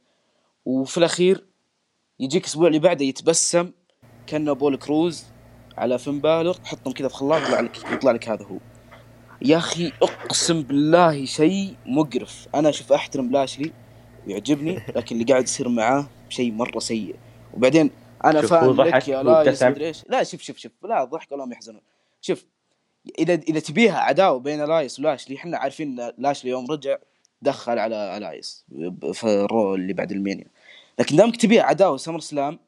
وفي 0.65 0.99
الأخير 0.99 1.45
يجيك 2.21 2.43
الأسبوع 2.43 2.67
اللي 2.67 2.79
بعده 2.79 3.05
يتبسم 3.05 3.71
كأنه 4.27 4.53
أبولو 4.53 4.77
كروز 4.77 5.25
على 5.77 5.99
فين 5.99 6.21
بالور. 6.21 6.59
حطهم 6.65 6.93
كذا 6.93 7.09
في 7.09 7.15
خلاط 7.15 7.43
يطلع 7.43 7.61
لك 7.61 7.93
يطلع 7.93 8.13
لك 8.13 8.29
هذا 8.29 8.45
هو. 8.45 8.59
يا 9.43 9.57
أخي 9.57 9.93
أقسم 10.03 10.63
بالله 10.63 11.25
شيء 11.25 11.77
مقرف. 11.87 12.49
أنا 12.55 12.71
شوف 12.71 12.93
أحترم 12.93 13.31
لاشلي 13.31 13.73
ويعجبني 14.27 14.83
لكن 14.97 15.17
اللي 15.17 15.33
قاعد 15.33 15.43
يصير 15.43 15.69
معاه 15.69 16.07
شيء 16.29 16.53
مرة 16.53 16.79
سيء. 16.79 17.17
وبعدين 17.55 17.91
أنا 18.25 18.43
فاهم 18.43 18.83
لك 18.83 19.09
يا 19.09 19.87
إيش؟ 19.87 20.05
لا 20.09 20.23
شوف 20.23 20.43
شوف 20.43 20.57
شوف. 20.57 20.73
لا 20.83 21.05
ضحك 21.05 21.33
ولا 21.33 21.45
هم 21.45 21.53
يحزنون. 21.53 21.81
شوف 22.21 22.45
إذا 23.19 23.35
إذا 23.35 23.61
تبيها 23.61 23.99
عداوة 23.99 24.39
بين 24.39 24.65
لايس 24.65 25.01
ولاشلي 25.01 25.37
إحنا 25.37 25.59
عارفين 25.59 26.01
إن 26.01 26.13
لاشلي 26.19 26.51
يوم 26.51 26.67
رجع 26.71 26.97
دخل 27.43 27.79
على 27.79 28.19
لايس. 28.21 28.65
في 29.13 29.25
الرو 29.25 29.75
اللي 29.75 29.93
بعد 29.93 30.13
المانيا 30.13 30.47
لكن 30.99 31.17
دامك 31.17 31.37
تبيها 31.37 31.63
عداوة 31.63 31.97
سمر 31.97 32.21
سلام 32.21 32.59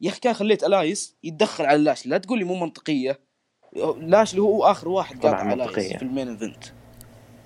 يا 0.00 0.10
أخي 0.10 0.20
كان 0.20 0.34
خليت 0.34 0.64
ألايس 0.64 1.14
يتدخل 1.24 1.64
على 1.64 1.82
لاشلي 1.82 2.10
لا 2.10 2.18
تقول 2.18 2.38
لي 2.38 2.44
مو 2.44 2.54
منطقية. 2.54 3.20
لاشلي 3.98 4.40
هو 4.40 4.64
آخر 4.64 4.88
واحد 4.88 5.16
قاطع 5.26 5.52
ألايس. 5.52 5.96
في 5.96 6.02
ال 6.02 6.07
main 6.07 6.28
event. 6.28 6.64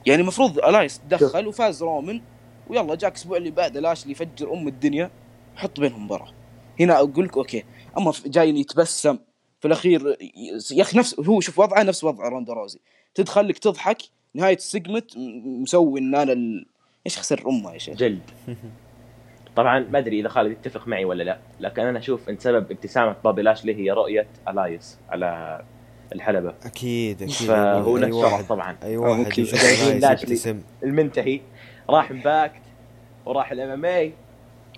يعني 0.06 0.22
المفروض 0.22 0.58
ألايس 0.58 1.00
دخل 1.10 1.46
وفاز 1.46 1.82
رومان 1.82 2.22
ويلا 2.68 2.94
جاك 2.94 3.12
الأسبوع 3.12 3.36
اللي 3.36 3.50
بعده 3.50 3.80
لاشلي 3.80 4.12
يفجر 4.12 4.52
أم 4.52 4.68
الدنيا 4.68 5.10
حط 5.56 5.80
بينهم 5.80 6.04
مباراه 6.04 6.32
هنا 6.80 6.96
أقول 6.96 7.24
لك 7.24 7.36
okay 7.36 7.64
أما 7.98 8.12
جاي 8.26 8.50
يتبسم 8.60 9.18
في 9.60 9.68
الأخير 9.68 10.16
يا 10.72 10.82
أخي 10.82 10.98
نفس 10.98 11.20
هو 11.20 11.40
شوف 11.40 11.58
وضعه 11.58 11.82
نفس 11.82 12.04
وضع 12.04 12.28
روندا 12.28 12.52
روزي. 12.52 12.78
تدخل 13.14 13.48
لك 13.48 13.58
تضحك 13.58 13.98
نهاية 14.34 14.56
ال 14.56 14.64
segment 14.64 15.16
م- 15.18 15.62
مسوي 15.62 16.00
إن 16.00 16.14
أنا 16.14 16.32
ال... 16.32 16.66
إيش 17.06 17.18
خسر 17.18 17.48
أمه 17.48 17.72
يا 17.72 17.78
شيخ؟ 17.78 17.96
جلد. 17.96 18.30
طبعا 19.58 19.78
ما 19.90 19.98
أدري 19.98 20.20
إذا 20.20 20.28
خالد 20.28 20.52
يتفق 20.52 20.88
معي 20.88 21.04
ولا 21.04 21.22
لا 21.22 21.38
لكن 21.60 21.82
أنا 21.82 21.98
أشوف 21.98 22.28
إن 22.28 22.38
سبب 22.38 22.70
ابتسامة 22.70 23.16
بوبي 23.24 23.42
لاشلي 23.42 23.74
هي 23.74 23.90
رؤية 23.90 24.26
ألايس 24.48 24.98
على 25.10 25.60
الحلبة. 26.12 26.54
أكيد 26.64 27.22
أكيد. 27.22 27.32
فهو 27.32 27.96
أي 27.96 28.02
نفس 28.02 28.14
واحد 28.14 28.44
طبعا. 28.44 28.76
أي 28.82 28.96
آه، 28.96 28.98
واحد 28.98 29.38
لاشلي. 29.38 30.12
يبتسم. 30.12 30.62
المنتهي. 30.82 31.40
راح 31.90 32.10
امباكت 32.10 32.62
وراح 33.26 33.52
ال 33.52 33.70
MMA 33.70 34.12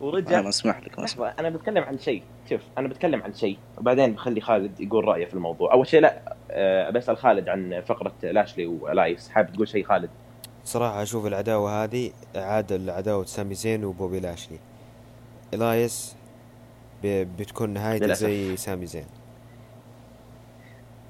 ورجع. 0.00 0.38
أنا 0.38 0.48
أسمح 0.48 0.80
لك 0.80 0.98
لحظة 0.98 1.28
أنا 1.38 1.50
بتكلم 1.50 1.84
عن 1.84 1.98
شيء. 1.98 2.22
شوف 2.50 2.60
أنا 2.78 2.88
بتكلم 2.88 3.22
عن 3.22 3.34
شيء. 3.34 3.58
وبعدين 3.78 4.12
بخلي 4.12 4.40
خالد 4.40 4.80
يقول 4.80 5.04
رأيه 5.04 5.26
في 5.26 5.34
الموضوع. 5.34 5.72
أول 5.72 5.86
شيء 5.86 6.00
لا 6.00 6.36
أه 6.50 6.90
بسال 6.90 7.16
خالد 7.16 7.48
عن 7.48 7.82
فقرة 7.86 8.14
لاشلي 8.22 8.66
وألايس. 8.66 9.28
حابب 9.28 9.52
تقول 9.52 9.68
شيء 9.68 9.84
خالد؟ 9.84 10.10
صراحة 10.64 11.02
أشوف 11.02 11.26
العداوة 11.26 11.84
هذه 11.84 12.10
إعادة 12.36 12.76
لعداوة 12.76 13.24
سامي 13.24 13.54
زين 13.54 13.84
وبوبي 13.84 14.20
لاشلي. 14.20 14.58
إلايس 15.54 16.16
ب- 17.02 17.36
بتكون 17.36 17.70
نهايته. 17.70 18.12
زي 18.12 18.56
سامي 18.56 18.86
زين. 18.86 19.06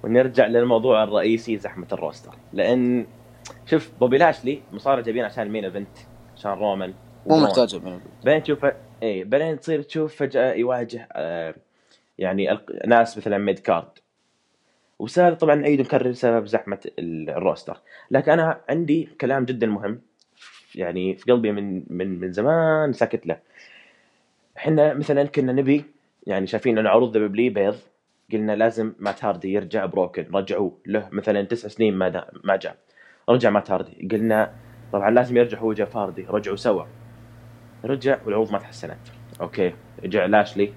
ونرجع 0.04 0.46
للموضوع 0.46 1.04
الرئيسي 1.04 1.56
زحمة 1.56 1.86
ال 1.92 1.98
roster. 1.98 2.34
لأن 2.52 3.06
شوف 3.66 3.90
بوبي 4.00 4.18
لاشلي 4.18 4.62
مصارع 4.72 5.00
جايبين 5.00 5.24
عشان 5.24 5.42
ال 5.46 5.50
main 5.50 5.64
event 5.64 5.98
عشان 6.36 6.50
رومان. 6.50 6.94
مو 7.26 7.36
من 7.36 8.00
بعدين 8.24 8.42
تشوف 8.42 8.66
اي 9.02 9.24
بعدين 9.24 9.60
تصير 9.60 9.82
تشوف 9.82 10.16
فجأة 10.16 10.52
يواجه 10.52 11.08
آه 11.12 11.54
يعني 12.18 12.52
الق- 12.52 12.86
ناس 12.86 13.18
مثلا 13.18 13.38
mid 13.38 13.58
card 13.58 13.88
وسهل 14.98 15.36
طبعا 15.36 15.54
نعيد 15.54 15.80
ونكرر 15.80 16.12
سبب 16.12 16.46
زحمة 16.46 16.78
ال- 16.98 17.30
ال 17.30 17.37
roster. 17.37 17.80
لكن 18.10 18.32
أنا 18.32 18.60
عندي 18.68 19.08
كلام 19.20 19.44
جدا 19.44 19.66
مهم 19.66 20.00
يعني 20.74 21.16
في 21.16 21.32
قلبي 21.32 21.52
من 21.52 21.82
من 21.90 22.20
من 22.20 22.32
زمان 22.32 22.92
ساكت 22.92 23.26
له. 23.26 23.38
إحنا 24.60 24.94
مثلا 24.94 25.24
كنا 25.24 25.52
نبي 25.52 25.84
يعني 26.26 26.46
شايفين 26.46 26.78
ان 26.78 26.86
عروض 26.86 27.12
دبلي 27.12 27.48
بيض 27.48 27.76
قلنا 28.32 28.52
لازم 28.52 28.92
مات 28.98 29.24
هاردي 29.24 29.52
يرجع 29.52 29.86
broken. 29.86 30.26
رجعوه. 30.34 30.78
له 30.86 31.08
مثلا 31.12 31.42
تسع 31.42 31.68
سنين 31.68 31.94
ما 31.94 32.08
دا 32.08 32.26
ما 32.44 32.56
جاء. 32.56 32.76
رجع 33.28 33.50
مات 33.50 33.70
هاردي. 33.70 34.08
قلنا 34.10 34.52
طبعا 34.92 35.10
لازم 35.10 35.36
يرجع 35.36 35.58
هو 35.58 35.72
جيف 35.72 35.96
هاردي. 35.96 36.26
رجعوا 36.28 36.56
سوا. 36.56 36.84
رجع 37.84 38.18
والعروض 38.24 38.52
ما 38.52 38.58
تحسنت. 38.58 38.98
okay. 39.40 39.74
رجع 40.04 40.26
لاشلي 40.26 40.72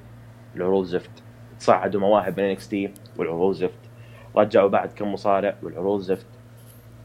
العروض 0.55 0.85
زفت. 0.85 1.23
صعدوا 1.59 2.01
مواهب 2.01 2.39
من 2.39 2.45
NXT 2.45 2.93
والعروض 3.17 3.55
زفت. 3.55 3.79
رجعوا 4.35 4.69
بعد 4.69 4.89
كم 4.93 5.13
مصارع 5.13 5.55
والعروض 5.63 6.01
زفت. 6.01 6.27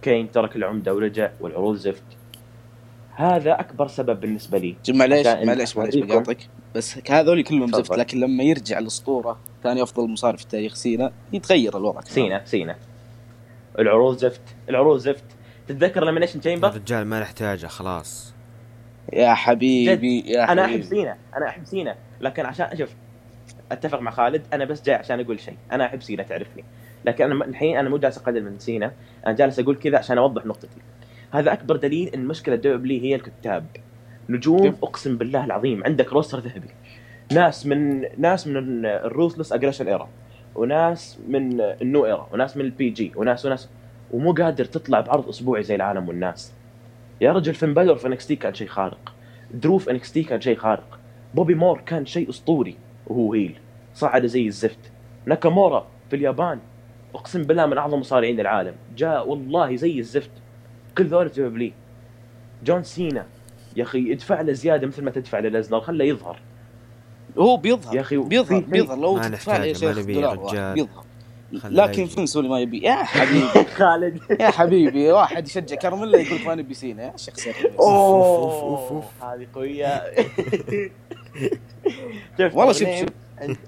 كين 0.03 0.31
ترك 0.31 0.57
العمدة 0.57 0.95
ورجع 0.95 1.31
والعروض 1.41 1.77
زفت. 1.77 2.05
هذا 3.15 3.61
أكبر 3.61 3.87
سبب 3.87 4.21
بالنسبة 4.21 4.59
لي. 4.59 4.77
معليش 4.89 5.27
معليش 5.27 5.77
معليش. 5.77 5.97
بقاطعك. 5.97 6.49
بس 6.79 6.99
هذول 7.11 7.43
كلهم. 7.43 7.67
زفت 7.67 7.99
لكن 7.99 8.21
لما 8.21 8.43
يرجع 8.43 8.79
الأسطورة 8.79 9.39
ثاني 9.63 9.83
أفضل 9.83 10.09
مصارع 10.09 10.37
في 10.37 10.43
التاريخ 10.43 10.75
سينا 10.75 11.13
يتغير 11.33 11.77
الوضع 11.77 12.01
سينا 12.01 12.45
سينا. 12.45 12.77
العروض 13.79 14.17
زفت 14.17 14.41
العروض 14.69 14.99
زفت. 14.99 15.25
تتذكر 15.69 16.05
لما 16.05 16.21
Elimination 16.21 16.41
Chamber 16.41 16.69
الرجال 16.69 17.07
ما 17.07 17.21
نحتاجه 17.21 17.67
خلاص. 17.67 18.35
يا 19.13 19.35
حبيبي 19.35 20.21
يا 20.21 20.53
أنا 20.53 20.67
حبيبي. 20.67 20.83
احب 20.83 20.91
سينا 20.91 21.17
أنا 21.37 21.49
أحب 21.49 21.65
سينا. 21.65 21.97
لكن 22.21 22.47
عشان 22.47 22.77
شوف 22.79 22.91
أتفق 23.73 24.01
مع 24.01 24.11
خالد 24.11 24.43
أنا 24.53 24.65
بس 24.65 24.83
جاي 24.83 24.95
عشان 24.95 25.21
أقول 25.21 25.41
شيء. 25.41 25.57
أنا 25.73 25.87
أحب 25.87 26.03
سينا 26.03 26.23
تعرفني. 26.23 26.65
لكن 27.05 27.25
أنا 27.25 27.45
الحين 27.45 27.77
أنا 27.77 27.89
مو 27.89 27.99
جالس 27.99 28.19
اقلل 28.19 28.45
من 28.45 28.59
سينا. 28.59 28.93
أنا 29.27 29.35
جالس 29.35 29.59
أقول 29.59 29.77
كذا 29.77 29.99
عشان 29.99 30.19
أوضح 30.19 30.47
نقطتي. 30.47 30.81
هذا 31.31 31.53
أكبر 31.53 31.77
دليل 31.77 32.09
إن 32.09 32.25
مشكلة 32.25 32.57
دبليو 32.57 33.01
هي 33.01 33.15
الكتاب. 33.15 33.67
نجوم؟ 34.29 34.77
أقسم 34.83 35.17
بالله 35.17 35.45
العظيم 35.45 35.85
عندك 35.85 36.13
roster 36.13 36.39
ذهبي. 36.39 36.69
ناس 37.33 37.67
من 37.67 38.05
ناس 38.19 38.47
من 38.47 38.87
ال 38.87 38.94
ruthless 38.94 39.53
aggression 39.53 39.89
era 39.89 40.09
وناس 40.55 41.19
من 41.29 41.61
ال 41.61 41.72
new 41.72 42.07
era 42.07 42.29
وناس 42.33 42.57
من 42.57 42.65
ال 42.65 42.91
PG 42.91 43.13
وناس 43.17 43.47
وناس 43.47 43.69
ومو 44.11 44.33
قادر 44.33 44.65
تطلع 44.65 45.01
بعرض 45.01 45.29
أسبوعي 45.29 45.63
زي 45.63 45.75
العالم 45.75 46.09
والناس. 46.09 46.53
يا 47.21 47.33
رجل 47.33 47.55
فين 47.55 47.75
بالور 47.75 47.97
في 47.97 48.07
NXT 48.07 48.33
كان 48.33 48.55
شيء 48.55 48.69
خارق. 48.69 49.15
درو 49.55 49.80
ف 49.80 49.89
NXT 49.89 50.19
كان 50.19 50.41
شيء 50.41 50.57
خارق. 50.57 50.99
بوبي 51.35 51.55
رود 51.55 51.81
كان 51.81 52.07
شيء 52.07 52.31
أسطوري 52.31 52.77
وهو 53.07 53.33
heel. 53.33 53.55
صعد 53.95 54.27
زي 54.27 54.47
الزفت. 54.47 54.93
ناكامورا 55.27 55.87
في 56.11 56.17
اليابان 56.17 56.59
أقسم 57.15 57.43
بالله 57.43 57.67
من 57.67 57.79
أعظم 57.79 58.01
مصارعين 58.01 58.41
العالم. 58.41 58.75
جاء 58.97 59.29
والله 59.29 59.77
زي 59.77 59.99
الزفت. 59.99 60.31
كل 60.99 61.05
ذول 61.05 61.29
W 61.29 61.73
جون 62.65 62.83
سينا 62.83 63.27
يا 63.79 63.83
أخي 63.83 64.13
ادفع 64.13 64.41
له 64.41 64.53
زيادة 64.53 64.87
مثل 64.87 65.03
ما 65.05 65.11
تدفع 65.11 65.39
لليزنر 65.39 65.81
خله 65.81 66.05
يظهر. 66.05 66.41
هو 67.39 67.57
بيظهر 67.57 67.97
يا 67.97 68.01
أخي، 68.01 68.17
بيظهر 68.17 68.61
بيظهر. 68.61 68.99
لو 68.99 69.19
تدفع 69.19 69.57
له 69.57 69.65
يا 69.65 69.73
شيخ 69.73 70.01
دولار 70.01 70.37
بيظهر. 70.75 71.05
لكن 71.53 72.27
سولي 72.27 72.49
ما 72.49 72.61
يبي. 72.61 72.79
يا 72.85 72.95
حبيبي. 73.15 73.65
خالد. 73.75 74.21
يا 74.41 74.51
حبيبي 74.51 75.13
واحد 75.13 75.47
يشجع 75.47 75.77
كرميلا 75.77 76.19
يقول 76.19 76.37
لك 76.41 76.47
ما 76.47 76.55
نبي 76.55 76.75
سينا. 76.75 77.03
يا 77.03 77.13
شيخ 77.17 77.35
oof. 77.81 79.05
هذه 79.23 79.47
قوية. 79.55 80.03
شوف 82.39 82.55
والله 82.55 82.73
شوف 82.73 82.89
شوف. 82.89 83.09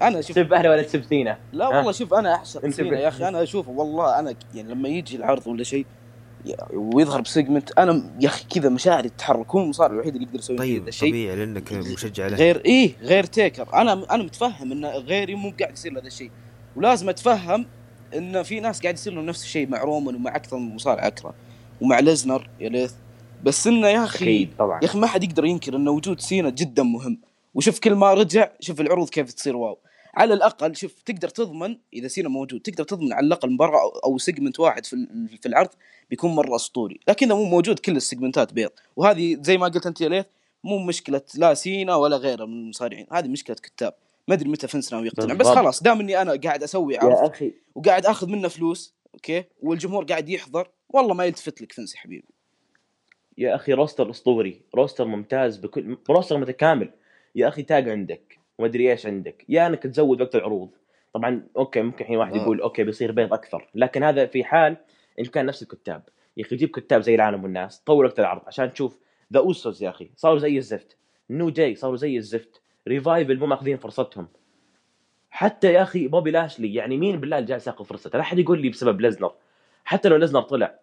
أنا 0.01 0.21
شوف. 0.21 0.35
تسب 0.35 0.53
اهله 0.53 0.69
ولا 0.69 0.81
تسب 0.81 1.03
سينا. 1.03 1.37
لا؟ 1.53 1.67
والله 1.67 1.91
شوف 1.91 2.13
أنا 2.13 2.35
أحسن 2.35 2.71
سينا 2.71 2.99
يا 2.99 3.07
أخي. 3.07 3.27
أنا 3.27 3.43
اشوفه 3.43 3.71
والله 3.71 4.19
أنا 4.19 4.33
يعني 4.53 4.73
لما 4.73 4.89
يجي 4.89 5.17
العرض 5.17 5.47
ولا 5.47 5.63
شيء 5.63 5.85
ويظهر 6.73 7.21
ب 7.21 7.27
segment. 7.27 7.71
أنا 7.77 8.11
يا 8.19 8.27
أخي 8.27 8.45
كذا 8.49 8.69
مشاعري 8.69 9.09
تتحرك 9.09 9.55
هو 9.55 9.61
المصارع 9.63 9.93
الوحيد 9.93 10.13
اللي 10.15 10.27
يقدر 10.27 10.39
يسوي 10.39 10.57
طيب 10.57 10.81
هذا 10.81 10.89
الشيء 10.89 11.09
طبيعي 11.09 11.35
لأنك 11.35 11.73
مشجع 11.73 12.27
له. 12.27 12.37
غير 12.37 12.61
إيه 12.65 12.93
غير 13.01 13.23
تيكر. 13.23 13.67
أنا 13.73 14.15
أنا 14.15 14.23
متفهم 14.23 14.71
إن 14.71 14.85
غيري 14.85 15.35
مو 15.35 15.53
قاعد 15.59 15.73
يصير 15.73 15.91
له 15.93 15.99
هذا 15.99 16.07
الشيء. 16.07 16.31
ولازم 16.75 17.09
أتفهم 17.09 17.65
إن 18.15 18.43
في 18.43 18.59
ناس 18.59 18.81
قاعد 18.81 18.93
يصير 18.93 19.13
لهم 19.13 19.25
نفس 19.25 19.43
الشيء 19.43 19.69
مع 19.69 19.83
رومان 19.83 20.15
ومع 20.15 20.35
أكثر 20.35 20.57
من 20.57 20.75
مصارع 20.75 21.07
أكرة 21.07 21.33
ومع 21.81 21.99
ليزنر 21.99 22.49
يا 22.59 22.69
ليث. 22.69 22.93
بس 23.43 23.67
إنه 23.67 23.87
يا 23.87 24.03
أخي 24.03 24.25
أكيد 24.25 24.49
طبعا. 24.59 24.79
يا 24.81 24.85
أخي 24.85 24.99
ما 24.99 25.07
حد 25.07 25.23
يقدر 25.23 25.45
ينكر 25.45 25.75
إن 25.75 25.87
وجود 25.87 26.19
سينا 26.19 26.49
جدا 26.49 26.83
مهم. 26.83 27.17
وشوف 27.53 27.79
كل 27.79 27.95
ما 27.95 28.13
رجع 28.13 28.49
شوف 28.59 28.81
العروض 28.81 29.09
كيف 29.09 29.33
تصير 29.33 29.55
wow. 29.55 29.77
على 30.13 30.33
الأقل 30.33 30.75
شوف 30.75 31.01
تقدر 31.01 31.29
تضمن 31.29 31.77
إذا 31.93 32.07
سينا 32.07 32.29
موجود 32.29 32.61
تقدر 32.61 32.83
تضمن 32.83 33.13
على 33.13 33.27
الأقل 33.27 33.51
مباراة 33.51 33.91
أو 34.05 34.17
segment 34.17 34.59
واحد 34.59 34.85
في 34.85 35.07
في 35.41 35.45
العرض 35.45 35.69
بيكون 36.09 36.35
مرة 36.35 36.55
أسطوري. 36.55 36.99
لكن 37.07 37.25
اذا 37.25 37.35
مو 37.35 37.43
موجود 37.43 37.79
كل 37.79 37.95
السيجمنتات 37.95 38.53
بيض. 38.53 38.71
وهذه 38.95 39.37
زي 39.41 39.57
ما 39.57 39.67
قلت 39.67 39.85
أنت 39.85 40.01
يا 40.01 40.09
ليث 40.09 40.25
مو 40.63 40.77
مشكلة 40.77 41.21
لا 41.35 41.53
سينا 41.53 41.95
ولا 41.95 42.17
غيره 42.17 42.45
من 42.45 42.53
المصارعين. 42.53 43.07
هذه 43.11 43.27
مشكلة 43.27 43.55
كتاب. 43.55 43.93
ما 44.27 44.35
أدري 44.35 44.49
متى 44.49 44.67
فنس 44.67 44.93
ناوي 44.93 45.07
يقتنع. 45.07 45.33
بس. 45.33 45.47
خلاص 45.47 45.83
دام 45.83 45.99
إني 45.99 46.21
أنا 46.21 46.39
قاعد 46.43 46.63
أسوي 46.63 46.97
عرض 46.97 47.11
يا 47.11 47.27
أخي. 47.27 47.53
وقاعد 47.75 48.05
آخذ 48.05 48.27
منه 48.27 48.47
فلوس 48.47 48.93
okay؟ 49.13 49.43
والجمهور 49.61 50.03
قاعد 50.03 50.29
يحضر 50.29 50.69
والله 50.89 51.13
ما 51.13 51.25
يلتفت 51.25 51.61
لك 51.61 51.71
فنس 51.73 51.95
يا 51.95 51.99
حبيبي. 51.99 52.27
يا 53.37 53.55
أخي 53.55 53.73
roster 53.73 54.09
أسطوري. 54.09 54.61
roster 54.75 55.05
ممتاز 55.05 55.57
بكل 55.57 55.97
roster 56.09 56.37
متكامل. 56.37 56.91
يا 57.35 57.47
أخي 57.47 57.63
تاج 57.63 57.89
عندك. 57.89 58.40
ومدري 58.59 58.91
إيش 58.91 59.05
عندك. 59.05 59.45
يا 59.49 59.67
إنك 59.67 59.83
تزود 59.83 60.21
وقت 60.21 60.35
العروض. 60.35 60.69
طبعا 61.13 61.47
okay 61.57 61.81
ممكن 61.81 62.03
الحين 62.03 62.17
واحد 62.17 62.35
آه. 62.35 62.41
يقول 62.41 62.61
okay 62.61 62.83
بيصير 62.83 63.11
بيض 63.11 63.33
أكثر. 63.33 63.69
لكن 63.75 64.03
هذا 64.03 64.25
في 64.25 64.43
حال 64.43 64.77
إن 65.19 65.25
كان 65.25 65.45
نفس 65.45 65.63
الكتاب. 65.63 66.03
يا 66.37 66.43
أخي 66.43 66.55
جيب 66.55 66.69
كتاب 66.69 67.01
زي 67.01 67.15
العالم 67.15 67.43
والناس 67.43 67.79
طول 67.79 68.05
وقت 68.05 68.19
العرض 68.19 68.41
عشان 68.47 68.73
تشوف 68.73 68.99
ذا 69.33 69.39
اوسوس 69.39 69.81
يا 69.81 69.89
أخي. 69.89 70.11
صاروا 70.15 70.39
زي 70.39 70.57
الزفت. 70.57 70.97
نيو 71.29 71.49
داي 71.49 71.75
صاروا 71.75 71.95
زي 71.95 72.17
الزفت. 72.17 72.61
ريفايفل 72.87 73.37
مو 73.39 73.45
ماخذين 73.45 73.77
فرصتهم. 73.77 74.27
حتى 75.29 75.73
يا 75.73 75.81
أخي 75.81 76.07
بوبي 76.07 76.31
لاشلي 76.31 76.73
يعني 76.73 76.97
مين 76.97 77.19
بالله 77.19 77.37
اللي 77.37 77.47
جالس 77.47 77.67
ياخذ 77.67 77.85
فرصته؟ 77.85 78.17
لا 78.17 78.21
أحد 78.21 78.39
يقول 78.39 78.61
لي 78.61 78.69
بسبب 78.69 79.01
ليزنر 79.01 79.33
حتى 79.85 80.09
لو 80.09 80.15
ليزنر 80.15 80.41
طلع 80.41 80.79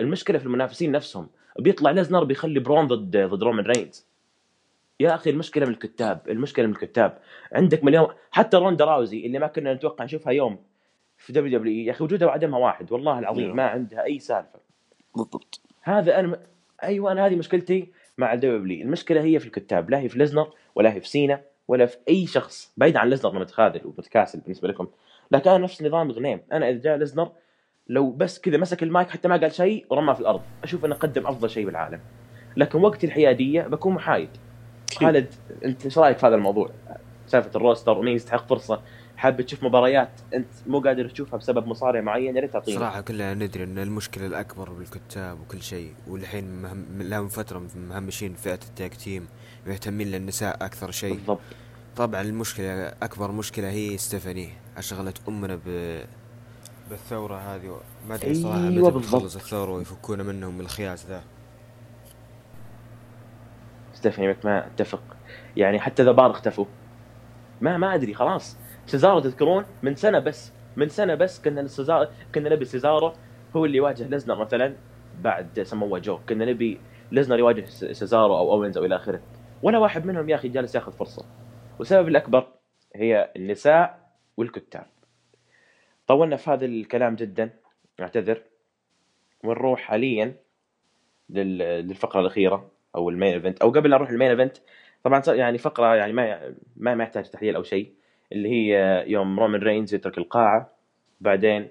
المشكلة 0.00 0.38
في 0.38 0.44
المنافسين 0.44 0.92
نفسهم. 0.92 1.28
بيطلع 1.58 1.90
ليزنر 1.90 2.24
بيخلي 2.24 2.60
برون 2.60 2.86
ضد 2.86 3.16
ضد 3.16 3.42
رومان 3.42 3.64
رينز 3.64 4.06
يا 5.02 5.14
أخي 5.14 5.30
المشكلة 5.30 5.66
من 5.66 5.72
الكتاب 5.72 6.20
المشكلة 6.28 6.66
من 6.66 6.72
الكتاب. 6.72 7.18
عندك 7.52 7.84
مليون 7.84 8.06
حتى 8.30 8.56
روندا 8.56 8.84
راوزي 8.84 9.26
اللي 9.26 9.38
ما 9.38 9.46
كنا 9.46 9.74
نتوقع 9.74 10.04
نشوفها 10.04 10.32
يوم 10.32 10.58
في 11.16 11.32
دبليو 11.32 11.58
دبليو 11.58 11.86
يا 11.86 11.92
أخي 11.92 12.04
وجودها 12.04 12.28
وعدمها 12.28 12.58
واحد 12.58 12.92
والله 12.92 13.18
العظيم 13.18 13.46
نعم. 13.46 13.56
ما 13.56 13.66
عندها 13.66 14.04
أي 14.04 14.18
سالفة. 14.18 14.58
بالضبط. 15.16 15.60
هذا 15.82 16.20
أنا 16.20 16.40
أيوه 16.82 17.12
أنا 17.12 17.26
هذه 17.26 17.36
مشكلتي 17.36 17.92
مع 18.18 18.32
الدبليو 18.32 18.58
دبليو 18.58 18.82
المشكلة 18.82 19.22
هي 19.22 19.38
في 19.38 19.46
الكتاب 19.46 19.90
لا 19.90 19.98
هي 19.98 20.08
في 20.08 20.18
ليزنر 20.18 20.50
ولا 20.74 20.92
هي 20.92 21.00
في 21.00 21.08
سينا 21.08 21.40
ولا 21.68 21.86
في 21.86 21.96
أي 22.08 22.26
شخص 22.26 22.72
بعيد 22.76 22.96
عن 22.96 23.10
ليزنر 23.10 23.38
متخاذل 23.38 23.80
ومتكاسل 23.84 24.40
بالنسبة 24.40 24.68
لكم. 24.68 24.86
لكن 25.30 25.50
أنا 25.50 25.58
نفس 25.58 25.82
نظام 25.82 26.10
غنيم. 26.10 26.40
أنا 26.52 26.70
إذا 26.70 26.80
جاء 26.80 26.96
ليزنر 26.96 27.32
لو 27.88 28.10
بس 28.10 28.40
كذا 28.40 28.56
مسك 28.56 28.82
المايك 28.82 29.10
حتى 29.10 29.28
ما 29.28 29.36
قال 29.36 29.52
شيء 29.52 29.86
ورماه 29.90 30.14
في 30.14 30.20
الأرض. 30.20 30.42
أشوف 30.64 30.84
إنه 30.84 30.94
قدم 30.94 31.26
أفضل 31.26 31.50
شيء 31.50 31.66
بالعالم. 31.66 32.00
لكن 32.56 32.78
وقت 32.78 33.04
الحيادية 33.04 33.62
بكون 33.62 33.94
محايد. 33.94 34.30
خالد 34.98 35.26
انت 35.64 35.84
إيش 35.84 35.98
رأيك 35.98 36.18
في 36.18 36.26
هذا 36.26 36.34
الموضوع؟ 36.34 36.70
سالفة 37.26 37.50
ال 37.56 37.62
roster 37.62 37.98
ومين 37.98 38.14
يستحق 38.14 38.48
فرصة؟ 38.48 38.80
حاب 39.16 39.40
تشوف 39.40 39.64
مباريات 39.64 40.10
أنت 40.34 40.46
مو 40.66 40.80
قادر 40.80 41.08
تشوفها 41.08 41.38
بسبب 41.38 41.66
مصارع 41.66 42.00
معين 42.00 42.36
يا 42.36 42.40
ريت 42.40 42.52
تعطينا 42.52 42.78
صراحة 42.78 43.00
كلنا 43.00 43.34
ندري 43.34 43.64
إن 43.64 43.78
المشكلة 43.78 44.26
الأكبر 44.26 44.70
بالكتاب 44.70 45.40
وكل 45.40 45.62
شيء 45.62 45.92
والحين 46.08 46.62
مهم 46.62 47.02
لهم 47.02 47.28
فترة 47.28 47.62
مهمشين 47.88 48.34
فئة 48.34 48.54
ال 48.54 48.64
tag 48.64 48.94
team 48.94 49.28
مهتمين 49.66 50.08
للنساء 50.10 50.64
أكثر 50.64 50.90
شيء. 50.90 51.14
بالضبط. 51.14 51.40
طبعا 51.96 52.20
المشكلة 52.20 52.88
أكبر 53.02 53.32
مشكلة 53.32 53.70
هي 53.70 53.98
ستيفاني 53.98 54.48
شغلت 54.80 55.28
امنا 55.28 55.56
ب 55.66 56.00
بالثورة 56.90 57.36
هذه 57.36 57.80
ما 58.08 58.14
أدري 58.14 58.34
صراحة 58.34 58.58
أيوة 58.58 58.88
متى 58.88 58.90
بالضبط. 58.90 59.22
الثورة 59.22 59.72
ويفكونا 59.72 60.22
منهم 60.22 60.54
من 60.54 60.60
الخياس 60.60 61.06
ذا. 61.06 61.22
ستيفاني 64.02 64.28
مكمان 64.28 64.66
أتفق. 64.66 65.02
يعني 65.56 65.80
حتى 65.80 66.02
ذا 66.02 66.12
بار 66.12 66.30
اختفوا. 66.30 66.64
ما 67.60 67.76
ما 67.76 67.94
أدري 67.94 68.14
خلاص. 68.14 68.58
سيزارو 68.86 69.20
تذكرون 69.20 69.64
من 69.82 69.94
سنة 69.94 70.18
بس 70.18 70.52
من 70.76 70.88
سنة 70.88 71.14
بس 71.14 71.42
كنا 71.42 71.66
سيزارو 71.66 72.06
كنا 72.34 72.50
نبي 72.50 72.64
سيزارو 72.64 73.12
هو 73.56 73.64
اللي 73.64 73.76
يواجه 73.76 74.08
ليزنر 74.08 74.38
مثلا 74.38 74.76
بعد 75.20 75.62
سموه 75.62 75.98
جو. 75.98 76.18
كنا 76.28 76.44
نبي 76.44 76.80
ليزنر 77.10 77.38
يواجه 77.38 77.64
سيزارو 77.92 78.36
أو 78.36 78.52
أوينز 78.52 78.78
أو 78.78 78.84
إلى 78.84 78.96
آخره. 78.96 79.20
ولا 79.62 79.78
واحد 79.78 80.06
منهم 80.06 80.28
يا 80.28 80.34
أخي 80.34 80.48
جالس 80.48 80.74
ياخذ 80.74 80.92
فرصة. 80.92 81.26
والسبب 81.78 82.08
الأكبر 82.08 82.48
هي 82.94 83.32
النساء 83.36 84.10
والكتاب. 84.36 84.86
طولنا 86.06 86.36
في 86.36 86.50
هذا 86.50 86.64
الكلام 86.64 87.14
جدا 87.14 87.50
اعتذر 88.00 88.42
ونروح 89.44 89.80
حاليا 89.80 90.34
لل- 91.30 91.58
للفقرة 91.58 92.20
الأخيرة. 92.20 92.71
أو 92.96 93.08
ال 93.10 93.14
main 93.14 93.32
event 93.32 93.60
أو 93.62 93.70
قبل 93.70 93.90
لا 93.90 93.96
نروح 93.96 94.10
ال 94.10 94.14
main 94.14 94.30
event 94.30 94.56
طبعا 95.04 95.22
يعني 95.28 95.58
فقرة 95.58 95.94
يعني 95.94 96.12
ما 96.12 96.54
ما 96.76 96.94
ما 96.94 97.04
يحتاج 97.04 97.30
تحليل 97.30 97.56
أو 97.56 97.62
شيء 97.62 97.92
اللي 98.32 98.48
هي 98.48 99.04
يوم 99.06 99.40
رومان 99.40 99.60
رينز 99.60 99.94
يترك 99.94 100.18
القاعة 100.18 100.70
بعدين 101.20 101.68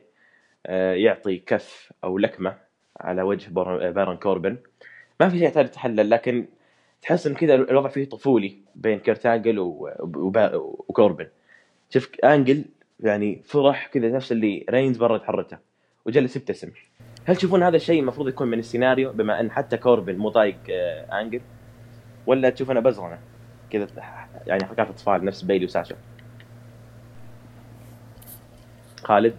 آه، 0.65 0.93
يعطي 0.93 1.37
كف 1.37 1.93
أو 2.03 2.17
لكمة 2.17 2.57
على 2.99 3.21
وجه 3.21 3.49
بار- 3.49 3.91
بارون 3.91 4.17
كوربن 4.17 4.57
ما 5.19 5.29
في 5.29 5.37
شيء 5.37 5.47
يحتاج 5.47 5.65
يتحلل 5.65 6.09
لكن 6.09 6.45
تحس 7.01 7.27
إن 7.27 7.33
كذا 7.33 7.55
الوضع 7.55 7.89
فيه 7.89 8.05
طفولي 8.09 8.57
بين 8.75 8.99
كيرت 8.99 9.25
إنجل 9.25 9.59
وكوربن 9.59 11.27
شوف 11.89 12.11
إنجل 12.23 12.65
يعني 12.99 13.41
فرح 13.45 13.87
كذا 13.87 14.09
نفس 14.09 14.31
اللي 14.31 14.65
رينز 14.69 14.97
برد 14.97 15.21
حرته 15.23 15.57
وجلس 16.05 16.35
يبتسم. 16.35 16.71
هل 17.25 17.35
تشوفون 17.35 17.63
هذا 17.63 17.75
الشيء 17.75 17.99
المفروض 17.99 18.27
يكون 18.27 18.47
من 18.47 18.59
السيناريو 18.59 19.11
بما 19.11 19.39
أن 19.39 19.51
حتى 19.51 19.77
كوربن 19.77 20.17
مو 20.17 20.29
طايق 20.29 20.57
آه، 20.69 21.21
أنجل؟ 21.21 21.41
ولا 22.25 22.49
تشوف 22.49 22.71
إنها 22.71 22.79
بزرنة 22.79 23.19
كذا 23.69 23.87
يعني 24.47 24.65
حركات 24.65 24.89
أطفال 24.89 25.25
نفس 25.25 25.41
بيلي 25.41 25.65
وساشا. 25.65 25.95
خالد؟ 29.03 29.35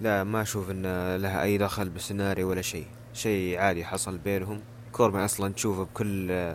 لا 0.00 0.24
ما 0.24 0.42
أشوف 0.42 0.70
إن 0.70 1.16
لها 1.16 1.42
أي 1.42 1.58
دخل 1.58 1.88
بالسيناريو 1.88 2.50
ولا 2.50 2.62
شيء. 2.62 2.86
شيء 3.12 3.58
عادي 3.58 3.84
حصل 3.84 4.18
بينهم. 4.18 4.60
كوربن 4.92 5.18
أصلا 5.18 5.52
تشوفه 5.52 5.84
بكل 5.84 6.54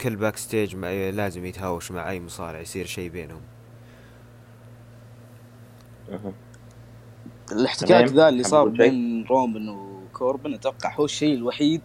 كل 0.00 0.16
backstage 0.16 0.76
لازم 1.14 1.46
يتهاوش 1.46 1.92
مع 1.92 2.10
أي 2.10 2.20
مصارع 2.20 2.60
يصير 2.60 2.86
شيء 2.86 3.10
بينهم. 3.10 3.40
الاحتكاك. 7.52 8.08
ذا 8.08 8.28
اللي 8.28 8.42
صار؟ 8.42 8.68
بين 8.68 9.24
رومان 9.24 9.68
وكوربن 9.68 10.54
أتوقع 10.54 10.94
هو 10.94 11.04
الشيء 11.04 11.34
الوحيد 11.34 11.80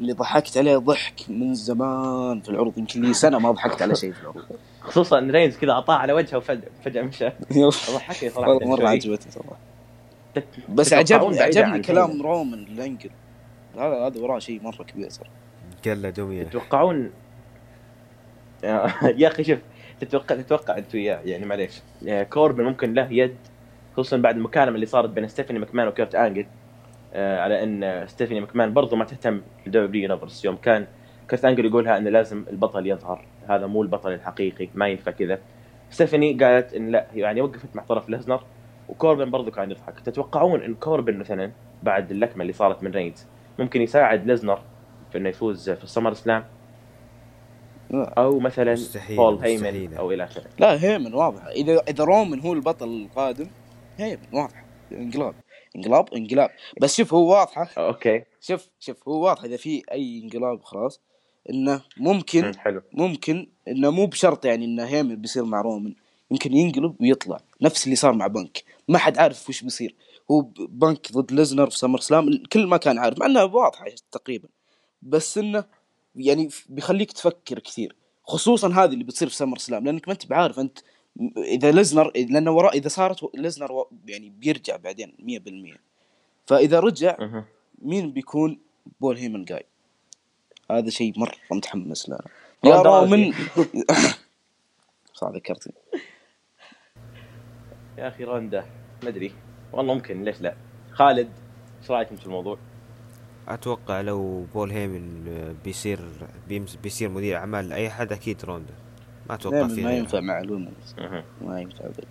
اللي 0.00 0.12
ضحكت 0.12 0.58
عليه 0.58 0.76
ضحك 0.76 1.20
من 1.28 1.54
زمان 1.54 2.40
في 2.40 2.48
العروض. 2.48 2.78
يمكن 2.78 3.02
لي 3.02 3.14
سنة 3.14 3.38
ما 3.38 3.50
ضحكت 3.50 3.82
على 3.82 3.94
شيء 3.94 4.12
في 4.12 4.20
العروض. 4.20 4.44
خصوصا 4.80 5.18
إن 5.18 5.30
رينز 5.30 5.56
كذا 5.56 5.72
اعطاه 5.72 5.94
على 5.94 6.12
وجهه 6.12 6.36
وفجاه 6.36 6.70
فجأة 6.84 7.02
مشى. 7.02 7.28
ضحكني 7.94 8.30
صراحة. 8.30 8.50
والله 8.50 8.68
مرة. 8.68 8.88
عجبتني 8.88 9.32
صراحة 9.32 9.56
بس 10.68 10.92
عجبني 10.92 11.40
عجبني 11.40 11.82
كلام. 11.82 12.22
رومان 12.22 12.58
الانجل 12.58 13.10
هذا 13.76 14.06
هذا 14.06 14.20
وراه 14.20 14.38
شيء 14.38 14.62
مرة 14.62 14.82
كبير 14.82 15.08
صراحة 15.08 15.30
قلة 15.84 16.10
دميه 16.10 16.42
تتوقعون؟ 16.42 17.10
يا 19.20 19.28
أخي 19.28 19.44
شوف 19.44 19.58
تتوقع 20.00 20.36
تتوقع 20.36 20.78
انت 20.78 20.94
وياه 20.94 21.20
يعني 21.24 21.46
معليش 21.46 21.72
كوربن 22.30 22.64
ممكن 22.64 22.94
له 22.94 23.12
يد 23.12 23.36
خصوصا 23.96 24.16
بعد 24.16 24.36
المكالمة 24.36 24.74
اللي 24.74 24.86
صارت 24.86 25.10
بين 25.10 25.28
ستيفاني 25.28 25.58
مكمان 25.58 25.88
وكيرت 25.88 26.14
أنجل 26.14 26.46
آه، 27.14 27.40
على 27.40 27.62
إن 27.62 28.06
ستيفاني 28.06 28.40
مكمان 28.40 28.72
برضو 28.72 28.96
ما 28.96 29.04
تهتم 29.04 29.40
بال 29.64 30.02
W 30.02 30.07
Universe 30.07 30.44
يوم 30.44 30.56
كان 30.56 30.86
كيرت 31.28 31.44
أنجل 31.44 31.66
يقولها 31.66 31.98
انه 31.98 32.10
لازم 32.10 32.44
البطل 32.50 32.86
يظهر 32.86 33.24
هذا 33.48 33.66
مو 33.66 33.82
البطل 33.82 34.12
الحقيقي 34.12 34.68
ما 34.74 34.88
ينفع 34.88 35.10
كذا. 35.10 35.38
ستيفاني 35.90 36.32
قالت 36.32 36.74
إن 36.74 36.90
لا 36.90 37.06
يعني 37.14 37.40
وقفت 37.40 37.76
مع 37.76 37.82
طرف 37.82 38.08
ليزنر 38.08 38.42
وكوربن 38.88 39.30
برضو 39.30 39.50
كان 39.50 39.70
يضحك. 39.70 40.00
تتوقعون 40.00 40.62
إن 40.62 40.74
كوربن 40.74 41.18
مثلا 41.18 41.50
بعد 41.82 42.10
اللكمة 42.10 42.42
اللي 42.42 42.52
صارت 42.52 42.82
من 42.82 42.90
رينز 42.90 43.26
ممكن 43.58 43.82
يساعد 43.82 44.26
ليزنر 44.26 44.58
في 45.12 45.18
إنه 45.18 45.28
يفوز 45.28 45.70
في 45.70 45.84
السمر 45.84 46.14
سلام؟ 46.14 46.44
لا. 47.90 48.14
أو 48.18 48.38
مثلا 48.38 48.72
مستحيل، 48.72 49.16
بول 49.16 49.34
مستحيل. 49.34 49.64
هيمن 49.64 49.94
أو 49.94 50.12
إلى 50.12 50.24
آخره. 50.24 50.44
لا 50.58 50.84
هيمن 50.84 51.14
واضح. 51.14 51.46
إذا 51.46 51.80
إذا 51.88 52.04
رومان 52.04 52.40
هو 52.40 52.52
البطل 52.52 52.88
القادم 52.88 53.46
هيمن 53.98 54.26
واضح. 54.32 54.64
انقلاب. 54.92 55.34
انقلاب 55.76 56.14
انقلاب. 56.14 56.50
بس 56.80 56.96
شوف 56.96 57.14
هو 57.14 57.30
واضحه 57.32 57.70
okay. 57.78 58.24
شوف 58.40 58.68
شوف 58.80 59.08
هو 59.08 59.24
واضح 59.24 59.44
إذا 59.44 59.56
في 59.56 59.82
أي 59.92 60.22
انقلاب 60.24 60.62
خلاص 60.62 61.00
إنه 61.50 61.82
ممكن 61.96 62.44
مم، 62.44 62.52
حلو. 62.58 62.82
ممكن 62.92 63.46
إنه 63.68 63.90
مو 63.90 64.06
بشرط 64.06 64.44
يعني 64.44 64.64
إنه 64.64 64.84
هيمن 64.84 65.16
بيصير 65.16 65.44
مع 65.44 65.60
رومان 65.60 65.94
يمكن 66.30 66.52
ينقلب 66.52 66.96
ويطلع. 67.00 67.40
نفس 67.62 67.84
اللي 67.84 67.96
صار 67.96 68.12
مع 68.12 68.26
بنك. 68.26 68.64
ما 68.88 68.98
حد 68.98 69.18
عارف 69.18 69.48
وش 69.48 69.62
بيصير. 69.62 69.94
هو 70.30 70.40
بنك 70.58 71.12
ضد 71.12 71.32
ليزنر 71.32 71.70
في 71.70 71.78
SummerSlam. 71.78 72.28
الكل 72.28 72.66
ما 72.66 72.76
كان 72.76 72.98
عارف 72.98 73.18
مع 73.18 73.26
انها 73.26 73.42
واضحه 73.42 73.84
تقريبا. 74.12 74.48
بس 75.02 75.38
إنه 75.38 75.64
يعني 76.16 76.48
بيخليك 76.68 77.12
تفكر 77.12 77.58
كثير. 77.58 77.96
خصوصا 78.24 78.68
هذه 78.68 78.92
اللي 78.92 79.04
بتصير 79.04 79.28
في 79.28 79.36
SummerSlam 79.36 79.84
لأنك 79.84 80.08
ما 80.08 80.14
أنت 80.14 80.26
بعارف 80.26 80.58
أنت 80.58 80.78
إذا 81.38 81.70
ليزنر 81.70 82.12
لأنه 82.16 82.50
وراء 82.50 82.76
إذا 82.78 82.88
صارت 82.88 83.30
ليزنر 83.34 83.72
و- 83.72 83.90
يعني 84.06 84.30
بيرجع 84.30 84.76
بعدين 84.76 85.12
100% 85.74 85.78
فإذا 86.46 86.80
رجع. 86.80 87.16
مين 87.82 88.12
بيكون؟ 88.12 88.58
بول 89.00 89.16
هيمن 89.16 89.44
جاي. 89.44 89.64
هذا 90.70 90.90
شيء 90.90 91.18
مرة 91.18 91.34
متحمس 91.50 92.08
له. 92.08 92.18
يا. 92.64 92.82
رومن 92.82 93.32
صح 95.14 95.28
ذكرتني. 95.34 95.74
يا 97.98 98.08
أخي 98.08 98.24
روندا 98.24 98.66
ما 99.02 99.08
أدري. 99.08 99.32
والله 99.72 99.94
ممكن 99.94 100.24
ليش 100.24 100.40
لا؟ 100.40 100.54
خالد 100.92 101.28
إيش 101.82 101.90
رأيكم 101.90 102.16
في 102.16 102.26
الموضوع؟ 102.26 102.58
أتوقع 103.48 104.00
لو 104.00 104.44
بول 104.54 104.70
هيمن 104.70 105.24
بيصير 105.64 106.00
بيمس 106.48 106.76
بيصير 106.76 107.08
مدير 107.08 107.36
أعمال 107.36 107.68
لأي 107.68 107.90
حد 107.90 108.12
أكيد 108.12 108.44
روندا. 108.44 108.74
ما 109.28 109.34
أتوقع 109.34 109.56
دائما 109.56 109.74
في 109.74 109.82
ما. 109.84 109.92
ينفع 109.92 110.20
مع 110.20 110.40
لومنز 110.40 110.94
مهم. 110.98 111.22
ما 111.42 111.60
ينفع 111.60 111.84
أبد. 111.84 112.04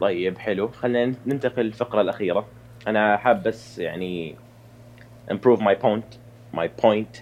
طيب 0.00 0.38
حلو. 0.38 0.68
خلينا 0.68 1.14
ننتقل 1.26 1.62
للفقرة 1.62 2.00
الأخيرة. 2.00 2.46
أنا 2.86 3.16
حاب 3.16 3.42
بس 3.42 3.78
يعني 3.78 4.34
improve 5.30 5.58
my 5.60 5.74
point 5.82 6.16
my 6.56 6.68
point 6.84 7.20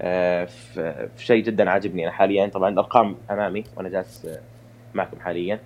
آه، 0.00 0.44
في 0.44 1.08
في 1.16 1.24
شيء 1.24 1.42
جدا 1.42 1.70
عاجبني 1.70 2.04
أنا 2.04 2.12
حاليا. 2.12 2.46
طبعا 2.46 2.68
الأرقام 2.68 3.16
أمامي 3.30 3.64
وأنا 3.76 3.88
جالس 3.88 4.24
آه، 4.26 4.40
معكم 4.94 5.20
حاليا. 5.20 5.60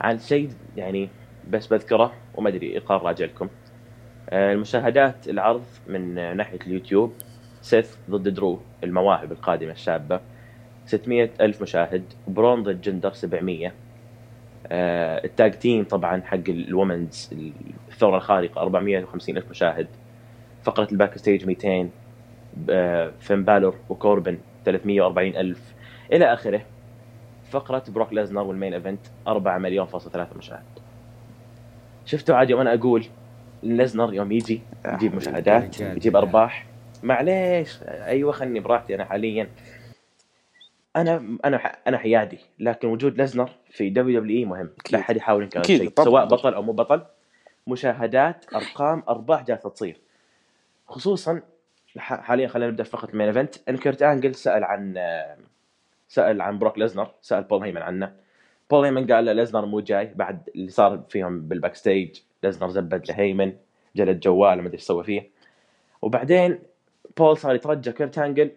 عن 0.00 0.18
شيء 0.18 0.50
يعني 0.76 1.08
بس 1.50 1.66
بذكره 1.66 2.12
وما 2.34 2.48
أدري 2.48 2.78
إقرار 2.78 3.02
راجع 3.02 3.24
لكم. 3.24 3.48
آه، 4.30 4.52
المشاهدات 4.52 5.28
العرض 5.28 5.64
من 5.86 6.18
آه، 6.18 6.34
ناحية 6.34 6.58
اليوتيوب. 6.66 7.12
سيث 7.62 7.96
ضد 8.10 8.28
درو 8.28 8.60
المواهب 8.84 9.32
القادمة 9.32 9.72
الشابة. 9.72 10.20
600 10.88 11.30
ألف 11.40 11.62
مشاهد 11.62 12.02
برون 12.28 12.62
ضد 12.62 12.80
جندر 12.80 13.12
700 13.12 13.72
آه، 14.66 15.24
ال 15.24 15.31
tag 15.31 15.52
team 15.58 15.84
طبعا 15.84 16.22
حق 16.22 16.48
ال 16.48 16.58
women's 16.58 17.30
الثورة 17.88 18.16
الخارقة 18.16 18.60
450 18.60 19.36
ألف 19.36 19.50
مشاهد. 19.50 19.86
فقرة 20.62 20.88
ال 20.92 21.18
backstage 21.18 21.46
200 21.46 21.90
آه، 22.70 23.12
فين 23.20 23.44
بالور 23.44 23.74
وكوربن 23.88 24.38
340 24.64 25.36
ألف. 25.36 25.74
إلى 26.12 26.32
آخره 26.32 26.60
فقرة 27.50 27.84
بروك 27.88 28.12
ليزنر 28.12 28.42
وال 28.42 28.53
main 28.53 28.74
event 28.74 29.00
4 29.28 29.58
مليون 29.58 29.86
فاصل 29.86 30.10
3 30.10 30.36
مشاهد. 30.36 30.62
شفتوا 32.04 32.36
عاد 32.36 32.50
يوم 32.50 32.60
أنا 32.60 32.74
أقول 32.74 33.04
ليزنر 33.62 34.14
يوم 34.14 34.32
يجي 34.32 34.60
يجيب 34.86 35.14
مشاهدات 35.14 35.80
رجال. 35.82 35.96
يجيب 35.96 36.16
أرباح. 36.16 36.66
معليش 37.02 37.78
أيوه 37.82 38.32
خلني 38.32 38.60
براحتي 38.60 38.94
أنا 38.94 39.04
حاليا. 39.04 39.48
أنا 41.00 41.38
أنا 41.44 41.56
أنا 41.86 41.98
حيادي 41.98 42.38
لكن 42.58 42.88
وجود 42.88 43.18
ليزنر 43.18 43.50
في 43.70 43.90
WWE 43.90 44.44
مهم. 44.44 44.70
لا 44.90 44.98
أحد 44.98 45.16
يحاول 45.16 45.42
ينكر 45.42 45.62
شيء. 45.62 45.92
سواء 45.98 46.26
بطل 46.26 46.54
أو 46.54 46.62
مو 46.62 46.72
بطل 46.72 47.02
مشاهدات 47.66 48.54
أرقام 48.54 49.02
أرباح 49.08 49.42
جالسة 49.42 49.68
تصير. 49.68 50.00
خصوصا 50.88 51.42
حاليا 51.98 52.48
خلينا 52.48 52.70
نبدأ 52.70 52.84
في 52.84 52.90
فقره 52.90 53.10
ال 53.10 53.13
main 53.13 53.26
event 53.26 53.54
إن 53.68 53.76
كيرت 53.76 54.02
آنجل 54.02 54.34
سأل 54.34 54.64
عن 54.64 54.94
سأل 56.08 56.40
عن 56.40 56.58
بروك 56.58 56.78
ليزنر 56.78 57.10
سأل 57.22 57.44
بول 57.44 57.62
هيمن 57.62 57.82
عنه. 57.82 58.12
بول 58.70 58.84
هيمن 58.84 59.12
قال 59.12 59.24
له 59.24 59.32
ليزنر 59.32 59.66
مو 59.66 59.80
جاي 59.80 60.12
بعد 60.14 60.50
اللي 60.54 60.70
صار 60.70 61.02
فيهم 61.08 61.40
بال 61.40 61.74
backstage 61.74 62.20
ليزنر 62.42 62.68
زبد 62.68 63.10
لهيمن 63.10 63.52
جلد 63.96 64.20
جواله 64.20 64.60
ما 64.60 64.66
أدري 64.66 64.74
إيش 64.74 64.82
سوى 64.82 65.04
فيه. 65.04 65.30
وبعدين 66.02 66.58
بول 67.16 67.36
صار 67.36 67.54
يترجى 67.54 67.92
كيرت 67.92 68.18
آنجل 68.18 68.50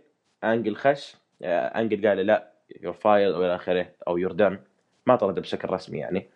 آنجل 0.43 0.75
خش. 0.75 1.20
أنجل 1.43 2.07
قال 2.07 2.17
لا 2.17 2.51
you're 2.81 2.93
fired 2.93 3.33
أو 3.33 3.45
إلى 3.45 3.55
آخره 3.55 3.87
أو 4.07 4.17
you're 4.17 4.31
done 4.31 4.59
ما 5.05 5.15
طرد 5.15 5.39
بشكل 5.39 5.69
رسمي 5.69 5.99
يعني. 5.99 6.27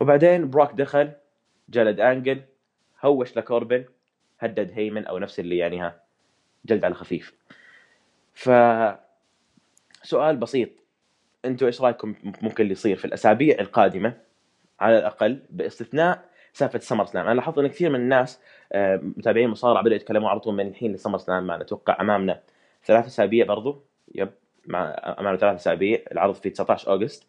وبعدين 0.00 0.50
بروك 0.50 0.72
دخل 0.72 1.12
جلد 1.68 2.00
أنجل 2.00 2.42
هوش 3.04 3.36
لكوربن 3.36 3.84
هدد 4.40 4.70
هيمن 4.74 5.06
أو 5.06 5.18
نفس 5.18 5.40
اللي 5.40 5.58
يعني 5.58 5.80
ها 5.80 6.00
جلد 6.64 6.84
على 6.84 6.94
خفيف. 6.94 7.34
ف 8.34 8.50
سؤال 10.02 10.36
بسيط. 10.36 10.70
أنتم 11.44 11.66
إيش 11.66 11.80
رأيكم 11.80 12.14
ممكن 12.42 12.62
اللي 12.62 12.72
يصير 12.72 12.96
في 12.96 13.04
الأسابيع 13.04 13.60
القادمة؟ 13.60 14.14
على 14.80 14.98
الأقل 14.98 15.42
باستثناء 15.50 16.24
سالفة 16.52 16.78
SummerSlam 16.78 17.26
أنا 17.26 17.34
لاحظت 17.34 17.58
إن 17.58 17.66
كثير 17.66 17.90
من 17.90 18.00
الناس 18.00 18.40
آه، 18.72 18.96
متابعين 19.02 19.48
مصارعة 19.48 19.82
بدأوا 19.82 19.96
يتكلموا 19.96 20.30
على 20.30 20.40
طول 20.40 20.54
من 20.54 20.68
الحين 20.68 20.92
ل 20.92 21.18
SummerSlam 21.18 21.46
معنا 21.46 21.62
أتوقع 21.62 22.00
أمامنا 22.00 22.40
ثلاث 22.84 23.06
أسابيع 23.06 23.46
برضو. 23.46 23.84
yep 24.14 24.30
مع 24.66 24.96
ثلاث 25.36 25.54
أسابيع 25.60 25.98
العرض 26.12 26.34
في 26.34 26.50
19 26.50 26.90
August. 26.90 27.26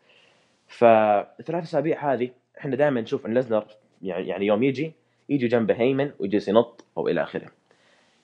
فالثلاث 0.67 1.63
أسابيع 1.63 2.13
هذه 2.13 2.29
إحنا 2.57 2.75
دائما 2.75 3.01
نشوف 3.01 3.25
إن 3.25 3.33
ليزنر 3.33 3.65
يعني 4.01 4.27
يعني 4.27 4.45
يوم 4.45 4.63
يجي 4.63 4.93
يجي 5.29 5.47
جنبه 5.47 5.73
هيمن 5.73 6.11
ويجلس 6.19 6.47
ينط 6.47 6.85
أو 6.97 7.07
إلى 7.07 7.23
آخره. 7.23 7.47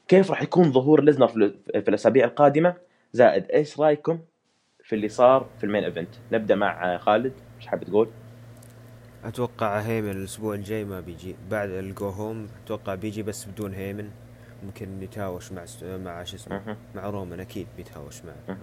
كيف 0.07 0.29
راح 0.31 0.41
يكون 0.41 0.71
ظهور 0.71 1.03
ليزنر 1.03 1.27
في 1.27 1.35
ال- 1.35 1.81
في 1.81 1.89
الأسابيع 1.89 2.25
القادمة؟ 2.25 2.75
زائد 3.13 3.51
إيش 3.51 3.79
رأيكم 3.79 4.19
في 4.83 4.95
اللي 4.95 5.09
صار 5.09 5.49
في 5.57 5.63
ال 5.63 5.67
main 5.67 5.83
event؟ 5.83 6.09
نبدأ 6.31 6.55
مع 6.55 6.97
خالد 6.97 7.33
إيش 7.57 7.67
حاب 7.67 7.83
تقول؟ 7.83 8.09
أتوقع 9.25 9.79
هيمن 9.79 10.11
الأسبوع 10.11 10.55
الجاي 10.55 10.83
ما 10.85 10.99
بيجي 10.99 11.35
بعد 11.51 11.69
ال 11.69 11.82
go 11.82 12.09
home 12.09 12.47
أتوقع 12.65 12.95
بيجي 12.95 13.23
بس 13.23 13.45
بدون 13.45 13.73
هيمن. 13.73 14.09
ممكن 14.63 15.03
يتهاوش 15.03 15.51
مع 15.51 15.65
س- 15.65 15.83
مع 15.83 16.23
شو 16.23 16.35
اسمه. 16.35 16.75
مع 16.95 17.09
رومان 17.09 17.39
أكيد 17.39 17.67
بيتهاوش 17.77 18.21
معه. 18.25 18.57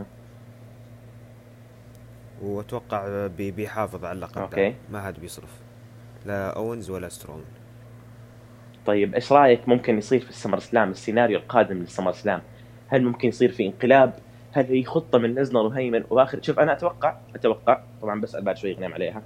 وأتوقع 2.43 3.27
بي 3.27 3.51
بيحافظ 3.51 4.05
على 4.05 4.17
اللقب 4.17 4.43
okay. 4.43 4.69
ده. 4.71 4.75
ما 4.91 5.03
حد 5.03 5.21
بيصرف. 5.21 5.61
لا 6.27 6.57
اونز 6.57 6.91
ولا 6.91 7.09
سترون 7.09 7.45
طيب 8.87 9.15
إيش 9.15 9.33
رأيك 9.33 9.69
ممكن 9.69 9.99
يصير 9.99 10.21
في 10.21 10.31
ال 10.31 10.59
SummerSlam 10.59 10.91
السيناريو 10.91 11.39
القادم 11.39 11.77
لل 11.77 12.13
SummerSlam؟ 12.13 12.43
هل 12.89 13.05
ممكن 13.05 13.29
يصير 13.29 13.53
في 13.53 13.67
انقلاب؟ 13.67 14.15
هل 14.53 14.65
هي 14.65 14.85
خطة 14.85 15.19
من 15.19 15.35
ليزنر 15.35 15.61
وهيمن؟ 15.67 16.05
وآخر 16.11 16.43
شوف 16.43 16.59
أنا 16.59 16.73
أتوقع 16.73 17.17
أتوقع 17.35 17.81
طبعا 18.03 18.21
بسال 18.21 18.43
بعد 18.43 18.57
شوي 18.57 18.73
غنيم 18.73 18.93
عليها. 18.95 19.23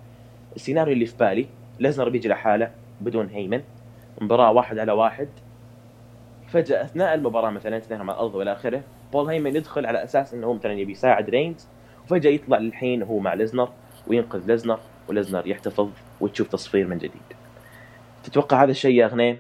السيناريو 0.57 0.93
اللي 0.95 1.07
في 1.07 1.17
بالي 1.17 1.47
ليزنر 1.81 2.09
بيجي 2.09 2.29
لحاله 2.29 2.71
بدون 3.01 3.29
هيمن. 3.29 3.63
مباراة 4.21 4.53
واحد 4.53 4.79
على 4.79 4.93
واحد. 4.93 5.29
فجأة 6.49 6.85
أثناء 6.85 7.15
المباراة 7.15 7.51
مثلا 7.51 7.77
اثنينهم 7.77 8.11
على 8.11 8.17
الأرض 8.17 8.35
وإلى 8.35 8.53
آخره 8.53 8.83
بول 9.13 9.29
هيمن 9.29 9.57
يدخل 9.57 9.87
على 9.87 10.05
أساس 10.05 10.35
إنه 10.35 10.47
هو 10.47 10.55
مثلا 10.55 10.73
يبي 10.73 10.93
يساعد 10.93 11.31
رينز 11.31 11.69
وفجأة 12.05 12.31
يطلع 12.31 12.59
للحين 12.59 13.03
هو 13.03 13.19
مع 13.19 13.35
ليزنر 13.35 13.73
وينقذ 14.07 14.47
ليزنر 14.47 14.81
وليزنر 15.09 15.47
يحتفظ 15.47 15.91
وتشوف 16.21 16.49
تصفير 16.49 16.87
من 16.87 16.99
جديد. 16.99 17.23
تتوقع 18.25 18.63
هذا 18.63 18.71
الشيء 18.71 18.95
يا 18.95 19.07
غنيم 19.07 19.39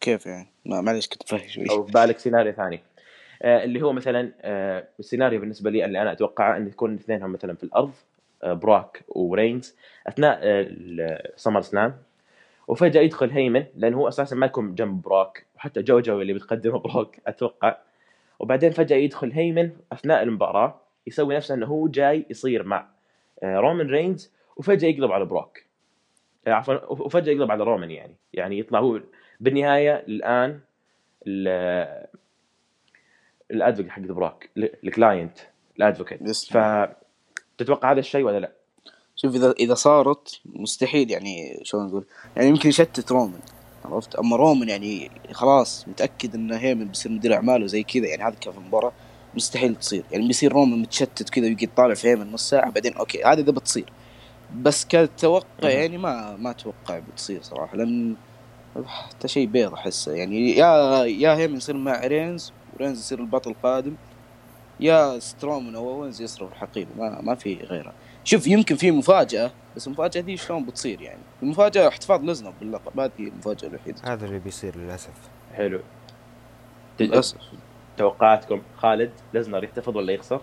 كيف 0.00 0.26
يعني؟ 0.26 0.46
ما 0.66 0.80
معلش 0.80 1.08
كنت 1.08 1.28
فاهم 1.28 1.48
شوي. 1.48 1.70
أو 1.70 1.82
بالك 1.82 2.18
سيناريو 2.18 2.52
ثاني. 2.52 2.80
آه 3.42 3.64
اللي 3.64 3.82
هو 3.82 3.92
مثلا 3.92 4.32
آه 4.40 4.84
السيناريو 5.00 5.40
بالنسبة 5.40 5.70
لي 5.70 5.84
اللي 5.84 6.02
أنا 6.02 6.12
اتوقعه 6.12 6.56
إن 6.56 6.66
يكون 6.66 6.94
اثنينهم 6.94 7.32
مثلا 7.32 7.54
في 7.54 7.64
الأرض 7.64 7.92
آه 8.42 8.52
براك 8.52 9.04
ورينز 9.08 9.74
أثناء 10.06 10.40
آه 10.42 11.32
SummerSlam 11.36 11.96
وفجأة 12.68 13.00
يدخل 13.00 13.30
هيمن 13.30 13.64
لأنه 13.76 13.96
هو 13.96 14.08
أساسا 14.08 14.36
ما 14.36 14.46
يكون 14.46 14.74
جنب 14.74 15.02
براك 15.02 15.44
وحتى 15.58 15.82
جوجو 15.82 16.20
اللي 16.20 16.32
بتقدمه 16.32 16.78
براك 16.88 17.20
أتوقع. 17.26 17.76
وبعدين 18.38 18.70
فجأة 18.70 18.96
يدخل 18.96 19.32
هيمن 19.32 19.70
أثناء 19.92 20.22
المباراة 20.22 20.80
يسوي 21.06 21.36
نفسه 21.36 21.54
إنه 21.54 21.66
هو 21.66 21.88
جاي 21.88 22.26
يصير 22.30 22.62
مع 22.64 22.86
آه 23.42 23.56
رومان 23.56 23.86
رينز 23.90 24.32
وفجأة 24.56 24.88
يقلب 24.88 25.12
على 25.12 25.24
براك 25.24 25.64
آه، 26.46 26.50
عفوا 26.52 26.92
وفجأة 26.92 27.32
يقلب 27.32 27.50
على 27.50 27.64
رومان 27.64 27.90
يعني. 27.90 28.14
يعني 28.32 28.58
يطلع 28.58 28.78
هو 28.80 29.00
بالنهاية 29.40 29.94
الآن 30.08 30.60
ال- 31.26 32.06
ال 33.50 33.54
advocate 33.54 33.90
حق 33.92 34.00
براك 34.00 34.50
ال 34.56 34.68
client 34.68 35.38
ال 35.76 35.81
advocate. 35.81 36.22
بس 36.22 36.52
فتتوقع 37.58 37.92
هذا 37.92 38.00
الشيء 38.00 38.24
ولا 38.24 38.38
لا؟ 38.40 38.52
شوف 39.16 39.34
إذا 39.34 39.50
إذا 39.52 39.74
صارت 39.74 40.40
مستحيل 40.46 41.10
يعني 41.10 41.60
شلون 41.62 41.86
نقول 41.86 42.04
يعني 42.36 42.48
يمكن 42.48 42.68
يشتت 42.68 43.12
رومان. 43.12 43.40
عرفت؟ 43.94 44.14
أما 44.14 44.36
رومان 44.36 44.68
يعني 44.68 45.10
خلاص 45.32 45.88
متأكد 45.88 46.34
إن 46.34 46.52
هيمن 46.52 46.84
بيصير 46.84 47.12
مدير 47.12 47.34
أعماله 47.34 47.66
زي 47.66 47.82
كذا 47.82 48.06
يعني 48.06 48.22
هذا 48.22 48.34
كان 48.40 48.52
في 48.52 48.58
المباراة؟ 48.58 48.92
مستحيل 49.34 49.74
تصير. 49.74 50.04
يعني 50.12 50.26
بيصير 50.26 50.52
رومان 50.52 50.82
متشتت 50.82 51.30
كذا 51.30 51.44
ويجي 51.44 51.64
يطالع 51.64 51.94
في 51.94 52.08
هيمن 52.08 52.32
نص 52.32 52.50
ساعة 52.50 52.70
بعدين 52.70 52.94
okay 52.94 53.24
هذا 53.24 53.40
إذا 53.40 53.52
بتصير. 53.52 53.92
بس 54.62 54.84
كتوقع. 54.84 55.68
يعني 55.68 55.98
ما 55.98 56.36
ما 56.36 56.50
أتوقع 56.50 56.98
بتصير 56.98 57.42
صراحة 57.42 57.76
لأن 57.76 58.16
حتى 58.86 59.28
شيء 59.28 59.46
بيض 59.46 59.72
أحسه. 59.72 60.12
يعني 60.12 60.56
يا 60.56 61.04
يا 61.04 61.36
هيمن 61.36 61.56
يصير 61.56 61.76
مع 61.76 62.06
رينز 62.06 62.52
ورينز 62.74 62.98
يصير 62.98 63.20
البطل 63.20 63.50
القادم 63.50 63.94
يا 64.80 65.18
سترومان 65.18 65.74
أو 65.74 65.90
أوينز 65.90 66.22
يصرف 66.22 66.52
الحقيبة 66.52 66.90
ما 66.98 67.20
ما 67.20 67.34
في 67.34 67.54
غيره 67.54 67.92
شوف 68.28 68.46
يمكن 68.46 68.76
في 68.76 68.90
مفاجأة 68.90 69.50
بس 69.76 69.86
المفاجأة 69.86 70.20
دي 70.20 70.36
شلون 70.36 70.64
بتصير 70.64 71.00
يعني 71.00 71.20
المفاجأة 71.42 71.88
احتفاظ 71.88 72.24
لزنر 72.24 72.52
باللقب 72.60 73.00
هذه 73.00 73.10
المفاجاه 73.18 73.68
الوحيده 73.68 73.98
هذا 74.04 74.26
اللي 74.26 74.38
بيصير 74.38 74.76
للأسف 74.76 75.12
حلو 75.54 75.80
للأسف 77.00 77.38
توقعاتكم 77.96 78.62
خالد 78.76 79.10
ليزنر 79.34 79.64
يحتفظ 79.64 79.96
ولا 79.96 80.12
يخسر؟ 80.12 80.40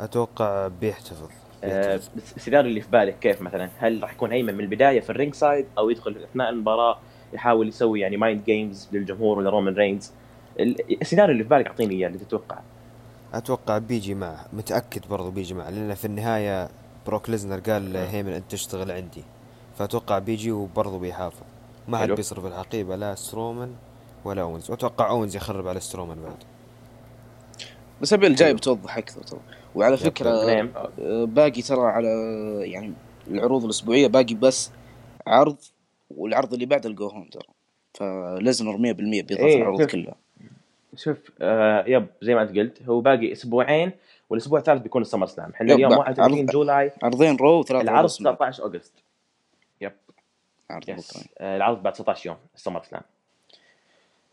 أتوقع 0.00 0.68
بيحتفظ. 0.68 1.28
بس 1.64 2.10
السيناريو 2.36 2.68
اللي 2.70 2.80
في 2.80 2.90
بالك 2.90 3.18
كيف 3.18 3.42
مثلا؟ 3.42 3.68
هل 3.78 4.02
راح 4.02 4.12
يكون 4.12 4.32
هيمن 4.32 4.54
من 4.54 4.60
البداية 4.60 5.00
في 5.00 5.10
ال 5.10 5.34
ringside 5.34 5.66
أو 5.78 5.90
يدخل 5.90 6.16
أثناء 6.30 6.50
المباراة 6.50 6.98
يحاول 7.32 7.68
يسوي 7.68 8.00
يعني 8.00 8.16
mind 8.16 8.44
games 8.44 8.88
للجمهور 8.92 9.38
ولا 9.38 9.50
رومان 9.50 9.74
رينز؟ 9.74 10.12
ال- 10.60 11.00
السيناريو 11.02 11.32
اللي 11.32 11.42
في 11.44 11.48
بالك 11.50 11.66
أعطيني 11.66 11.94
إياه 11.94 12.06
اللي 12.08 12.18
تتوقع 12.18 12.58
أتوقع 13.34 13.78
بيجي 13.78 14.14
معه 14.14 14.46
متأكد 14.52 15.08
برضو 15.10 15.30
بيجي 15.30 15.54
معه 15.54 15.70
لأن 15.70 15.94
في 15.94 16.04
النهاية 16.04 16.68
بروك 17.06 17.30
ليزنر 17.30 17.60
قال 17.60 17.96
هيمن 17.96 18.32
أنت 18.32 18.50
تشتغل 18.50 18.90
عندي. 18.90 19.22
فأتوقع 19.78 20.18
بيجي 20.18 20.52
وبرضو 20.52 20.98
بيحافظ. 20.98 21.42
ما 21.88 21.98
حد. 21.98 22.10
بيصرف 22.10 22.46
الحقيبة 22.46 22.96
لا 22.96 23.14
سترومان 23.14 23.74
ولا 24.24 24.42
أونز. 24.42 24.70
وأتوقع 24.70 25.10
أونز 25.10 25.36
يخرب 25.36 25.68
على 25.68 25.80
سترومان 25.80 26.18
بعد. 26.22 26.36
بس 28.02 28.12
ابي 28.12 28.26
الجاي 28.26 28.54
بتوضح 28.54 28.98
أكثر 28.98 29.22
ترى. 29.22 29.40
وعلى. 29.74 29.96
فكرة 29.96 30.30
غنيم 30.30 30.72
آه، 31.00 31.24
باقي 31.24 31.62
ترى 31.62 31.80
على 31.86 32.08
يعني 32.62 32.92
العروض 33.28 33.64
الأسبوعية 33.64 34.06
باقي 34.06 34.34
بس 34.34 34.70
عرض 35.26 35.56
والعرض 36.10 36.52
اللي 36.52 36.66
بعده 36.66 36.90
ال 36.90 36.96
go 36.96 37.08
home 37.08 37.28
ترى. 37.28 37.48
فلزنر 37.94 38.76
100% 38.76 39.22
بيضاف 39.22 39.38
إيه، 39.40 39.56
العروض. 39.56 39.82
كلها. 39.82 40.14
شوف 40.98 41.30
آه 41.40 41.84
yep 41.86 42.06
زي 42.22 42.34
ما 42.34 42.42
انت 42.42 42.58
قلت 42.58 42.82
هو 42.82 43.00
باقي 43.00 43.32
أسبوعين 43.32 43.90
والأسبوع 44.30 44.58
الثالث 44.58 44.82
بيكون 44.82 45.02
ال 45.02 45.26
SummerSlam. 45.26 45.50
إحنا 45.50 45.74
اليوم 45.74 45.92
عرض- 45.92 45.98
31 45.98 46.46
July. 46.46 46.92
عرضين 47.02 47.36
Raw 47.36 47.58
وثلاث 47.58 47.82
العرض 47.82 47.98
عروض 47.98 48.10
سماك. 48.10 48.34
19 48.36 48.62
August 48.62 48.94
yep. 49.80 49.92
عرض 50.70 50.88
yes. 50.88 51.28
آه 51.38 51.56
العرض 51.56 51.82
بعد 51.82 51.92
19 51.92 52.26
يوم 52.26 52.36
ال 52.54 52.82
SummerSlam. 52.82 53.02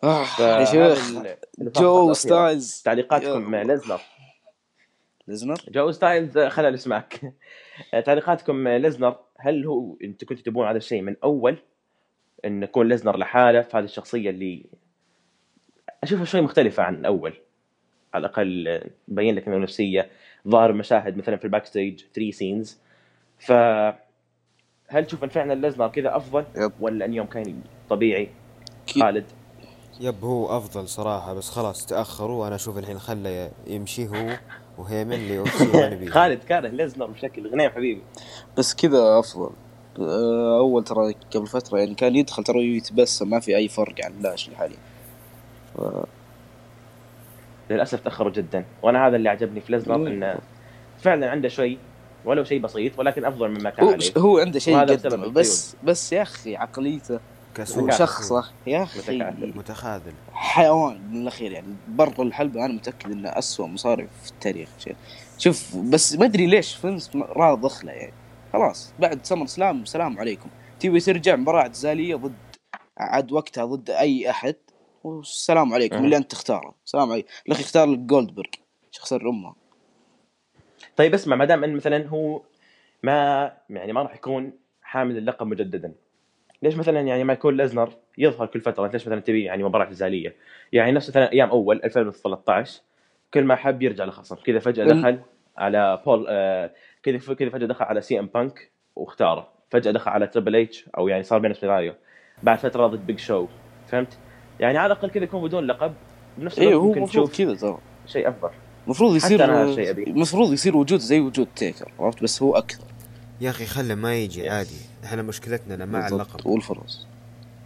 آه 0.04 0.26
يا 0.40 0.66
شيخ 0.66 1.12
جو. 1.60 2.14
ستايلز. 2.14 2.82
تعليقاتكم 2.82 3.56
ليزنر. 3.56 4.02
ليزنر؟ 5.28 5.58
جو 5.70 5.92
ستايلز 5.92 6.38
آه، 6.38 6.50
خلال 6.50 6.74
اسمعك 6.74 7.34
آه، 7.94 8.00
تعليقاتكم 8.00 8.68
ليزنر. 8.68 9.16
هل 9.38 9.66
هو 9.66 9.96
أنتم 10.04 10.28
كنتوا 10.28 10.44
تبون 10.44 10.68
هذا 10.68 10.78
الشيء 10.78 11.02
من 11.02 11.16
أول؟ 11.24 11.58
إن 12.46 12.64
يكون 12.64 12.88
ليزنر 12.88 13.18
لحاله 13.18 13.62
في 13.62 13.78
هذه 13.78 13.84
الشخصية 13.84 14.30
اللي 14.30 14.66
أشوفها 16.06 16.26
شوي 16.26 16.42
مختلفة 16.42 16.84
عن 16.84 17.06
اول 17.06 17.34
على 18.14 18.26
الأقل 18.28 18.82
مبين 19.08 19.36
لك 19.36 19.48
إنه 19.48 19.58
نفسية. 19.58 20.10
ظاهر 20.48 20.74
مشاهد 20.74 21.18
مثلا 21.18 21.38
في 21.38 21.46
ال 21.46 21.66
backstage 21.66 22.02
3 22.16 22.32
scenes 22.32 22.78
ف 23.40 23.52
هل 24.88 25.06
تشوف 25.06 25.24
إن 25.24 25.30
فعلا 25.30 25.54
ليزنر 25.54 25.88
كذا 25.88 26.16
أفضل؟ 26.18 26.46
yep. 26.58 26.72
ولا 26.80 27.06
إن 27.06 27.14
يوم 27.14 27.28
كان 27.28 27.62
طبيعي؟ 27.90 28.30
كي- 28.88 29.00
خالد. 29.00 29.26
يب 30.00 30.24
هو 30.24 30.58
أفضل 30.58 30.88
صراحة 30.88 31.34
بس 31.34 31.50
خلاص 31.50 31.86
تأخروا 31.86 32.44
وأنا 32.44 32.56
أشوف 32.56 32.78
الحين 32.78 33.00
خله 33.00 33.52
يمشي 33.68 34.08
هو 34.08 34.38
وهيمن 34.78 35.28
نبيه 35.92 36.10
خالد 36.16 36.44
كاره 36.44 36.68
ليزنر 36.68 37.06
بشكل 37.06 37.48
غنيم 37.52 37.70
حبيبي. 37.72 38.02
بس 38.58 38.76
كذا 38.76 39.20
أفضل. 39.20 39.50
آه، 40.00 40.58
أول 40.60 40.84
ترى 40.84 41.14
قبل 41.36 41.48
فترة 41.48 41.78
يعني 41.80 41.94
كان 41.96 42.16
يدخل 42.16 42.44
ترى 42.44 42.78
يتبسم 42.78 43.30
ما 43.30 43.40
في 43.40 43.56
أي 43.58 43.68
فرق 43.68 44.06
عن 44.06 44.22
لاشلي 44.22 44.56
حاليا. 44.56 44.78
للأسف 47.70 48.00
تأخروا 48.00 48.32
جدا. 48.32 48.66
وأنا 48.84 49.08
هذا 49.08 49.16
اللي 49.16 49.30
عجبني 49.30 49.62
في 49.62 49.72
ليزنر 49.72 49.98
مم. 49.98 50.08
إنه 50.08 50.36
فعلا 51.00 51.32
عنده 51.32 51.50
شيء 51.50 51.78
ولو 52.26 52.44
شيء 52.44 52.62
بسيط 52.62 53.00
ولكن 53.00 53.26
أفضل 53.26 53.50
مما 53.50 53.70
كان 53.70 53.86
هو 53.86 53.92
عليه. 53.92 54.12
هو 54.18 54.40
عنده 54.40 54.60
شيء 54.60 54.96
بس 55.30 55.76
بس 55.84 56.14
يا 56.14 56.22
أخي 56.22 56.56
عقليته 56.56 57.20
كسول 57.56 57.84
وشخصه 57.84 58.44
يا 58.68 58.84
أخي. 58.84 59.24
متخاذل. 59.56 60.14
حيوان 60.34 61.02
من 61.12 61.22
الأخير 61.22 61.52
يعني 61.52 61.76
برا 61.88 62.24
الحلبة 62.24 62.66
أنا 62.66 62.74
متأكد 62.74 63.12
إنه 63.12 63.30
اسوء 63.30 63.68
مصارع 63.68 64.08
في 64.24 64.32
التاريخ. 64.32 64.70
شوف 65.38 65.78
بس 65.78 66.16
ما 66.16 66.26
أدري 66.26 66.46
ليش 66.46 66.76
فينس 66.76 67.12
راضخ 67.16 67.86
له 67.86 67.92
يعني. 67.92 68.14
خلاص 68.54 68.94
بعد 69.00 69.26
سمر 69.26 69.46
سلام 69.46 69.86
سلام 69.86 70.20
عليكم. 70.20 70.50
تبي 70.80 71.00
ترجع 71.00 71.36
مباراة 71.36 71.62
اعتزالية 71.62 72.16
ضد 72.16 72.34
عاد 72.98 73.32
وقتها 73.32 73.66
ضد 73.66 73.90
أي 73.90 74.30
أحد؟ 74.30 74.56
والسلام 75.06 75.74
عليكم 75.74 75.96
أه. 75.96 76.00
اللي 76.00 76.18
أنت 76.18 76.32
تختاره 76.32 76.76
سلام 76.86 77.12
عليكم 77.12 77.28
الاخي 77.48 77.64
اختار 77.64 77.88
لك 77.88 78.00
جولدبرغ 78.00 78.50
شخص 78.92 79.14
امه 79.14 79.56
طيب 80.96 81.14
اسمع 81.14 81.36
ما 81.36 81.46
دام 81.46 81.64
إن 81.64 81.76
مثلا 81.76 82.08
هو 82.08 82.42
ما 83.04 83.52
يعني 83.70 83.94
ما 83.94 84.02
راح 84.02 84.16
يكون 84.16 84.54
حامل 84.82 85.18
اللقب 85.18 85.48
مجددا 85.48 85.94
ليش 86.62 86.76
مثلا 86.76 87.02
يعني 87.02 87.24
ما 87.24 87.34
يكون 87.34 87.58
ليزنر 87.58 87.90
يظهر 88.18 88.48
كل 88.48 88.62
فترة؟ 88.62 88.88
ليش 88.88 89.08
مثلا 89.08 89.20
تبي 89.20 89.44
يعني 89.44 89.64
مباراة 89.64 89.86
اعتزاليه 89.86 90.36
يعني 90.74 90.92
نفس 90.92 91.10
مثلا 91.10 91.32
أيام 91.32 91.50
أول 91.50 91.82
2013 91.84 92.82
كل 93.34 93.44
ما 93.44 93.56
حب 93.56 93.82
يرجع 93.82 94.06
لخصم. 94.06 94.36
كذا 94.36 94.60
فجأة 94.60 94.86
دخل 94.86 95.20
على 95.58 96.02
بول 96.06 96.26
آه 96.30 96.72
كذا 97.04 97.18
كذا 97.18 97.50
فجأة 97.50 97.68
دخل 97.68 97.86
على 97.86 98.02
سي 98.02 98.20
إم 98.20 98.26
بانك 98.26 98.72
واختاره. 98.96 99.54
فجأة 99.70 99.92
دخل 99.92 100.12
على 100.12 100.28
تريبل 100.28 100.56
إتش 100.56 100.90
أو 100.98 101.08
يعني 101.08 101.24
صار 101.24 101.40
بينه 101.40 101.54
سيناريو 101.54 101.94
بعد 102.44 102.58
فترة 102.58 102.88
ضد 102.88 103.06
بيج 103.06 103.20
شو 103.20 103.48
فهمت؟ 103.88 104.20
يعني 104.60 104.78
على 104.78 104.94
الأقل 104.94 105.10
كذا 105.10 105.24
يكون 105.24 105.44
بدون 105.44 105.68
لقب 105.68 105.94
بنفس 106.38 106.60
الوقت 106.60 106.72
إيه 106.72 106.80
هو 106.80 106.88
ممكن 106.88 107.06
تشوف 107.06 107.38
كذا 107.38 107.56
ترى. 107.56 107.78
شيء 108.08 108.30
افضل 108.30 108.50
المفروض 108.86 109.16
يصير. 109.16 109.44
المفروض 110.08 110.54
يصير 110.54 110.78
وجود 110.78 111.00
زي 111.00 111.20
وجود 111.20 111.48
تيكر 111.56 111.92
عرفت؟ 112.00 112.24
بس 112.24 112.42
هو 112.42 112.56
أكثر. 112.56 112.84
يا 113.42 113.50
أخي 113.50 113.66
خله 113.66 113.96
ما 113.96 114.16
يجي 114.16 114.50
عادي. 114.50 114.76
إحنا 115.04 115.22
مشكلتنا 115.22 115.86
مع. 115.86 116.08
اللقب. 116.08 116.46
والفرص 116.48 117.08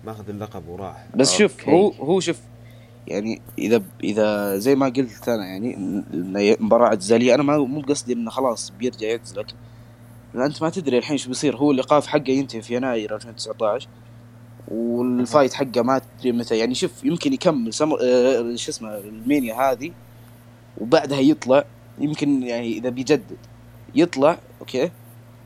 ماخذ 0.05 0.29
اللقب 0.29 0.67
وراح. 0.67 1.05
بس 1.15 1.37
شوف. 1.37 1.69
هو 1.69 1.89
هو 1.89 2.19
شوف 2.19 2.39
يعني 3.07 3.41
إذا 3.59 3.83
إذا 4.03 4.57
زي 4.57 4.75
ما 4.75 4.85
قلت 4.85 5.29
أنا 5.29 5.45
يعني 5.45 5.75
إن 5.75 6.55
مباراة 6.59 6.87
اعتزالية 6.87 7.35
أنا 7.35 7.43
ما 7.43 7.57
مو 7.57 7.81
بقصدي 7.81 8.13
إنه 8.13 8.29
خلاص 8.29 8.73
بيرجع 8.79 9.07
يعتزل 9.07 9.39
لكن 9.39 9.53
لأن 10.33 10.43
أنت 10.43 10.61
ما 10.61 10.69
تدري 10.69 10.97
الحين 10.97 11.17
شو 11.17 11.27
بيصير 11.27 11.57
هو 11.57 11.71
الايقاف 11.71 12.07
حقه 12.07 12.29
ينتهي 12.29 12.61
في 12.61 12.75
يناير 12.75 13.15
2019 13.15 13.87
وال 14.67 14.92
fight 14.92 15.53
حقه 15.53 15.81
ما 15.81 15.99
تدري 15.99 16.31
متى. 16.31 16.57
يعني 16.57 16.75
شوف 16.75 17.03
يمكن 17.03 17.33
يكمل 17.33 17.73
سمر 17.73 17.97
آه 18.01 18.55
شو 18.55 18.71
اسمه 18.71 18.97
المانيا 18.97 19.53
هذه 19.55 19.91
وبعدها 20.77 21.19
يطلع 21.19 21.65
يمكن 21.99 22.43
يعني 22.43 22.67
إذا 22.77 22.89
بيجدد 22.89 23.37
يطلع 23.95 24.37
أوكي 24.61 24.91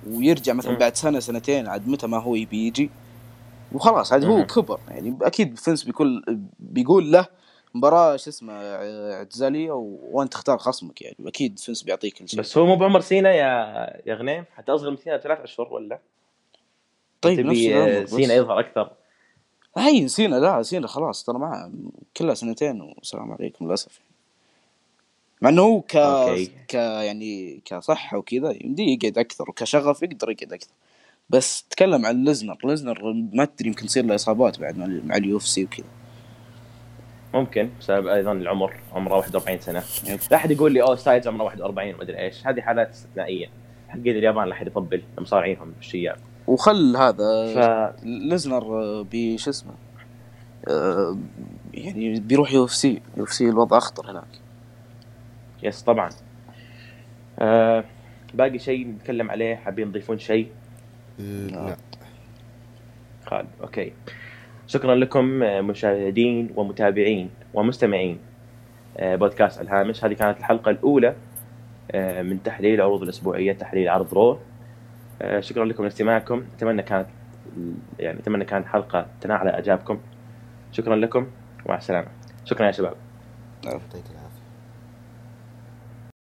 ويرجع 0.10 0.54
مثلا. 0.54 0.78
بعد 0.78 0.96
سنة 0.96 1.20
سنتين 1.20 1.68
عاد 1.68 1.88
متى 1.88 2.08
ما 2.08 2.18
هو 2.18 2.36
يبي 2.36 2.68
يجي 2.68 2.90
وخلاص 3.72 4.14
عاد 4.14 4.26
هو. 4.26 4.46
كبر. 4.46 4.80
يعني 4.90 5.18
أكيد 5.22 5.60
فينس 5.60 5.84
بيقول 5.84 6.40
بيقول 6.60 7.12
له 7.12 7.26
مباراة 7.76 8.16
شو 8.16 8.30
اسمه 8.30 8.54
اعتزالية 8.54 9.72
و... 9.72 9.98
وأنت 10.12 10.34
تختار 10.34 10.58
خصمك 10.58 11.02
يعني. 11.02 11.16
وأكيد 11.20 11.60
فينس 11.60 11.84
بيعطيك 11.84 12.14
كل 12.14 12.30
شيء 12.30 12.40
بس 12.40 12.58
هو 12.58 12.66
مو 12.66 12.76
بعمر 12.76 13.02
سينا 13.02 13.32
يا 13.32 13.48
يا 14.06 14.16
غنيم؟ 14.16 14.46
حتى 14.56 14.72
أصغر 14.72 14.92
من 14.92 14.98
سينا 14.98 15.18
بثلاث 15.18 15.40
أشهر 15.40 15.74
ولا؟ 15.74 16.00
طيب 17.22 17.40
نفس 17.40 18.10
سينا 18.10 18.34
يظهر 18.34 18.60
أكثر. 18.60 18.92
هي 19.78 20.08
سينا 20.08 20.36
لا 20.36 20.62
سينا 20.64 20.88
خلاص 20.88 21.24
ترى 21.24 21.40
معاه 21.40 21.72
كلها 22.18 22.34
سنتين 22.34 22.82
والسلام 22.82 23.32
عليكم 23.32 23.66
للأسف. 23.66 24.00
مع 25.42 25.50
إنه 25.50 25.62
هو 25.62 25.82
ك... 25.82 25.96
أوكي. 25.96 26.52
ك 26.68 26.74
يعني 26.74 27.62
كصحة 27.66 28.18
وكذا 28.18 28.56
يمديه 28.66 28.94
يقعد 28.94 29.18
أكثر 29.18 29.50
وكشغف 29.50 30.04
يقدر 30.04 30.30
يقعد 30.30 30.54
أكثر. 30.54 30.72
بس 31.30 31.64
تكلم 31.64 32.06
عن 32.06 32.24
ليزنر 32.24 32.58
ليزنر 32.64 33.14
ما 33.34 33.46
تدري 33.46 33.68
يمكن 33.70 33.86
تصير 33.88 34.06
له 34.06 34.16
إصابات 34.16 34.60
بعد 34.60 34.78
مع, 34.78 34.86
ال- 34.86 35.08
مع 35.08 35.16
ال 35.16 35.38
UFC 35.38 35.64
وكذا. 35.64 35.86
ممكن 37.34 37.70
بسبب 37.80 38.08
أيضا 38.08 38.32
العمر 38.32 38.74
عمره 38.94 39.16
41 39.16 39.60
سنة. 39.60 39.84
لا 40.32 40.38
أحد 40.38 40.52
يقول 40.52 40.72
لي 40.74 40.82
أوه 40.82 40.96
ستايلز 40.96 41.28
عمره 41.28 41.44
41 41.44 41.94
ومدري 41.94 42.20
إيش. 42.20 42.48
هذه 42.48 42.62
حالات 42.62 42.90
استثنائيه 42.90 43.48
حقين 43.90 44.18
اليابان 44.18 44.48
لا 44.48 44.54
أحد 44.54 44.68
يطبل 44.68 45.04
مصارعينهم 45.20 45.72
بالشياب 45.72 46.18
وخل 46.48 46.98
هذا 46.98 47.54
ف 47.56 47.94
ليزنر 48.04 48.64
آه، 48.64 49.06
بشو 49.12 49.50
اسمه 49.50 49.74
آه، 50.68 51.18
يعني 51.74 52.20
بيروح 52.20 52.54
يو 52.54 52.64
اف 52.64 52.72
سي 52.74 53.02
يو 53.18 53.24
اف 53.24 53.34
سي 53.34 53.50
الوضع 53.50 53.78
أخطر 53.78 54.12
هناك. 54.12 54.28
yes 55.64 55.82
طبعا. 55.82 56.10
آه 57.40 57.84
باقي 58.34 58.60
شيء 58.60 58.88
نتكلم 58.88 59.32
عليه؟ 59.32 59.56
حابين 59.56 59.92
تضيفون 59.92 60.18
شيء؟ 60.18 60.48
لا. 61.20 61.76
خالد 63.26 63.48
أوكي. 63.62 63.94
شكرا 64.68 64.96
لكم 64.96 65.44
آه، 65.44 65.62
مشاهدين 65.62 66.50
ومتابعين 66.56 67.30
ومستمعين 67.54 68.20
آه، 68.98 69.16
بودكاست 69.16 69.62
الهامش. 69.62 70.06
هذه 70.06 70.14
كانت 70.14 70.40
الحلقة 70.40 70.72
الأولى 70.72 71.16
آه، 71.92 72.22
من 72.22 72.44
تحليل 72.44 72.74
العروض 72.76 73.04
الأسبوعية 73.04 73.54
تحليل 73.54 73.90
عرض 73.90 74.14
رو. 74.14 74.32
آه، 74.32 74.38
شكرا 75.40 75.66
لكم 75.66 75.84
لاستماعكم. 75.84 76.44
أتمنى 76.58 76.84
كانت 76.84 77.08
يعني 78.00 78.20
أتمنى 78.20 78.46
كانت 78.46 78.68
حلقة 78.68 79.06
تنال 79.22 79.38
على 79.38 79.54
إعجابكم. 79.54 80.00
شكرا 80.72 80.96
لكم. 80.96 81.28
ومع 81.66 81.78
السلامة. 81.78 82.08
شكرا 82.46 82.66
يا 82.66 82.72
شباب. 82.72 82.96
العافية 83.64 84.23